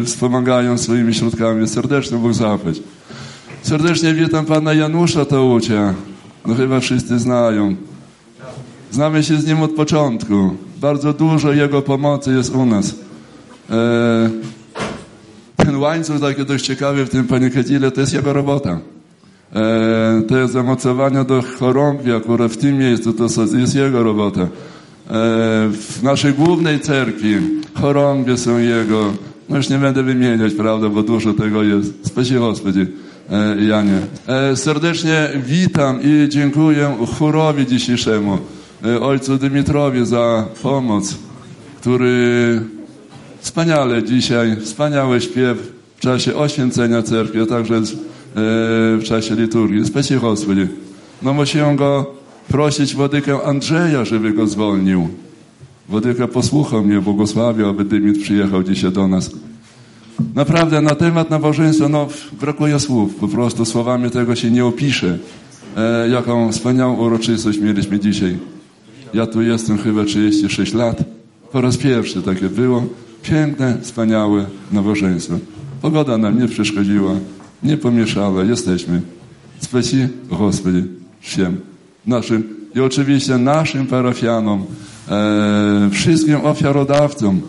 [0.00, 1.68] e, wspomagają swoimi środkami.
[1.68, 2.82] Serdecznie Bóg zapłać.
[3.62, 5.94] Serdecznie witam Pana Janusza Tałucia.
[6.46, 7.76] No chyba wszyscy znają.
[8.90, 10.56] Znamy się z nim od początku.
[10.80, 12.94] Bardzo dużo jego pomocy jest u nas.
[13.70, 14.30] E,
[15.56, 18.78] ten łańcuch taki dość ciekawy w tym Panie Kadzile, to jest jego robota
[19.54, 23.26] e, te zamocowania do chorągwi, akurat w tym miejscu, to
[23.58, 24.40] jest jego robota.
[24.40, 24.48] E,
[25.72, 27.36] w naszej głównej cerkwi
[27.74, 29.12] chorągwie są jego.
[29.48, 32.06] No już nie będę wymieniać, prawda, bo dużo tego jest.
[32.06, 32.86] Spasi Gospodzie,
[33.30, 33.98] e, Janie.
[34.26, 38.38] E, serdecznie witam i dziękuję chórowi dzisiejszemu,
[39.00, 41.14] ojcu Dymitrowi za pomoc,
[41.80, 42.60] który
[43.40, 47.82] wspaniale dzisiaj, wspaniały śpiew w czasie oświęcenia cerkwi, a także
[48.30, 49.86] Y, w czasie liturgii.
[49.86, 50.68] Spasi Gospodzie.
[51.22, 52.14] No musiałem go
[52.48, 55.08] prosić Wodykę Andrzeja, żeby go zwolnił.
[55.88, 59.30] Wodyka posłuchał mnie, błogosławił, aby Dymit przyjechał dzisiaj do nas.
[60.34, 62.08] Naprawdę, na temat nabożeństwa, no,
[62.40, 63.14] brakuje słów.
[63.14, 65.18] Po prostu słowami tego się nie opisze.
[65.76, 68.38] E, jaką wspaniałą uroczystość mieliśmy dzisiaj.
[69.14, 71.04] Ja tu jestem chyba 36 lat.
[71.52, 72.84] Po raz pierwszy takie było.
[73.22, 75.34] Piękne, wspaniałe nabożeństwo.
[75.82, 77.12] Pogoda nam nie przeszkodziła
[77.63, 79.01] nie pomieszała, jesteśmy.
[79.59, 80.83] Spasi Господи
[81.21, 81.57] всем
[82.07, 82.43] naszym
[82.75, 84.65] i oczywiście naszym parafianom,
[85.09, 87.41] e, wszystkim ofiarodawcom.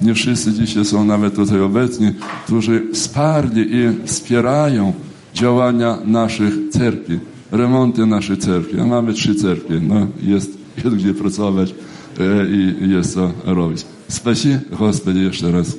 [0.00, 2.12] Nie wszyscy dzisiaj są nawet tutaj obecni,
[2.44, 4.92] którzy wsparli i wspierają
[5.34, 7.18] działania naszych cerkwi,
[7.50, 8.80] remonty naszych cerkwi.
[8.80, 9.80] A mamy trzy cerkwie.
[9.80, 10.50] No, jest,
[10.84, 11.74] jest gdzie pracować
[12.20, 13.86] e, i jest co robić.
[14.08, 15.76] Spasi Господи jeszcze raz.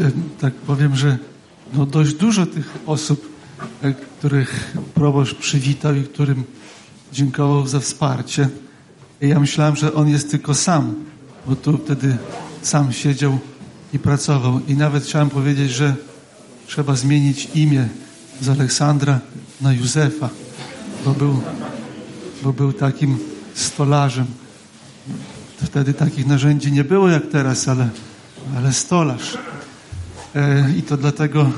[0.00, 0.10] e,
[0.40, 1.18] tak powiem, że
[1.73, 3.29] no dość dużo tych osób,
[3.81, 6.43] e, których proboszcz przywitał i którym
[7.13, 8.49] dziękował za wsparcie.
[9.21, 10.95] I ja myślałem, że on jest tylko sam,
[11.47, 12.17] bo tu wtedy
[12.61, 13.39] sam siedział
[13.93, 14.59] i pracował.
[14.67, 15.95] I nawet chciałem powiedzieć, że
[16.67, 17.87] trzeba zmienić imię
[18.41, 19.19] z Aleksandra
[19.61, 20.29] na Józefa,
[21.05, 21.41] bo był,
[22.43, 23.17] bo był takim
[23.53, 24.25] stolarzem.
[25.63, 27.89] Wtedy takich narzędzi nie było jak teraz, ale,
[28.57, 29.37] ale stolarz.
[30.35, 31.51] E, I to dlatego,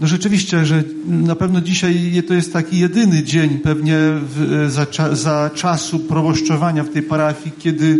[0.00, 5.50] no rzeczywiście, że na pewno dzisiaj to jest taki jedyny dzień pewnie w, za, za
[5.54, 7.98] czasu proboszczowania w tej parafii, kiedy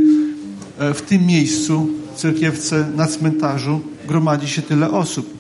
[0.78, 5.38] e, w tym miejscu, w cerkiewce na cmentarzu gromadzi się tyle osób.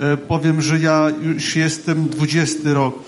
[0.00, 2.98] E, powiem, że ja już jestem 20 rok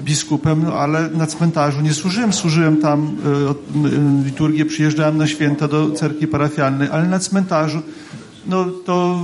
[0.00, 2.32] biskupem, no, ale na cmentarzu nie służyłem.
[2.32, 3.16] Służyłem tam
[3.84, 7.82] e, liturgię, przyjeżdżałem na święta do cerkwi parafialnej, ale na cmentarzu,
[8.46, 9.20] no to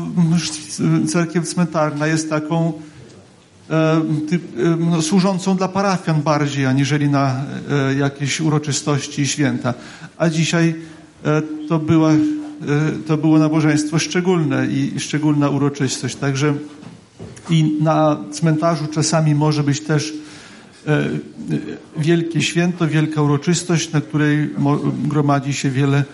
[1.12, 2.72] cerkiew cmentarna jest taką
[3.70, 4.42] e, typ,
[4.78, 7.44] no, służącą dla parafian bardziej, aniżeli na
[7.98, 9.74] jakieś uroczystości i święta.
[10.18, 10.74] A dzisiaj
[11.68, 12.12] to, była,
[13.06, 16.16] to było nabożeństwo szczególne i szczególna uroczystość.
[16.16, 16.54] Także
[17.50, 20.14] i na cmentarzu czasami może być też
[20.86, 21.08] e,
[21.96, 24.50] wielkie święto, wielka uroczystość, na której
[25.04, 26.04] gromadzi się wiele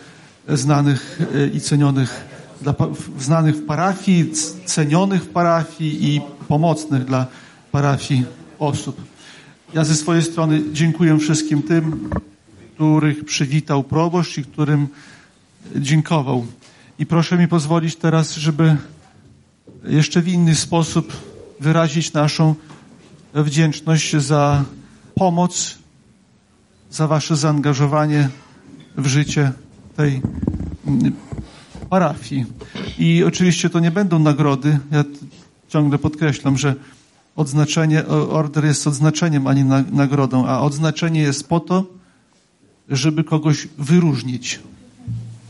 [0.48, 2.24] znanych e, i cenionych,
[2.62, 2.74] dla,
[3.18, 4.32] znanych w parafii,
[4.64, 7.26] cenionych w parafii i pomocnych dla
[7.72, 8.24] parafii
[8.58, 9.00] osób.
[9.74, 12.10] Ja ze swojej strony dziękuję wszystkim tym,
[12.74, 14.88] których przywitał proboszcz i którym
[15.76, 16.46] dziękował.
[16.98, 18.76] I proszę mi pozwolić teraz, żeby
[19.84, 21.12] jeszcze w inny sposób
[21.60, 22.54] wyrazić naszą
[23.34, 24.64] wdzięczność za
[25.14, 25.78] pomoc,
[26.90, 28.28] za Wasze zaangażowanie
[28.96, 29.52] w życie
[29.96, 30.22] tej
[31.90, 32.46] parafii.
[32.98, 34.78] I oczywiście to nie będą nagrody.
[34.90, 35.04] Ja
[35.68, 36.74] ciągle podkreślam, że
[37.36, 41.84] odznaczenie, order jest odznaczeniem, a nie nagrodą, a odznaczenie jest po to,
[42.88, 44.60] żeby kogoś wyróżnić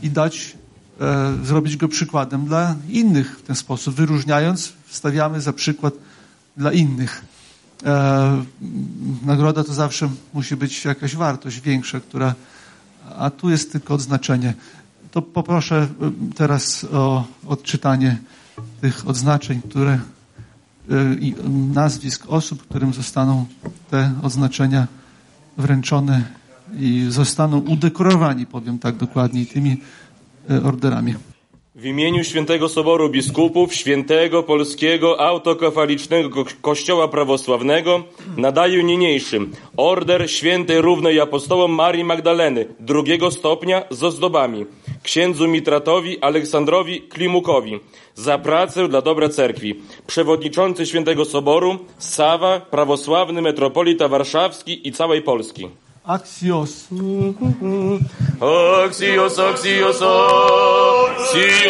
[0.03, 0.57] i dać
[1.01, 5.93] e, zrobić go przykładem dla innych w ten sposób, wyróżniając, stawiamy za przykład
[6.57, 7.25] dla innych.
[7.85, 8.43] E,
[9.25, 12.35] nagroda to zawsze musi być jakaś wartość większa, która,
[13.17, 14.53] a tu jest tylko odznaczenie.
[15.11, 18.17] To poproszę e, teraz o odczytanie
[18.81, 19.99] tych odznaczeń, które e,
[21.19, 21.35] i
[21.73, 23.45] nazwisk osób, którym zostaną
[23.91, 24.87] te odznaczenia
[25.57, 26.23] wręczone
[26.79, 29.77] i zostaną udekorowani, powiem tak dokładniej, tymi
[30.63, 31.15] orderami.
[31.77, 38.03] W imieniu Świętego Soboru Biskupów Świętego Polskiego Autokefalicznego Kościoła Prawosławnego
[38.37, 44.65] nadaję niniejszym Order Świętej Równej Apostołom Marii Magdaleny drugiego stopnia z ozdobami
[45.03, 47.79] księdzu Mitratowi Aleksandrowi Klimukowi
[48.15, 49.75] za pracę dla dobra cerkwi.
[50.07, 55.67] Przewodniczący Świętego Soboru Sawa, prawosławny metropolita warszawski i całej Polski.
[56.03, 56.87] Axios.
[58.85, 60.01] Axios, axios,
[61.19, 61.67] axios.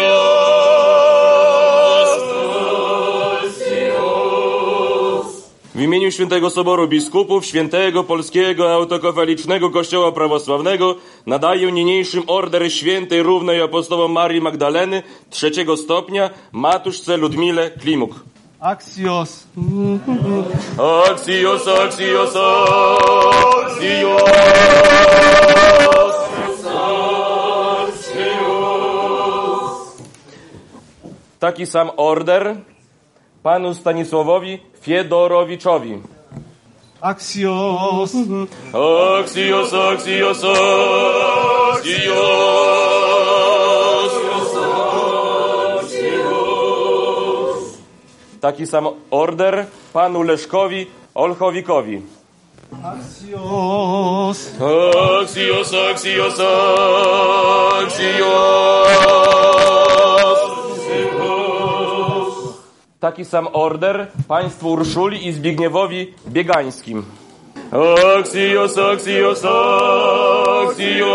[5.78, 13.62] W imieniu Świętego Soboru Biskupów Świętego Polskiego Autokefalicznego Kościoła Prawosławnego nadaję niniejszym order świętej równej
[13.62, 18.12] apostołom Marii Magdaleny trzeciego stopnia Matuszce Ludmile Klimuk.
[18.60, 19.48] Axios.
[21.10, 22.36] Axios, axios,
[23.66, 24.22] axios.
[31.40, 32.56] Taki sam order
[33.44, 36.02] panu Stanisławowi Fiedorowiczowi.
[37.02, 38.14] Axios.
[38.74, 40.44] Axios, axios,
[41.74, 42.18] axios.
[48.42, 52.02] Taki sam order panu Leszkowi Olchowikowi.
[52.84, 54.38] Axios.
[55.22, 56.40] Axios, axios,
[57.82, 58.48] axios.
[63.00, 67.06] Taki sam order państwu Urszuli i Zbigniewowi Biegańskim.
[68.20, 69.46] Axios, axios,
[70.66, 71.08] axios.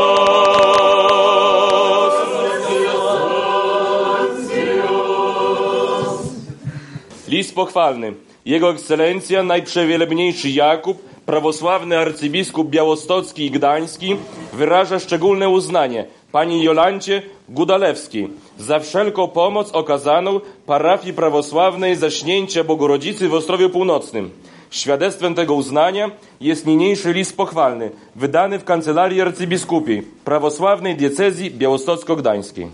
[7.29, 8.13] List pochwalny.
[8.45, 14.17] Jego ekscelencja, najprzewielebniejszy Jakub, prawosławny arcybiskup białostocki i gdański,
[14.53, 18.29] wyraża szczególne uznanie pani Jolancie Gudalewskiej
[18.59, 24.31] za wszelką pomoc okazaną parafii prawosławnej Zaśnięcia Bogorodzicy w Ostrowiu Północnym.
[24.71, 32.69] Świadectwem tego uznania jest niniejszy list pochwalny, wydany w kancelarii arcybiskupiej prawosławnej diecezji białostocko-gdańskiej.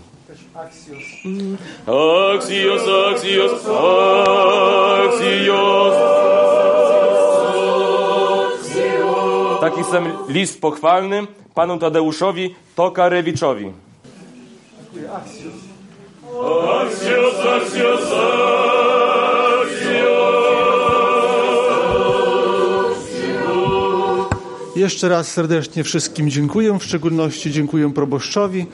[1.85, 2.81] Axios,
[3.11, 3.65] axios,
[5.07, 5.93] axios.
[9.61, 11.27] Taki sam list pochwalny
[11.59, 13.65] panu Tadeuszowi Tokarewiczowi.
[15.13, 15.59] Axios,
[17.51, 18.09] axios,
[24.75, 28.65] Jeszcze raz serdecznie wszystkim dziękuję, w szczególności dziękuję proboszczowi.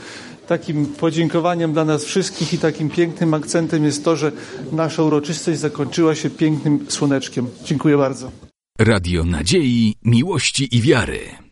[0.48, 4.32] Takim podziękowaniem dla nas wszystkich i takim pięknym akcentem jest to, że
[4.72, 7.48] nasza uroczystość zakończyła się pięknym słoneczkiem.
[7.64, 8.32] Dziękuję bardzo.
[8.80, 11.45] Radio Nadziei, Miłości i Wiary.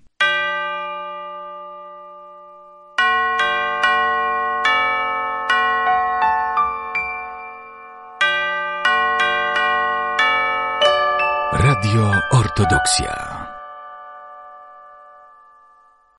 [11.83, 13.32] Radio Ortodoksja.